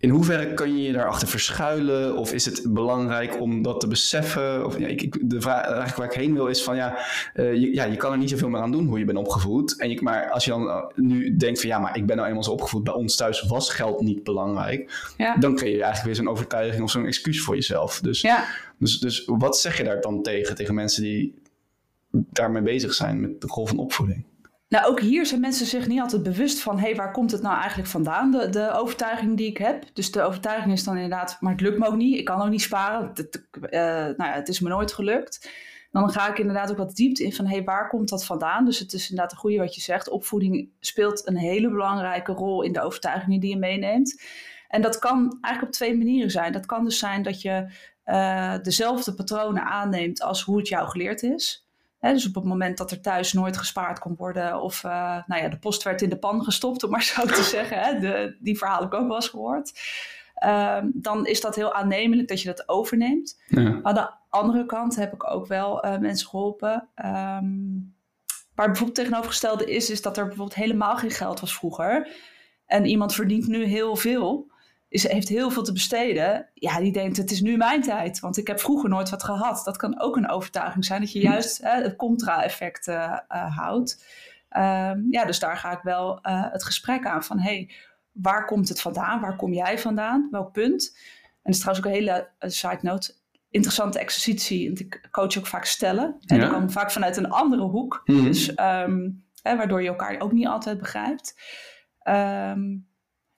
In 0.00 0.10
hoeverre 0.10 0.54
kan 0.54 0.76
je 0.76 0.82
je 0.82 0.92
daarachter 0.92 1.28
verschuilen? 1.28 2.16
Of 2.16 2.32
is 2.32 2.44
het 2.44 2.62
belangrijk 2.68 3.40
om 3.40 3.62
dat 3.62 3.80
te 3.80 3.88
beseffen? 3.88 4.66
Of, 4.66 4.78
ja, 4.78 4.86
ik, 4.86 5.30
de 5.30 5.40
vraag 5.40 5.64
eigenlijk 5.64 5.96
waar 5.96 6.06
ik 6.06 6.12
heen 6.12 6.34
wil 6.34 6.46
is 6.46 6.62
van 6.62 6.76
ja, 6.76 6.98
uh, 7.34 7.54
je, 7.54 7.74
ja, 7.74 7.84
je 7.84 7.96
kan 7.96 8.12
er 8.12 8.18
niet 8.18 8.30
zoveel 8.30 8.48
meer 8.48 8.60
aan 8.60 8.72
doen 8.72 8.86
hoe 8.86 8.98
je 8.98 9.04
bent 9.04 9.18
opgevoed. 9.18 9.80
En 9.80 9.90
je, 9.90 10.02
maar 10.02 10.30
als 10.30 10.44
je 10.44 10.50
dan 10.50 10.68
eh, 10.68 10.84
nu 10.94 11.36
denkt 11.36 11.60
van 11.60 11.68
ja, 11.68 11.78
maar 11.78 11.96
ik 11.96 12.06
ben 12.06 12.16
nou 12.16 12.28
eenmaal 12.28 12.44
zo 12.44 12.50
opgevoed, 12.50 12.84
bij 12.84 12.92
ons 12.92 13.16
thuis 13.16 13.42
was 13.42 13.70
geld 13.70 14.00
niet 14.00 14.24
belangrijk. 14.24 15.12
Ja. 15.16 15.36
Dan 15.36 15.56
creëer 15.56 15.76
je 15.76 15.82
eigenlijk 15.82 16.06
weer 16.06 16.24
zo'n 16.24 16.34
overtuiging 16.34 16.82
of 16.82 16.90
zo'n 16.90 17.06
excuus 17.06 17.40
voor 17.40 17.54
jezelf. 17.54 18.00
Dus, 18.00 18.20
ja. 18.20 18.44
dus, 18.78 18.98
dus 18.98 19.22
wat 19.26 19.58
zeg 19.58 19.76
je 19.76 19.84
daar 19.84 20.00
dan 20.00 20.22
tegen? 20.22 20.54
Tegen 20.54 20.74
mensen 20.74 21.02
die 21.02 21.34
daarmee 22.10 22.62
bezig 22.62 22.94
zijn 22.94 23.20
met 23.20 23.40
de 23.40 23.46
rol 23.46 23.66
van 23.66 23.78
opvoeding? 23.78 24.24
Nou, 24.68 24.86
ook 24.86 25.00
hier 25.00 25.26
zijn 25.26 25.40
mensen 25.40 25.66
zich 25.66 25.86
niet 25.86 26.00
altijd 26.00 26.22
bewust 26.22 26.60
van, 26.60 26.78
hé, 26.78 26.86
hey, 26.86 26.96
waar 26.96 27.12
komt 27.12 27.30
het 27.30 27.42
nou 27.42 27.56
eigenlijk 27.58 27.88
vandaan, 27.88 28.30
de, 28.30 28.48
de 28.48 28.70
overtuiging 28.70 29.36
die 29.36 29.46
ik 29.46 29.56
heb. 29.56 29.84
Dus 29.92 30.12
de 30.12 30.22
overtuiging 30.22 30.72
is 30.72 30.84
dan 30.84 30.94
inderdaad, 30.94 31.36
maar 31.40 31.52
het 31.52 31.60
lukt 31.60 31.78
me 31.78 31.86
ook 31.86 31.96
niet, 31.96 32.18
ik 32.18 32.24
kan 32.24 32.42
ook 32.42 32.48
niet 32.48 32.62
sparen, 32.62 33.10
het, 33.14 33.48
uh, 33.60 33.70
nou 33.70 34.14
ja, 34.16 34.32
het 34.32 34.48
is 34.48 34.60
me 34.60 34.68
nooit 34.68 34.92
gelukt. 34.92 35.50
Dan 35.90 36.10
ga 36.10 36.28
ik 36.28 36.38
inderdaad 36.38 36.70
ook 36.70 36.76
wat 36.76 36.94
diepte 36.94 37.24
in 37.24 37.32
van, 37.32 37.46
hé, 37.46 37.54
hey, 37.54 37.64
waar 37.64 37.88
komt 37.88 38.08
dat 38.08 38.24
vandaan? 38.24 38.64
Dus 38.64 38.78
het 38.78 38.92
is 38.92 39.10
inderdaad 39.10 39.32
een 39.32 39.38
goede 39.38 39.58
wat 39.58 39.74
je 39.74 39.80
zegt, 39.80 40.08
opvoeding 40.08 40.70
speelt 40.80 41.26
een 41.26 41.36
hele 41.36 41.70
belangrijke 41.70 42.32
rol 42.32 42.62
in 42.62 42.72
de 42.72 42.80
overtuigingen 42.80 43.40
die 43.40 43.50
je 43.50 43.58
meeneemt. 43.58 44.22
En 44.68 44.82
dat 44.82 44.98
kan 44.98 45.38
eigenlijk 45.40 45.62
op 45.62 45.72
twee 45.72 45.96
manieren 45.96 46.30
zijn. 46.30 46.52
Dat 46.52 46.66
kan 46.66 46.84
dus 46.84 46.98
zijn 46.98 47.22
dat 47.22 47.42
je 47.42 47.72
uh, 48.04 48.54
dezelfde 48.62 49.14
patronen 49.14 49.64
aanneemt 49.64 50.22
als 50.22 50.42
hoe 50.42 50.58
het 50.58 50.68
jou 50.68 50.88
geleerd 50.88 51.22
is. 51.22 51.67
Dus 52.00 52.26
op 52.26 52.34
het 52.34 52.44
moment 52.44 52.78
dat 52.78 52.90
er 52.90 53.00
thuis 53.00 53.32
nooit 53.32 53.56
gespaard 53.56 53.98
kon 53.98 54.14
worden, 54.16 54.60
of 54.60 54.84
uh, 54.84 54.90
nou 55.26 55.42
ja, 55.42 55.48
de 55.48 55.58
post 55.58 55.82
werd 55.82 56.02
in 56.02 56.08
de 56.08 56.18
pan 56.18 56.44
gestopt, 56.44 56.82
om 56.82 56.90
maar 56.90 57.02
zo 57.02 57.26
te 57.26 57.42
zeggen. 57.56 57.78
Hè, 57.78 57.98
de, 57.98 58.36
die 58.40 58.58
heb 58.60 58.80
ik 58.80 58.94
ook 58.94 59.06
wel 59.06 59.14
eens 59.14 59.28
gehoord. 59.28 59.72
Um, 60.44 60.90
dan 60.94 61.26
is 61.26 61.40
dat 61.40 61.54
heel 61.54 61.74
aannemelijk 61.74 62.28
dat 62.28 62.40
je 62.42 62.48
dat 62.48 62.68
overneemt. 62.68 63.40
Ja. 63.46 63.80
Aan 63.82 63.94
de 63.94 64.10
andere 64.28 64.66
kant 64.66 64.96
heb 64.96 65.12
ik 65.12 65.30
ook 65.30 65.46
wel 65.46 65.84
uh, 65.84 65.98
mensen 65.98 66.28
geholpen. 66.28 66.88
Um, 67.04 67.94
waar 68.54 68.66
bijvoorbeeld 68.66 68.94
tegenovergestelde 68.94 69.70
is, 69.70 69.90
is 69.90 70.02
dat 70.02 70.16
er 70.16 70.26
bijvoorbeeld 70.26 70.58
helemaal 70.58 70.96
geen 70.96 71.10
geld 71.10 71.40
was 71.40 71.54
vroeger. 71.54 72.08
En 72.66 72.84
iemand 72.84 73.14
verdient 73.14 73.46
nu 73.46 73.64
heel 73.64 73.96
veel 73.96 74.50
is, 74.88 75.08
heeft 75.08 75.28
heel 75.28 75.50
veel 75.50 75.62
te 75.62 75.72
besteden. 75.72 76.48
Ja, 76.54 76.78
die 76.80 76.92
denkt 76.92 77.16
het 77.16 77.30
is 77.30 77.40
nu 77.40 77.56
mijn 77.56 77.82
tijd, 77.82 78.20
want 78.20 78.36
ik 78.36 78.46
heb 78.46 78.60
vroeger 78.60 78.88
nooit 78.88 79.10
wat 79.10 79.24
gehad. 79.24 79.64
Dat 79.64 79.76
kan 79.76 80.00
ook 80.00 80.16
een 80.16 80.30
overtuiging 80.30 80.84
zijn, 80.84 81.00
dat 81.00 81.12
je 81.12 81.20
hm. 81.20 81.26
juist 81.26 81.62
hè, 81.62 81.82
het 81.82 81.96
contra-effect 81.96 82.86
uh, 82.86 83.18
houdt. 83.28 84.04
Um, 84.56 85.06
ja, 85.10 85.24
dus 85.24 85.38
daar 85.38 85.56
ga 85.56 85.72
ik 85.72 85.82
wel 85.82 86.18
uh, 86.22 86.52
het 86.52 86.64
gesprek 86.64 87.06
aan 87.06 87.24
van, 87.24 87.38
hey, 87.38 87.70
waar 88.12 88.44
komt 88.44 88.68
het 88.68 88.80
vandaan? 88.80 89.20
Waar 89.20 89.36
kom 89.36 89.52
jij 89.52 89.78
vandaan? 89.78 90.28
Welk 90.30 90.52
punt? 90.52 90.96
En 91.22 91.40
dat 91.42 91.54
is 91.54 91.58
trouwens 91.58 91.86
ook 91.86 91.92
een 91.92 91.98
hele 91.98 92.28
side 92.38 92.78
note, 92.82 93.14
interessante 93.50 93.98
exercitie. 93.98 94.66
Want 94.66 94.80
ik 94.80 95.08
coach 95.10 95.38
ook 95.38 95.46
vaak 95.46 95.64
stellen. 95.64 96.16
En 96.26 96.36
ja. 96.36 96.48
komen 96.48 96.70
vaak 96.70 96.90
vanuit 96.90 97.16
een 97.16 97.30
andere 97.30 97.62
hoek. 97.62 98.02
Mm 98.04 98.16
-hmm. 98.16 98.24
Dus 98.24 98.48
um, 98.48 99.24
hè, 99.42 99.56
waardoor 99.56 99.82
je 99.82 99.88
elkaar 99.88 100.20
ook 100.20 100.32
niet 100.32 100.46
altijd 100.46 100.78
begrijpt. 100.78 101.40
Um, 102.08 102.87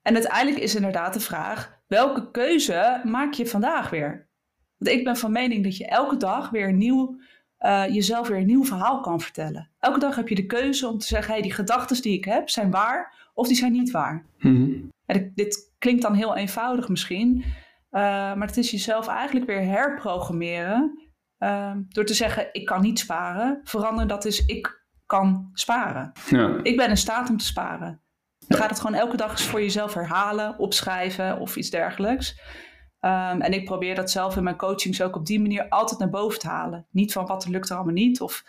en 0.03 0.15
uiteindelijk 0.15 0.63
is 0.63 0.75
inderdaad 0.75 1.13
de 1.13 1.21
vraag: 1.21 1.79
welke 1.87 2.31
keuze 2.31 3.01
maak 3.05 3.33
je 3.33 3.47
vandaag 3.47 3.91
weer? 3.91 4.29
Want 4.77 4.97
ik 4.97 5.05
ben 5.05 5.17
van 5.17 5.33
mening 5.33 5.65
dat 5.65 5.77
je 5.77 5.87
elke 5.87 6.17
dag 6.17 6.51
weer 6.51 6.69
een 6.69 6.79
nieuw, 6.79 7.21
uh, 7.61 7.85
jezelf 7.89 8.29
weer 8.29 8.39
een 8.39 8.47
nieuw 8.47 8.65
verhaal 8.65 9.01
kan 9.01 9.21
vertellen. 9.21 9.71
Elke 9.79 9.99
dag 9.99 10.17
heb 10.17 10.29
je 10.29 10.35
de 10.35 10.47
keuze 10.47 10.89
om 10.89 10.99
te 10.99 11.07
zeggen: 11.07 11.33
hey, 11.33 11.43
die 11.43 11.53
gedachten 11.53 12.03
die 12.03 12.17
ik 12.17 12.25
heb 12.25 12.49
zijn 12.49 12.71
waar 12.71 13.29
of 13.35 13.47
die 13.47 13.57
zijn 13.57 13.73
niet 13.73 13.91
waar. 13.91 14.25
Mm 14.39 14.91
dit, 15.13 15.37
dit, 15.37 15.73
klinkt 15.79 16.03
dan 16.03 16.15
heel 16.15 16.37
eenvoudig 16.37 16.89
misschien, 16.89 17.37
uh, 17.37 18.01
maar 18.35 18.47
het 18.47 18.57
is 18.57 18.71
jezelf 18.71 19.07
eigenlijk 19.07 19.47
weer 19.47 19.65
herprogrammeren. 19.65 21.09
Uh, 21.39 21.73
door 21.89 22.05
te 22.05 22.15
zeggen: 22.15 22.49
ik 22.53 22.67
kan 22.67 22.81
niet 22.81 22.99
sparen. 22.99 23.61
Verander 23.65 24.07
dat 24.07 24.25
is: 24.25 24.47
ik 24.47 24.85
kan 25.07 25.51
sparen. 25.53 26.13
Ja. 26.29 26.61
Ik 26.63 26.77
ben 26.77 26.89
in 26.89 26.97
staat 26.97 27.31
om 27.31 27.37
te 27.37 27.45
sparen. 27.45 28.01
Gaat 28.57 28.71
het 28.71 28.81
gewoon 28.81 29.01
elke 29.01 29.17
dag 29.17 29.31
eens 29.31 29.43
voor 29.43 29.61
jezelf 29.61 29.95
herhalen, 29.95 30.59
opschrijven 30.59 31.39
of 31.39 31.57
iets 31.57 31.71
dergelijks. 31.71 32.41
Um, 33.01 33.41
en 33.41 33.53
ik 33.53 33.65
probeer 33.65 33.95
dat 33.95 34.11
zelf 34.11 34.37
in 34.37 34.43
mijn 34.43 34.57
coachings 34.57 35.03
ook 35.03 35.17
op 35.17 35.27
die 35.27 35.41
manier 35.41 35.69
altijd 35.69 36.01
naar 36.01 36.11
boven 36.11 36.39
te 36.39 36.49
halen. 36.49 36.87
Niet 36.91 37.13
van 37.13 37.27
wat 37.27 37.45
er 37.45 37.51
lukt 37.51 37.69
er 37.69 37.77
allemaal 37.77 37.95
niet, 37.95 38.21
of, 38.21 38.45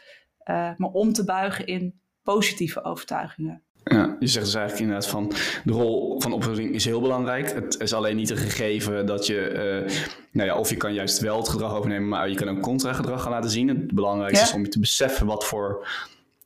uh, 0.50 0.72
maar 0.78 0.90
om 0.90 1.14
te 1.14 1.24
buigen 1.24 1.66
in 1.66 2.02
positieve 2.24 2.84
overtuigingen. 2.84 3.64
Ja, 3.84 4.16
je 4.20 4.28
zegt 4.28 4.46
dus 4.46 4.56
eigenlijk 4.56 4.86
inderdaad 4.86 5.10
van 5.10 5.32
de 5.64 5.72
rol 5.72 6.22
van 6.22 6.34
opvoeding 6.34 6.74
is 6.74 6.86
heel 6.86 7.02
belangrijk. 7.02 7.54
Het 7.54 7.80
is 7.80 7.94
alleen 7.94 8.16
niet 8.16 8.30
een 8.30 8.38
gegeven 8.38 9.06
dat 9.06 9.26
je, 9.26 9.52
uh, 9.88 9.98
nou 10.32 10.48
ja, 10.48 10.56
of 10.56 10.70
je 10.70 10.78
kan 10.78 10.94
juist 10.94 11.20
wel 11.20 11.38
het 11.38 11.50
gedrag 11.50 11.74
overnemen, 11.74 12.08
maar 12.08 12.30
je 12.30 12.36
kan 12.36 12.50
ook 12.50 12.62
contra-gedrag 12.62 13.22
gaan 13.22 13.32
laten 13.32 13.50
zien. 13.50 13.68
Het 13.68 13.94
belangrijkste 13.94 14.46
is 14.46 14.54
om 14.54 14.62
je 14.62 14.68
te 14.68 14.80
beseffen 14.80 15.26
wat 15.26 15.46
voor 15.46 15.88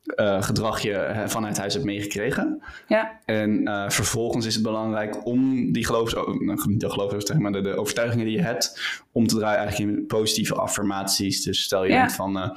uh, 0.06 0.42
gedrag 0.42 0.80
je 0.80 1.24
vanuit 1.26 1.58
huis 1.58 1.72
hebt 1.72 1.84
meegekregen. 1.84 2.62
Ja. 2.86 3.20
En 3.24 3.68
uh, 3.68 3.88
vervolgens 3.88 4.46
is 4.46 4.54
het 4.54 4.62
belangrijk 4.62 5.26
om 5.26 5.72
die 5.72 5.86
geloofs, 5.86 6.14
nou, 6.14 6.68
niet 6.68 6.80
de 6.80 6.90
geloofs, 6.90 7.32
maar 7.32 7.52
de, 7.52 7.60
de, 7.60 7.76
overtuigingen 7.76 8.24
die 8.24 8.36
je 8.36 8.42
hebt, 8.42 8.80
om 9.12 9.26
te 9.26 9.36
draaien 9.36 9.58
eigenlijk 9.58 9.90
in 9.90 10.06
positieve 10.06 10.54
affirmaties. 10.54 11.42
Dus 11.42 11.62
stel 11.62 11.84
je 11.84 11.92
ja. 11.92 12.10
van, 12.10 12.54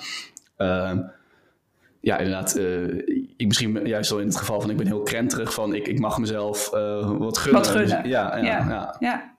uh, 0.58 0.98
ja, 2.00 2.18
inderdaad, 2.18 2.60
ik 3.38 3.48
misschien 3.48 3.88
juist 3.88 4.10
wel 4.10 4.20
in 4.20 4.28
het 4.28 4.38
geval 4.38 4.62
van 4.62 4.70
ik 4.70 4.78
ben 4.78 4.88
heel 4.88 5.04
krenterig 5.04 5.54
van 5.54 5.74
ik, 5.74 5.88
ik 5.88 6.00
mag 6.00 6.18
mezelf 6.18 6.70
wat 6.70 7.38
gunnen. 7.38 7.62
Wat 7.62 7.68
gunnen. 7.68 8.04
Dus, 8.04 8.12
ja, 8.12 8.36
ja, 8.36 8.38
ja. 8.38 8.44
ja. 8.44 8.96
ja. 9.00 9.38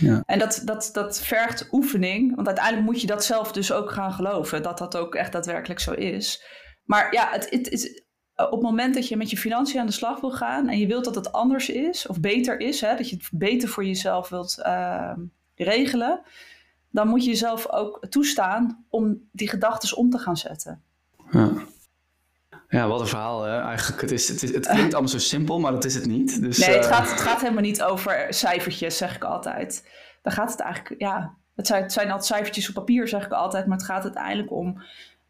Ja. 0.00 0.22
En 0.26 0.38
dat, 0.38 0.62
dat, 0.64 0.90
dat 0.92 1.20
vergt 1.20 1.68
oefening, 1.72 2.34
want 2.34 2.46
uiteindelijk 2.46 2.86
moet 2.86 3.00
je 3.00 3.06
dat 3.06 3.24
zelf 3.24 3.52
dus 3.52 3.72
ook 3.72 3.90
gaan 3.90 4.12
geloven, 4.12 4.62
dat 4.62 4.78
dat 4.78 4.96
ook 4.96 5.14
echt 5.14 5.32
daadwerkelijk 5.32 5.80
zo 5.80 5.92
is. 5.92 6.42
Maar 6.84 7.12
ja, 7.14 7.28
het, 7.30 7.50
het, 7.50 7.70
het, 7.70 8.02
op 8.36 8.50
het 8.50 8.60
moment 8.60 8.94
dat 8.94 9.08
je 9.08 9.16
met 9.16 9.30
je 9.30 9.36
financiën 9.36 9.80
aan 9.80 9.86
de 9.86 9.92
slag 9.92 10.20
wil 10.20 10.30
gaan 10.30 10.68
en 10.68 10.78
je 10.78 10.86
wilt 10.86 11.04
dat 11.04 11.14
het 11.14 11.32
anders 11.32 11.68
is 11.68 12.06
of 12.06 12.20
beter 12.20 12.60
is, 12.60 12.80
hè, 12.80 12.96
dat 12.96 13.08
je 13.08 13.16
het 13.16 13.28
beter 13.32 13.68
voor 13.68 13.84
jezelf 13.84 14.28
wilt 14.28 14.58
uh, 14.58 15.12
regelen, 15.54 16.20
dan 16.90 17.08
moet 17.08 17.24
je 17.24 17.30
jezelf 17.30 17.70
ook 17.70 18.06
toestaan 18.08 18.84
om 18.88 19.28
die 19.32 19.48
gedachten 19.48 19.96
om 19.96 20.10
te 20.10 20.18
gaan 20.18 20.36
zetten. 20.36 20.82
Ja. 21.30 21.52
Ja, 22.68 22.88
wat 22.88 23.00
een 23.00 23.06
verhaal. 23.06 23.42
Hè? 23.42 23.60
Eigenlijk, 23.60 24.00
het, 24.00 24.10
is, 24.10 24.28
het, 24.28 24.42
is, 24.42 24.54
het 24.54 24.66
klinkt 24.66 24.92
allemaal 24.92 25.10
zo 25.10 25.18
simpel, 25.18 25.60
maar 25.60 25.72
dat 25.72 25.84
is 25.84 25.94
het 25.94 26.06
niet. 26.06 26.40
Dus, 26.40 26.58
nee, 26.58 26.76
het, 26.76 26.84
uh... 26.84 26.90
gaat, 26.90 27.10
het 27.10 27.20
gaat 27.20 27.40
helemaal 27.40 27.62
niet 27.62 27.82
over 27.82 28.26
cijfertjes, 28.28 28.96
zeg 28.96 29.16
ik 29.16 29.24
altijd. 29.24 29.88
Dan 30.22 30.32
gaat 30.32 30.50
het 30.50 30.60
eigenlijk, 30.60 31.00
ja, 31.00 31.34
het 31.54 31.66
zijn, 31.66 31.82
het 31.82 31.92
zijn 31.92 32.06
altijd 32.06 32.26
cijfertjes 32.26 32.68
op 32.68 32.74
papier, 32.74 33.08
zeg 33.08 33.24
ik 33.24 33.32
altijd, 33.32 33.66
maar 33.66 33.76
het 33.76 33.86
gaat 33.86 34.02
uiteindelijk 34.02 34.52
om 34.52 34.82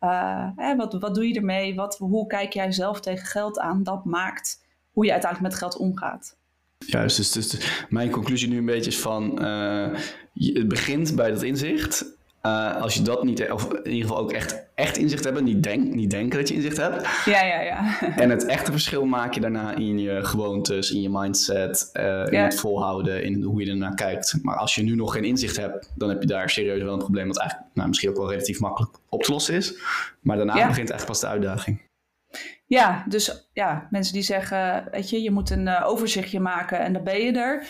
uh, 0.05 0.77
wat, 0.77 0.93
wat 0.93 1.15
doe 1.15 1.29
je 1.29 1.35
ermee? 1.35 1.75
Wat, 1.75 1.97
hoe 1.99 2.27
kijk 2.27 2.53
jij 2.53 2.73
zelf 2.73 3.01
tegen 3.01 3.27
geld 3.27 3.59
aan? 3.59 3.83
Dat 3.83 4.05
maakt 4.05 4.65
hoe 4.93 5.05
je 5.05 5.13
uiteindelijk 5.13 5.51
met 5.51 5.61
geld 5.61 5.77
omgaat. 5.77 6.37
Juist, 6.79 7.17
dus, 7.17 7.33
dus 7.33 7.85
mijn 7.89 8.11
conclusie 8.11 8.49
nu 8.49 8.59
een 8.59 8.65
beetje 8.65 8.91
is 8.91 9.01
van... 9.01 9.45
Uh, 9.45 9.99
het 10.35 10.69
begint 10.69 11.17
bij 11.17 11.31
dat 11.31 11.43
inzicht. 11.43 12.05
Uh, 12.47 12.81
als 12.81 12.95
je 12.95 13.03
dat 13.03 13.23
niet, 13.23 13.51
of 13.51 13.73
in 13.73 13.91
ieder 13.91 14.09
geval 14.09 14.23
ook 14.23 14.33
echt, 14.33 14.67
echt 14.75 14.97
inzicht 14.97 15.25
hebben, 15.25 15.45
niet, 15.45 15.63
denk, 15.63 15.95
niet 15.95 16.11
denken 16.11 16.39
dat 16.39 16.49
je 16.49 16.55
inzicht 16.55 16.77
hebt. 16.77 17.07
Ja, 17.25 17.45
ja, 17.45 17.61
ja. 17.61 18.01
en 18.17 18.31
het 18.31 18.47
echte 18.47 18.71
verschil 18.71 19.05
maak 19.05 19.35
je 19.35 19.41
daarna 19.41 19.75
in 19.75 19.99
je 19.99 20.25
gewoontes, 20.25 20.91
in 20.91 21.01
je 21.01 21.11
mindset, 21.11 21.91
uh, 21.93 22.03
ja. 22.03 22.27
in 22.27 22.39
het 22.39 22.61
volhouden, 22.61 23.25
in 23.25 23.43
hoe 23.43 23.65
je 23.65 23.71
ernaar 23.71 23.95
kijkt. 23.95 24.39
Maar 24.43 24.57
als 24.57 24.75
je 24.75 24.83
nu 24.83 24.95
nog 24.95 25.13
geen 25.13 25.25
inzicht 25.25 25.57
hebt, 25.57 25.93
dan 25.95 26.09
heb 26.09 26.21
je 26.21 26.27
daar 26.27 26.51
serieus 26.51 26.83
wel 26.83 26.93
een 26.93 26.99
probleem, 26.99 27.27
wat 27.27 27.39
eigenlijk 27.39 27.71
nou, 27.75 27.89
misschien 27.89 28.11
ook 28.11 28.17
wel 28.17 28.31
relatief 28.31 28.61
makkelijk 28.61 28.97
op 29.09 29.23
te 29.23 29.33
lossen 29.33 29.55
is. 29.55 29.79
Maar 30.21 30.37
daarna 30.37 30.57
ja. 30.57 30.67
begint 30.67 30.91
eigenlijk 30.91 31.07
pas 31.07 31.21
de 31.21 31.27
uitdaging. 31.27 31.83
Ja, 32.67 33.05
dus 33.09 33.49
ja, 33.53 33.87
mensen 33.91 34.13
die 34.13 34.23
zeggen, 34.23 34.89
weet 34.91 35.11
je, 35.11 35.23
je 35.23 35.31
moet 35.31 35.51
een 35.51 35.67
uh, 35.67 35.83
overzichtje 35.87 36.41
maken 36.41 36.79
en 36.79 36.93
dan 36.93 37.05
ben 37.05 37.21
je 37.21 37.33
er. 37.33 37.67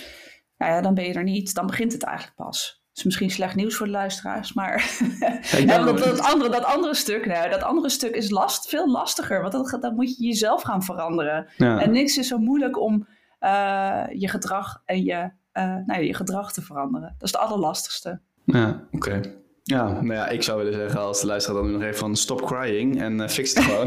Nou 0.59 0.73
ja, 0.73 0.81
dan 0.81 0.95
ben 0.95 1.05
je 1.05 1.13
er 1.13 1.25
niet, 1.25 1.55
dan 1.55 1.67
begint 1.67 1.93
het 1.93 2.03
eigenlijk 2.03 2.37
pas 2.37 2.84
is 2.95 3.05
misschien 3.05 3.31
slecht 3.31 3.55
nieuws 3.55 3.75
voor 3.75 3.87
de 3.87 3.93
luisteraars, 3.93 4.53
maar 4.53 4.99
ja, 5.67 5.79
dat, 5.85 5.99
dat, 5.99 6.21
andere, 6.21 6.51
dat 6.51 6.65
andere 6.65 6.95
stuk, 6.95 7.27
nou, 7.27 7.51
dat 7.51 7.63
andere 7.63 7.89
stuk 7.89 8.15
is 8.15 8.31
last, 8.31 8.69
veel 8.69 8.91
lastiger, 8.91 9.41
want 9.41 9.53
dat, 9.53 9.79
dat 9.81 9.95
moet 9.95 10.17
je 10.17 10.25
jezelf 10.25 10.63
gaan 10.63 10.83
veranderen. 10.83 11.47
Ja. 11.57 11.81
En 11.81 11.91
niks 11.91 12.19
is 12.19 12.29
zo 12.29 12.39
moeilijk 12.39 12.81
om 12.81 13.07
uh, 13.41 14.03
je 14.13 14.29
gedrag 14.29 14.83
en 14.85 15.05
je, 15.05 15.31
uh, 15.53 15.77
nou, 15.87 16.03
je 16.03 16.15
gedrag 16.15 16.53
te 16.53 16.63
veranderen. 16.63 17.15
Dat 17.19 17.29
is 17.29 17.33
het 17.33 17.41
allerlastigste. 17.41 18.21
Ja, 18.45 18.87
oké. 18.93 19.09
Okay. 19.09 19.43
Ja, 19.67 19.93
nou 19.93 20.13
ja, 20.13 20.29
ik 20.29 20.43
zou 20.43 20.59
willen 20.59 20.73
zeggen 20.73 21.01
als 21.01 21.21
de 21.21 21.27
luisteraar 21.27 21.59
dan 21.59 21.67
nu 21.67 21.73
nog 21.73 21.83
even 21.83 21.99
van 21.99 22.17
stop 22.17 22.47
crying 22.47 23.01
en 23.01 23.21
uh, 23.21 23.29
fix 23.29 23.55
het 23.55 23.65
gewoon. 23.65 23.87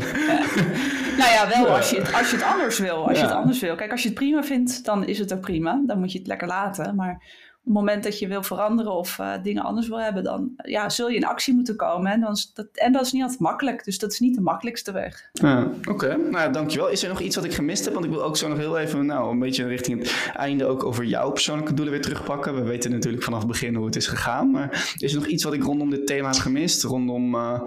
nou 1.17 1.31
ja, 1.31 1.47
wel 1.49 1.75
als 1.75 1.89
je, 1.89 1.97
het, 1.97 2.13
als 2.13 2.29
je 2.29 2.35
het 2.35 2.45
anders 2.45 2.79
wil. 2.79 3.07
Als 3.07 3.17
ja. 3.17 3.23
je 3.23 3.29
het 3.29 3.37
anders 3.37 3.59
wil. 3.59 3.75
Kijk, 3.75 3.91
als 3.91 4.01
je 4.01 4.07
het 4.07 4.17
prima 4.17 4.43
vindt, 4.43 4.85
dan 4.85 5.05
is 5.05 5.19
het 5.19 5.33
ook 5.33 5.41
prima. 5.41 5.81
Dan 5.85 5.99
moet 5.99 6.11
je 6.11 6.17
het 6.17 6.27
lekker 6.27 6.47
laten. 6.47 6.95
Maar 6.95 7.23
het 7.67 7.75
moment 7.75 8.03
dat 8.03 8.19
je 8.19 8.27
wil 8.27 8.43
veranderen 8.43 8.91
of 8.91 9.17
uh, 9.17 9.33
dingen 9.43 9.63
anders 9.63 9.87
wil 9.87 9.99
hebben, 9.99 10.23
dan 10.23 10.51
ja, 10.55 10.89
zul 10.89 11.09
je 11.09 11.15
in 11.15 11.25
actie 11.25 11.53
moeten 11.53 11.75
komen. 11.75 12.11
En, 12.11 12.19
dan 12.19 12.31
is 12.31 12.51
dat, 12.53 12.67
en 12.73 12.91
dat 12.91 13.05
is 13.05 13.11
niet 13.11 13.21
altijd 13.21 13.39
makkelijk, 13.39 13.83
dus 13.83 13.99
dat 13.99 14.11
is 14.11 14.19
niet 14.19 14.35
de 14.35 14.41
makkelijkste 14.41 14.91
weg. 14.91 15.29
Ja, 15.31 15.63
Oké, 15.63 15.89
okay. 15.89 16.15
nou 16.15 16.53
dankjewel. 16.53 16.89
Is 16.89 17.03
er 17.03 17.09
nog 17.09 17.21
iets 17.21 17.35
wat 17.35 17.45
ik 17.45 17.53
gemist 17.53 17.85
heb? 17.85 17.93
Want 17.93 18.05
ik 18.05 18.11
wil 18.11 18.23
ook 18.23 18.37
zo 18.37 18.47
nog 18.47 18.57
heel 18.57 18.77
even, 18.77 19.05
nou, 19.05 19.31
een 19.31 19.39
beetje 19.39 19.67
richting 19.67 19.99
het 19.99 20.31
einde 20.33 20.65
ook 20.65 20.83
over 20.83 21.05
jouw 21.05 21.31
persoonlijke 21.31 21.73
doelen 21.73 21.93
weer 21.93 22.03
terugpakken. 22.03 22.55
We 22.55 22.63
weten 22.63 22.91
natuurlijk 22.91 23.23
vanaf 23.23 23.39
het 23.39 23.47
begin 23.47 23.75
hoe 23.75 23.85
het 23.85 23.95
is 23.95 24.07
gegaan. 24.07 24.51
Maar 24.51 24.93
is 24.97 25.13
er 25.13 25.19
nog 25.19 25.27
iets 25.27 25.43
wat 25.43 25.53
ik 25.53 25.63
rondom 25.63 25.89
dit 25.89 26.07
thema 26.07 26.29
heb 26.29 26.41
gemist? 26.41 26.83
Rondom... 26.83 27.35
Uh, 27.35 27.61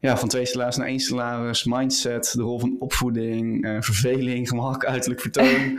ja, 0.00 0.16
van 0.16 0.28
twee 0.28 0.46
salaris 0.46 0.76
naar 0.76 0.86
één 0.86 1.00
salaris, 1.00 1.64
mindset, 1.64 2.32
de 2.32 2.42
rol 2.42 2.58
van 2.58 2.76
opvoeding, 2.78 3.64
uh, 3.64 3.76
verveling, 3.80 4.48
gemak, 4.48 4.84
uiterlijk 4.84 5.20
vertoon. 5.20 5.46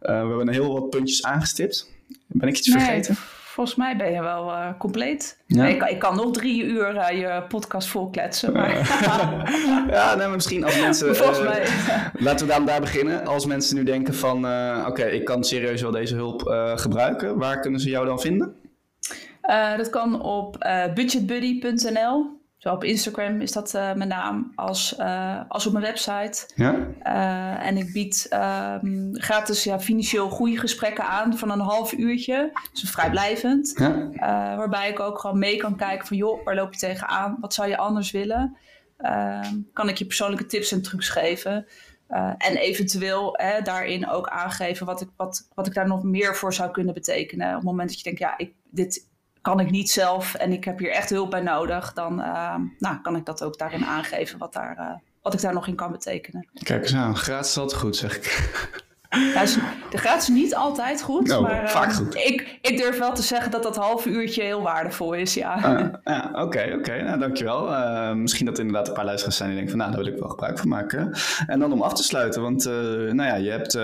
we 0.00 0.10
hebben 0.12 0.40
een 0.40 0.52
heel 0.52 0.72
wat 0.72 0.90
puntjes 0.90 1.22
aangestipt. 1.22 1.99
Ben 2.32 2.48
ik 2.48 2.58
iets 2.58 2.68
nee, 2.68 2.84
vergeten? 2.84 3.16
Volgens 3.50 3.76
mij 3.76 3.96
ben 3.96 4.12
je 4.12 4.22
wel 4.22 4.48
uh, 4.48 4.68
compleet. 4.78 5.38
Ja. 5.46 5.66
Ik, 5.66 5.82
ik, 5.82 5.98
kan 5.98 6.16
nog 6.16 6.30
drie 6.30 6.64
uur 6.64 6.94
uh, 6.94 7.18
je 7.18 7.42
podcast 7.48 7.88
volkletsen. 7.88 8.52
Maar... 8.52 8.70
ja, 9.96 10.14
nee, 10.14 10.26
maar 10.26 10.34
misschien 10.34 10.64
als 10.64 10.80
mensen... 10.80 11.16
Volgens 11.16 11.42
mij. 11.42 11.66
laten 12.26 12.46
we 12.46 12.52
dan 12.52 12.66
daar 12.66 12.80
beginnen. 12.80 13.26
Als 13.26 13.46
mensen 13.46 13.76
nu 13.76 13.82
denken 13.82 14.14
van... 14.14 14.36
Oké, 14.86 15.04
ik 15.04 15.24
kan 15.24 15.44
serieus 15.44 15.82
wel 15.82 15.90
deze 15.90 16.14
hulp 16.14 16.42
gebruiken. 16.74 17.38
Waar 17.38 17.60
kunnen 17.60 17.80
ze 17.80 17.90
jou 17.90 18.06
dan 18.06 18.20
vinden? 18.20 18.54
dat 19.76 19.90
kan 19.90 20.22
op 20.22 20.56
budgetbuddy.nl. 20.94 22.39
Zo 22.60 22.72
op 22.72 22.84
Instagram 22.84 23.40
is 23.40 23.52
dat 23.52 23.74
uh, 23.74 23.92
mijn 23.92 24.08
naam, 24.08 24.52
als, 24.54 24.96
uh, 24.98 25.40
als 25.48 25.66
op 25.66 25.72
mijn 25.72 25.84
website. 25.84 26.48
Ja. 26.54 26.74
Uh, 27.06 27.66
en 27.66 27.76
ik 27.76 27.92
bied 27.92 28.28
um, 28.82 29.10
gratis 29.12 29.64
ja, 29.64 29.80
financieel 29.80 30.30
goede 30.30 30.58
gesprekken 30.58 31.04
aan 31.04 31.38
van 31.38 31.50
een 31.50 31.60
half 31.60 31.92
uurtje. 31.92 32.52
Dus 32.72 32.90
vrijblijvend. 32.90 33.72
Ja. 33.76 34.56
waarbij 34.56 34.90
ik 34.90 35.00
ook 35.00 35.18
gewoon 35.18 35.38
mee 35.38 35.56
kan 35.56 35.76
kijken 35.76 36.06
van 36.06 36.16
joh, 36.16 36.44
waar 36.44 36.54
loop 36.54 36.72
je 36.72 36.78
tegenaan? 36.78 37.36
Wat 37.40 37.54
zou 37.54 37.68
je 37.68 37.76
anders 37.76 38.10
willen? 38.10 38.56
ehm, 39.00 39.56
kan 39.72 39.88
ik 39.88 39.96
je 39.96 40.06
persoonlijke 40.06 40.46
tips 40.46 40.72
en 40.72 40.82
trucs 40.82 41.08
geven. 41.08 41.66
Eh, 42.06 42.32
en 42.38 42.56
eventueel 42.56 43.34
hè, 43.36 43.62
daarin 43.62 44.08
ook 44.08 44.28
aangeven 44.28 44.86
wat 44.86 45.00
ik, 45.00 45.08
wat, 45.16 45.48
wat 45.54 45.66
ik 45.66 45.74
daar 45.74 45.86
nog 45.86 46.02
meer 46.02 46.36
voor 46.36 46.54
zou 46.54 46.70
kunnen 46.70 46.94
betekenen. 46.94 47.48
Op 47.48 47.54
het 47.54 47.64
moment 47.64 47.88
dat 47.88 47.98
je 47.98 48.04
denkt, 48.04 48.18
ja, 48.18 48.38
ik, 48.38 48.54
dit 48.70 49.08
kan 49.42 49.60
ik 49.60 49.70
niet 49.70 49.90
zelf 49.90 50.34
en 50.34 50.52
ik 50.52 50.64
heb 50.64 50.78
hier 50.78 50.90
echt 50.90 51.10
hulp 51.10 51.30
bij 51.30 51.40
nodig, 51.40 51.92
dan 51.92 52.20
ehm, 52.20 52.60
nou, 52.78 53.00
kan 53.02 53.16
ik 53.16 53.24
dat 53.24 53.42
ook 53.42 53.58
daarin 53.58 53.84
aangeven 53.84 54.38
wat, 54.38 54.52
daar, 54.52 54.76
eh, 54.76 54.92
wat 55.22 55.34
ik 55.34 55.40
daar 55.40 55.54
nog 55.54 55.66
in 55.66 55.74
kan 55.74 55.92
betekenen. 55.92 56.48
Kijk 56.62 56.82
eens 56.82 56.94
aan, 56.94 57.16
gratis 57.16 57.50
is 57.50 57.58
altijd 57.58 57.80
goed, 57.80 57.96
zeg 57.96 58.16
ik. 58.16 58.48
Ja, 59.10 59.44
de 59.90 59.98
gratis 59.98 60.28
is 60.28 60.34
niet 60.34 60.54
altijd 60.54 61.02
goed, 61.02 61.32
Oh, 61.32 61.40
maar 61.40 61.70
vaak 61.70 61.90
ehm, 61.90 61.94
goed. 61.94 62.14
Ik, 62.14 62.58
ik 62.60 62.76
durf 62.76 62.98
wel 62.98 63.12
te 63.12 63.22
zeggen 63.22 63.50
dat 63.50 63.62
dat 63.62 63.76
half 63.76 64.06
uurtje 64.06 64.42
heel 64.42 64.62
waardevol 64.62 65.12
is, 65.12 65.34
ja. 65.34 65.52
Ah, 65.54 65.94
ja, 66.04 66.30
Oké, 66.34 66.74
oké. 66.78 67.02
Nou, 67.02 67.18
dankjewel. 67.18 67.74
Eh, 67.74 68.12
misschien 68.12 68.46
dat 68.46 68.54
er 68.54 68.60
inderdaad 68.64 68.88
een 68.88 68.94
paar 68.94 69.04
luisteraars 69.04 69.36
zijn 69.36 69.48
die 69.48 69.58
denken 69.58 69.78
van... 69.78 69.86
nou, 69.86 69.96
daar 69.96 70.04
wil 70.04 70.14
ik 70.14 70.20
wel 70.20 70.30
gebruik 70.30 70.58
van 70.58 70.68
maken. 70.68 71.12
En 71.46 71.58
dan 71.58 71.72
om 71.72 71.82
af 71.82 71.94
te 71.94 72.02
sluiten, 72.02 72.42
want 72.42 72.66
eh, 72.66 72.72
nou 72.72 73.22
ja, 73.22 73.34
je 73.34 73.50
hebt... 73.50 73.78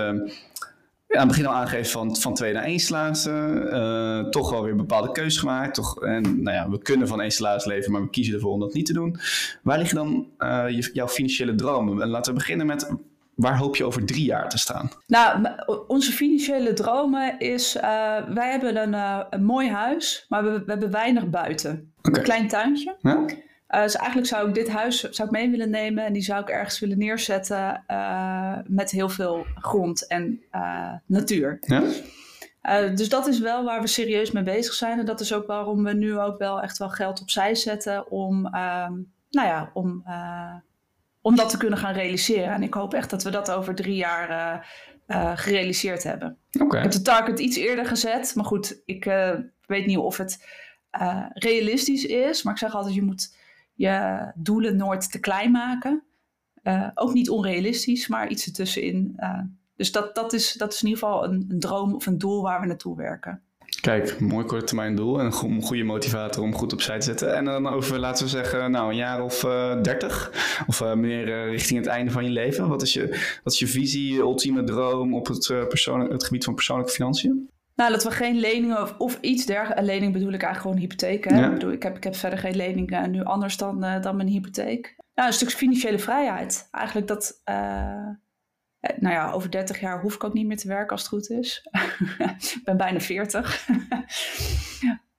ja, 1.07 1.19
aan 1.19 1.27
het 1.27 1.27
begin 1.27 1.45
al 1.45 1.53
aangegeven 1.53 1.91
van, 1.91 2.15
van 2.15 2.33
twee 2.33 2.53
naar 2.53 2.63
één 2.63 2.79
salaris. 2.79 3.25
eh, 3.25 4.19
toch 4.19 4.49
wel 4.49 4.61
weer 4.61 4.71
een 4.71 4.77
bepaalde 4.77 5.11
keuze 5.11 5.39
gemaakt. 5.39 5.73
Toch, 5.73 6.03
en 6.03 6.43
nou 6.43 6.55
ja, 6.55 6.69
we 6.69 6.81
kunnen 6.81 7.07
van 7.07 7.21
één 7.21 7.31
salaris 7.31 7.65
leven, 7.65 7.91
maar 7.91 8.01
we 8.01 8.09
kiezen 8.09 8.33
ervoor 8.33 8.51
om 8.51 8.59
dat 8.59 8.73
niet 8.73 8.85
te 8.85 8.93
doen. 8.93 9.19
Waar 9.63 9.77
liggen 9.77 9.95
dan 9.95 10.27
eh, 10.37 10.65
jouw 10.93 11.07
financiële 11.07 11.55
dromen? 11.55 12.01
En 12.01 12.07
laten 12.07 12.33
we 12.33 12.39
beginnen 12.39 12.65
met, 12.65 12.91
waar 13.35 13.57
hoop 13.57 13.75
je 13.75 13.85
over 13.85 14.05
drie 14.05 14.25
jaar 14.25 14.49
te 14.49 14.57
staan? 14.57 14.91
Nou, 15.07 15.47
onze 15.87 16.11
financiële 16.11 16.73
dromen 16.73 17.39
is, 17.39 17.75
eh, 17.75 17.81
wij 18.33 18.51
hebben 18.51 18.93
een, 18.93 19.25
een 19.29 19.43
mooi 19.43 19.69
huis, 19.69 20.25
maar 20.29 20.43
we, 20.43 20.51
we 20.51 20.71
hebben 20.71 20.91
weinig 20.91 21.29
buiten. 21.29 21.93
Een 22.01 22.23
klein 22.23 22.47
tuintje. 22.47 22.95
Ja? 23.01 23.25
Eh, 23.67 23.81
dus 23.81 23.95
eigenlijk 23.95 24.27
zou 24.27 24.47
ik 24.47 24.53
dit 24.53 24.69
huis 24.69 24.99
zou 24.99 25.27
ik 25.27 25.33
mee 25.33 25.49
willen 25.49 25.69
nemen 25.69 26.05
en 26.05 26.13
die 26.13 26.21
zou 26.21 26.41
ik 26.41 26.49
ergens 26.49 26.79
willen 26.79 26.97
neerzetten 26.97 27.83
eh, 27.87 28.57
met 28.65 28.91
heel 28.91 29.09
veel 29.09 29.45
grond 29.55 30.07
en 30.07 30.41
eh, 30.51 30.93
natuur. 31.05 31.57
Ja? 31.61 31.83
Dus 32.95 33.09
dat 33.09 33.27
is 33.27 33.39
wel 33.39 33.63
waar 33.63 33.81
we 33.81 33.87
serieus 33.87 34.31
mee 34.31 34.43
bezig 34.43 34.73
zijn. 34.73 34.99
En 34.99 35.05
dat 35.05 35.19
is 35.19 35.33
ook 35.33 35.47
waarom 35.47 35.83
we 35.83 35.93
nu 35.93 36.19
ook 36.19 36.37
wel 36.37 36.61
echt 36.61 36.77
wel 36.77 36.89
geld 36.89 37.21
opzij 37.21 37.55
zetten 37.55 38.11
om, 38.11 38.45
ehm, 38.45 38.93
nou 39.29 39.47
ja, 39.47 39.71
om, 39.73 40.03
om 41.21 41.35
dat 41.35 41.49
te 41.49 41.57
kunnen 41.57 41.79
gaan 41.79 41.93
realiseren. 41.93 42.53
En 42.53 42.63
ik 42.63 42.73
hoop 42.73 42.93
echt 42.93 43.09
dat 43.09 43.23
we 43.23 43.29
dat 43.29 43.51
over 43.51 43.75
drie 43.75 43.95
jaar 43.95 44.67
gerealiseerd 45.35 46.03
hebben. 46.03 46.37
Oké. 46.59 46.77
Ik 46.77 46.83
heb 46.83 46.91
de 46.91 47.01
target 47.01 47.39
iets 47.39 47.57
eerder 47.57 47.85
gezet, 47.85 48.35
maar 48.35 48.45
goed, 48.45 48.81
ik 48.85 49.03
weet 49.65 49.85
niet 49.85 49.97
of 49.97 50.17
het 50.17 50.47
realistisch 51.33 52.05
is. 52.05 52.43
Maar 52.43 52.53
ik 52.53 52.59
zeg 52.59 52.75
altijd, 52.75 52.95
je 52.95 53.01
moet 53.01 53.36
je 53.77 54.27
doelen 54.35 54.75
nooit 54.75 55.11
te 55.11 55.19
klein 55.19 55.51
maken. 55.51 56.03
Eh, 56.63 56.87
ook 56.93 57.13
niet 57.13 57.29
onrealistisch, 57.29 58.07
maar 58.07 58.29
iets 58.29 58.45
ertussenin. 58.45 59.13
Eh, 59.15 59.39
dus 59.75 59.91
dat, 59.91 60.15
dat, 60.15 60.33
is, 60.33 60.53
dat 60.53 60.73
is 60.73 60.81
in 60.81 60.87
ieder 60.87 61.03
geval 61.03 61.23
een, 61.23 61.45
een 61.49 61.59
droom 61.59 61.95
of 61.95 62.05
een 62.05 62.17
doel 62.17 62.41
waar 62.41 62.61
we 62.61 62.67
naartoe 62.67 62.97
werken. 62.97 63.41
Kijk, 63.81 64.19
mooi 64.19 64.45
korte 64.45 64.65
termijn 64.65 64.95
doel 64.95 65.19
en 65.19 65.25
een 65.25 65.33
go- 65.33 65.47
een 65.47 65.61
goede 65.61 65.83
motivator 65.83 66.43
om 66.43 66.55
goed 66.55 66.73
opzij 66.73 66.99
te 66.99 67.05
zetten. 67.05 67.35
En 67.35 67.45
dan 67.45 67.67
over, 67.67 67.99
laten 67.99 68.23
we 68.23 68.29
zeggen, 68.29 68.71
nou, 68.71 68.89
een 68.89 68.95
jaar 68.95 69.23
of 69.23 69.39
dertig. 69.81 70.31
of 70.67 70.81
eh, 70.81 70.93
meer 70.93 71.27
eh, 71.27 71.49
richting 71.49 71.79
het 71.79 71.87
einde 71.87 72.11
van 72.11 72.23
je 72.23 72.29
leven. 72.29 72.67
Wat 72.67 72.81
is 72.81 72.93
je, 72.93 73.07
wat 73.43 73.53
is 73.53 73.59
je 73.59 73.67
visie, 73.67 74.13
je 74.13 74.19
ultieme 74.19 74.63
droom 74.63 75.13
op 75.13 75.27
het, 75.27 75.49
eh, 75.49 75.67
persoonlijk, 75.67 76.11
het 76.11 76.23
gebied 76.23 76.43
van 76.43 76.53
persoonlijke 76.55 76.91
financiën? 76.91 77.49
Nou, 77.77 77.91
dat 77.91 78.03
we 78.03 78.11
geen 78.11 78.35
leningen 78.39 78.81
of, 78.81 78.95
of 78.97 79.17
iets 79.21 79.45
dergelijks. 79.45 79.81
Lening 79.85 80.13
bedoel 80.13 80.33
ik 80.33 80.41
eigenlijk 80.43 80.61
gewoon 80.61 80.77
hypotheek. 80.77 81.29
Hè? 81.29 81.37
Ja. 81.39 81.45
Ik, 81.45 81.51
bedoel, 81.53 81.71
ik, 81.71 81.83
heb, 81.83 81.95
ik 81.97 82.03
heb 82.03 82.15
verder 82.15 82.39
geen 82.39 82.55
lening 82.55 82.91
eh, 82.91 83.03
nu 83.05 83.23
anders 83.23 83.57
dan, 83.57 83.83
eh, 83.83 84.01
dan 84.01 84.15
mijn 84.15 84.27
hypotheek. 84.27 84.95
Nou, 85.15 85.27
een 85.27 85.33
stuk 85.35 85.49
financiële 85.51 85.99
vrijheid. 85.99 86.67
Eigenlijk 86.71 87.07
dat. 87.07 87.41
eh, 87.43 88.07
eh, 88.79 88.97
nou 88.99 89.13
ja, 89.13 89.31
over 89.31 89.51
30 89.51 89.79
jaar 89.79 90.01
hoef 90.01 90.15
ik 90.15 90.23
ook 90.23 90.33
niet 90.33 90.47
meer 90.47 90.57
te 90.57 90.67
werken 90.67 90.89
als 90.91 90.99
het 91.01 91.09
goed 91.09 91.29
is. 91.29 91.67
ik 92.55 92.61
ben 92.63 92.77
bijna 92.77 92.99
40. 92.99 93.67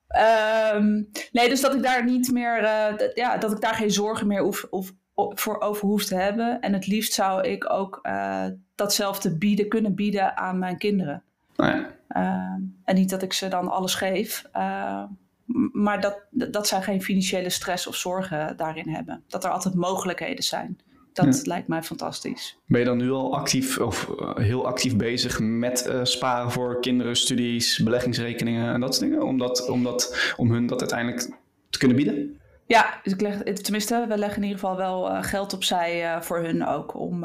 Ehm, 0.09 1.03
nee, 1.33 1.49
dus 1.49 1.61
dat 1.61 1.75
ik 1.75 1.83
daar 1.83 2.05
niet 2.05 2.33
meer. 2.33 2.59
eh, 2.65 2.97
dat- 2.99 3.11
ja, 3.15 3.37
dat 3.37 3.53
ik 3.53 3.61
daar 3.61 3.75
geen 3.75 3.91
zorgen 3.91 4.27
meer 4.27 4.43
hoef, 4.43 4.67
of, 4.71 4.93
voor 5.15 5.61
over 5.61 5.87
hoef 5.89 6.05
te 6.05 6.15
hebben. 6.15 6.61
En 6.61 6.73
het 6.73 6.87
liefst 6.87 7.13
zou 7.13 7.49
ik 7.49 7.73
ook 7.73 7.99
eh, 8.03 8.45
datzelfde 8.75 9.39
bieden, 9.39 9.69
kunnen 9.69 9.95
bieden 9.95 10.37
aan 10.37 10.59
mijn 10.59 10.79
kinderen. 10.79 11.23
Nou 11.63 11.85
Ehm, 12.09 12.61
en 12.85 12.95
niet 12.95 13.11
dat 13.11 13.23
ik 13.23 13.33
ze 13.33 13.49
dan 13.49 13.69
alles 13.69 13.95
geef. 13.95 14.45
eh, 14.53 15.03
m- 15.45 15.69
maar 15.83 16.01
dat, 16.01 16.19
dat 16.31 16.67
zij 16.67 16.83
geen 16.83 17.03
financiële 17.03 17.51
stress 17.51 17.87
of 17.87 17.95
zorgen 17.97 18.57
daarin 18.57 18.89
hebben. 18.89 19.23
Dat 19.29 19.45
er 19.45 19.51
altijd 19.51 19.75
mogelijkheden 19.75 20.45
zijn. 20.45 20.79
Dat 21.13 21.37
Ja. 21.37 21.43
lijkt 21.45 21.69
mij 21.69 21.83
fantastisch. 21.83 22.59
Ben 22.67 22.81
je 22.81 22.87
dan 22.87 22.97
nu 22.97 23.11
al 23.11 23.37
actief 23.37 23.79
of 23.79 24.11
eh, 24.19 24.37
heel 24.37 24.67
actief 24.67 24.97
bezig 24.97 25.41
met 25.41 25.87
eh, 25.87 26.01
sparen 26.05 26.51
voor 26.51 26.81
kinderen, 26.81 27.17
studies, 27.17 27.79
beleggingsrekeningen 27.83 28.73
en 28.75 28.81
dat 28.81 28.95
soort 28.95 29.09
dingen? 29.11 29.25
Om, 29.27 29.39
dat, 29.39 29.69
om, 29.69 29.83
dat, 29.85 30.33
om 30.37 30.51
hun 30.51 30.67
dat 30.67 30.81
uiteindelijk 30.81 31.37
te 31.71 31.79
kunnen 31.79 31.97
bieden? 31.97 32.41
Ja, 32.67 33.01
dus 33.03 33.13
ik 33.13 33.21
leg, 33.21 33.43
tenminste, 33.43 34.05
we 34.09 34.19
leggen 34.19 34.37
in 34.43 34.49
ieder 34.49 34.59
geval 34.61 34.77
wel 34.77 35.11
eh, 35.11 35.23
geld 35.23 35.53
opzij 35.55 36.05
eh, 36.15 36.21
voor 36.21 36.39
hun 36.39 36.67
ook. 36.67 36.95
Om 36.95 37.19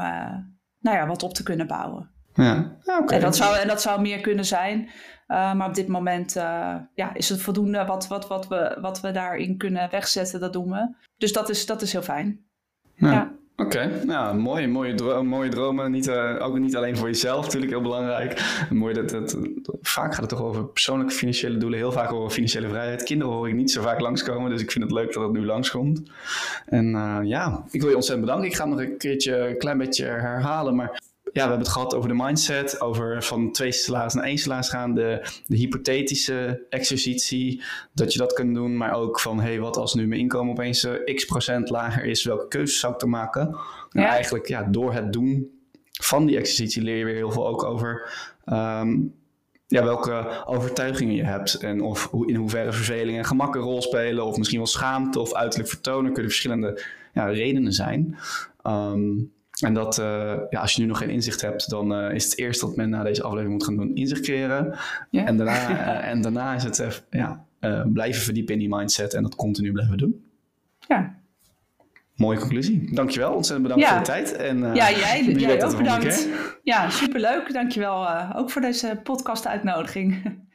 nou 0.79 0.97
ja, 0.97 1.07
wat 1.07 1.23
op 1.23 1.33
te 1.33 1.43
kunnen 1.43 1.67
bouwen. 1.67 2.11
Ja, 2.35 2.75
ja 2.83 2.99
oké. 2.99 3.13
En, 3.13 3.21
dat 3.21 3.35
zou, 3.35 3.57
en 3.57 3.67
dat 3.67 3.81
zou 3.81 4.01
meer 4.01 4.21
kunnen 4.21 4.45
zijn. 4.45 4.89
Eh, 5.27 5.53
maar 5.53 5.67
op 5.67 5.75
dit 5.75 5.87
moment 5.87 6.35
eh, 6.35 6.75
ja, 6.93 7.13
is 7.13 7.29
het 7.29 7.41
voldoende 7.41 7.85
wat, 7.85 8.07
wat, 8.07 8.27
wat, 8.27 8.47
we, 8.47 8.77
wat 8.81 9.01
we 9.01 9.11
daarin 9.11 9.57
kunnen 9.57 9.87
wegzetten. 9.91 10.39
Dat 10.39 10.53
doen 10.53 10.69
we. 10.69 10.93
Dus 11.17 11.33
dat 11.33 11.49
is, 11.49 11.65
dat 11.65 11.81
is 11.81 11.91
heel 11.91 12.01
fijn. 12.01 12.39
Ja. 12.95 13.11
Ja. 13.11 13.31
Oké, 13.55 14.01
nou, 14.05 14.37
mooi, 14.37 14.67
mooie, 14.67 14.93
dro- 14.93 15.23
mooie 15.23 15.49
dromen. 15.49 15.91
Niet, 15.91 16.07
eh, 16.07 16.35
ook 16.39 16.59
niet 16.59 16.75
alleen 16.75 16.97
voor 16.97 17.07
jezelf, 17.07 17.43
natuurlijk 17.45 17.71
heel 17.71 17.81
belangrijk. 17.81 18.65
Mooi 18.69 18.93
dat, 18.93 19.09
dat, 19.09 19.37
vaak 19.81 20.11
gaat 20.11 20.19
het 20.21 20.29
toch 20.29 20.41
over 20.41 20.65
persoonlijke 20.65 21.13
financiële 21.13 21.57
doelen, 21.57 21.79
heel 21.79 21.91
vaak 21.91 22.11
over 22.11 22.29
financiële 22.29 22.67
vrijheid. 22.67 23.03
Kinderen 23.03 23.33
hoor 23.33 23.47
ik 23.47 23.55
niet 23.55 23.71
zo 23.71 23.81
vaak 23.81 23.99
langskomen, 23.99 24.49
dus 24.49 24.61
ik 24.61 24.71
vind 24.71 24.83
het 24.83 24.93
leuk 24.93 25.13
dat 25.13 25.23
het 25.23 25.31
nu 25.31 25.45
langskomt. 25.45 26.01
En 26.65 26.95
eh, 26.95 27.19
ja, 27.23 27.63
ik 27.71 27.81
wil 27.81 27.89
je 27.89 27.95
ontzettend 27.95 28.25
bedanken. 28.25 28.49
Ik 28.49 28.55
ga 28.55 28.67
het 28.67 28.73
nog 28.77 28.81
een 28.83 28.97
keertje, 28.97 29.37
een 29.37 29.57
klein 29.57 29.77
beetje 29.77 30.05
herhalen, 30.05 30.75
maar 30.75 31.01
we 31.33 31.39
hebben 31.39 31.59
het 31.59 31.67
gehad 31.67 31.95
over 31.95 32.09
de 32.09 32.15
mindset, 32.15 32.81
over 32.81 33.23
van 33.23 33.51
twee 33.51 33.71
salaris 33.71 34.13
naar 34.13 34.23
één 34.23 34.37
salaris 34.37 34.69
gaan, 34.69 34.93
de, 34.93 35.27
de 35.47 35.57
hypothetische 35.57 36.65
exercitie, 36.69 37.63
dat 37.93 38.13
je 38.13 38.19
dat 38.19 38.33
kunt 38.33 38.55
doen, 38.55 38.77
maar 38.77 38.93
ook 38.93 39.19
van, 39.19 39.39
hé, 39.39 39.47
hey, 39.47 39.59
wat 39.59 39.77
als 39.77 39.93
nu 39.93 40.07
mijn 40.07 40.19
inkomen 40.19 40.51
opeens 40.51 40.83
eh, 40.83 41.15
x 41.15 41.25
procent 41.25 41.69
lager 41.69 42.05
is, 42.05 42.23
welke 42.23 42.47
keuzes 42.47 42.79
zou 42.79 42.93
ik 42.93 42.99
dan 42.99 43.09
maken? 43.09 43.49
Nou, 43.49 44.07
Ja. 44.07 44.07
eigenlijk, 44.07 44.47
ja, 44.47 44.63
door 44.63 44.93
het 44.93 45.13
doen 45.13 45.51
van 45.91 46.25
die 46.25 46.37
exercitie 46.37 46.81
leer 46.83 46.97
je 46.97 47.05
weer 47.05 47.15
heel 47.15 47.31
veel 47.31 47.47
ook 47.47 47.63
over 47.63 48.09
ehm, 48.45 48.97
ja, 49.67 49.83
welke 49.83 50.43
overtuigingen 50.45 51.15
je 51.15 51.23
hebt 51.23 51.53
en 51.53 51.81
of 51.81 52.07
hoe, 52.09 52.27
in 52.27 52.35
hoeverre 52.35 52.73
verveling 52.73 53.17
en 53.17 53.25
gemak 53.25 53.55
een 53.55 53.61
rol 53.61 53.81
spelen, 53.81 54.25
of 54.25 54.37
misschien 54.37 54.57
wel 54.59 54.67
schaamte 54.67 55.19
of 55.19 55.33
uiterlijk 55.33 55.69
vertonen, 55.69 56.13
kunnen 56.13 56.31
verschillende 56.31 56.83
ja, 57.13 57.25
redenen 57.25 57.73
zijn. 57.73 58.17
Ehm, 58.61 59.11
en 59.59 59.73
dat, 59.73 59.97
eh, 59.97 60.35
ja, 60.49 60.59
als 60.59 60.73
je 60.73 60.81
nu 60.81 60.87
nog 60.87 60.97
geen 60.97 61.09
inzicht 61.09 61.41
hebt, 61.41 61.69
dan 61.69 61.93
eh, 61.93 62.13
is 62.15 62.23
het 62.23 62.37
eerst 62.37 62.61
dat 62.61 62.75
men 62.75 62.89
na 62.89 63.03
deze 63.03 63.23
aflevering 63.23 63.53
moet 63.53 63.63
gaan 63.63 63.75
doen 63.75 63.95
inzicht 63.95 64.21
creëren. 64.21 64.77
En, 65.11 65.37
daarna, 65.37 65.69
eh, 66.03 66.09
en 66.09 66.21
daarna 66.21 66.53
is 66.53 66.63
het 66.63 67.03
ja, 67.09 67.45
blijven 67.93 68.21
verdiepen 68.21 68.53
in 68.53 68.59
die 68.59 68.75
mindset 68.75 69.13
en 69.13 69.23
dat 69.23 69.35
continu 69.35 69.71
blijven 69.71 69.97
doen. 69.97 70.25
Ja, 70.87 71.21
Mooie 72.15 72.39
conclusie. 72.39 72.95
Dankjewel, 72.95 73.33
ontzettend 73.33 73.67
bedankt 73.67 73.83
Ja. 73.83 73.89
voor 73.89 74.05
de 74.05 74.11
tijd. 74.11 74.35
En, 74.35 74.59
Ja, 74.59 74.91
jij, 74.91 75.63
ook 75.63 75.77
bedankt. 75.77 76.27
Ja, 76.63 76.89
superleuk. 76.89 77.53
Dankjewel 77.53 78.03
uh, 78.03 78.31
ook 78.35 78.51
voor 78.51 78.61
deze 78.61 78.99
podcast 79.03 79.45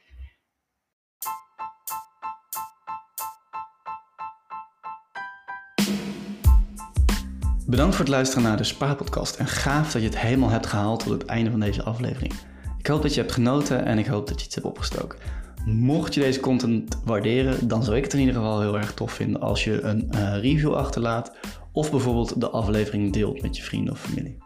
Bedankt 7.69 7.95
voor 7.95 8.05
het 8.05 8.13
luisteren 8.13 8.43
naar 8.43 8.57
de 8.57 8.63
Spaarpodcast 8.63 9.35
en 9.35 9.47
gaaf 9.47 9.91
dat 9.91 10.01
je 10.01 10.07
het 10.07 10.19
helemaal 10.19 10.49
hebt 10.49 10.65
gehaald 10.65 10.99
tot 10.99 11.11
het 11.11 11.25
einde 11.25 11.51
van 11.51 11.59
deze 11.59 11.83
aflevering. 11.83 12.33
Ik 12.77 12.87
hoop 12.87 13.01
dat 13.01 13.13
je 13.13 13.19
hebt 13.19 13.33
genoten 13.33 13.85
en 13.85 13.97
ik 13.97 14.05
hoop 14.05 14.27
dat 14.27 14.39
je 14.39 14.45
iets 14.45 14.55
hebt 14.55 14.67
opgestoken. 14.67 15.19
Mocht 15.65 16.13
je 16.13 16.19
deze 16.19 16.39
content 16.39 16.99
waarderen, 17.03 17.67
dan 17.67 17.83
zou 17.83 17.97
ik 17.97 18.03
het 18.03 18.13
in 18.13 18.19
ieder 18.19 18.35
geval 18.35 18.61
heel 18.61 18.77
erg 18.77 18.93
tof 18.93 19.11
vinden 19.11 19.41
als 19.41 19.63
je 19.63 19.81
een 19.81 20.11
uh, 20.15 20.41
review 20.41 20.73
achterlaat 20.73 21.31
of 21.71 21.91
bijvoorbeeld 21.91 22.41
de 22.41 22.49
aflevering 22.49 23.13
deelt 23.13 23.41
met 23.41 23.57
je 23.57 23.63
vrienden 23.63 23.93
of 23.93 23.99
familie. 23.99 24.37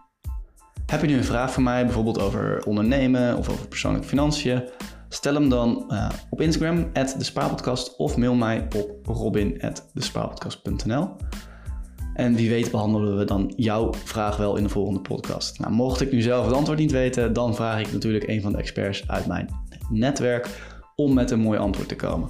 Heb 0.86 1.02
je 1.02 1.08
nu 1.08 1.18
een 1.18 1.24
vraag 1.24 1.52
voor 1.52 1.64
mij, 1.64 1.86
bijvoorbeeld 1.86 2.20
over 2.20 2.64
ondernemen 2.66 3.38
of 3.38 3.50
over 3.50 3.68
persoonlijke 3.68 4.08
financiën? 4.08 4.64
Stel 5.10 5.34
hem 5.34 5.50
dan 5.50 5.86
uh, 5.90 6.10
op 6.30 6.42
Instagram, 6.42 6.90
de 6.94 7.24
Spaarpodcast, 7.24 7.98
of 7.98 8.18
mail 8.18 8.36
mij 8.36 8.68
op 8.76 9.06
robin.despaarpodcast.nl. 9.06 11.16
En 12.14 12.36
wie 12.36 12.50
weet 12.50 12.72
behandelen 12.72 13.18
we 13.18 13.26
dan 13.26 13.54
jouw 13.56 13.94
vraag 14.04 14.38
wel 14.38 14.56
in 14.56 14.64
de 14.64 14.70
volgende 14.70 15.00
podcast. 15.00 15.60
Nou, 15.60 15.74
mocht 15.74 16.02
ik 16.02 16.12
nu 16.12 16.22
zelf 16.22 16.46
het 16.46 16.56
antwoord 16.56 16.80
niet 16.80 16.92
weten, 16.92 17.34
dan 17.34 17.56
vraag 17.56 17.80
ik 17.80 17.92
natuurlijk 17.92 18.28
een 18.28 18.42
van 18.42 18.52
de 18.52 18.58
experts 18.58 19.08
uit 19.08 19.26
mijn 19.26 19.50
netwerk 19.90 20.50
om 20.96 21.14
met 21.14 21.32
een 21.32 21.40
mooi 21.40 21.60
antwoord 21.60 21.88
te 21.88 21.96
komen. 21.96 22.30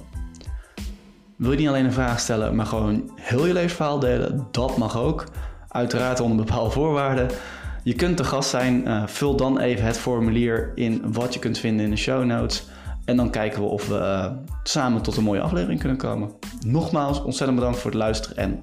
Wil 1.36 1.50
je 1.50 1.58
niet 1.58 1.68
alleen 1.68 1.84
een 1.84 1.92
vraag 1.92 2.20
stellen, 2.20 2.54
maar 2.54 2.66
gewoon 2.66 3.10
heel 3.14 3.46
je 3.46 3.52
levensverhaal 3.52 3.98
delen? 3.98 4.46
Dat 4.50 4.76
mag 4.76 4.98
ook. 4.98 5.24
Uiteraard 5.68 6.20
onder 6.20 6.44
bepaalde 6.44 6.70
voorwaarden. 6.70 7.28
Je 7.82 7.94
kunt 7.94 8.16
te 8.16 8.24
gast 8.24 8.50
zijn. 8.50 8.88
Uh, 8.88 9.06
vul 9.06 9.36
dan 9.36 9.58
even 9.58 9.84
het 9.84 9.98
formulier 9.98 10.72
in 10.74 11.12
wat 11.12 11.34
je 11.34 11.40
kunt 11.40 11.58
vinden 11.58 11.84
in 11.84 11.90
de 11.90 11.96
show 11.96 12.24
notes. 12.24 12.66
En 13.04 13.16
dan 13.16 13.30
kijken 13.30 13.62
we 13.62 13.68
of 13.68 13.88
we 13.88 13.94
uh, 13.94 14.30
samen 14.62 15.02
tot 15.02 15.16
een 15.16 15.24
mooie 15.24 15.40
aflevering 15.40 15.80
kunnen 15.80 15.98
komen. 15.98 16.30
Nogmaals, 16.66 17.22
ontzettend 17.22 17.58
bedankt 17.58 17.78
voor 17.78 17.90
het 17.90 18.00
luisteren 18.00 18.36
en 18.36 18.62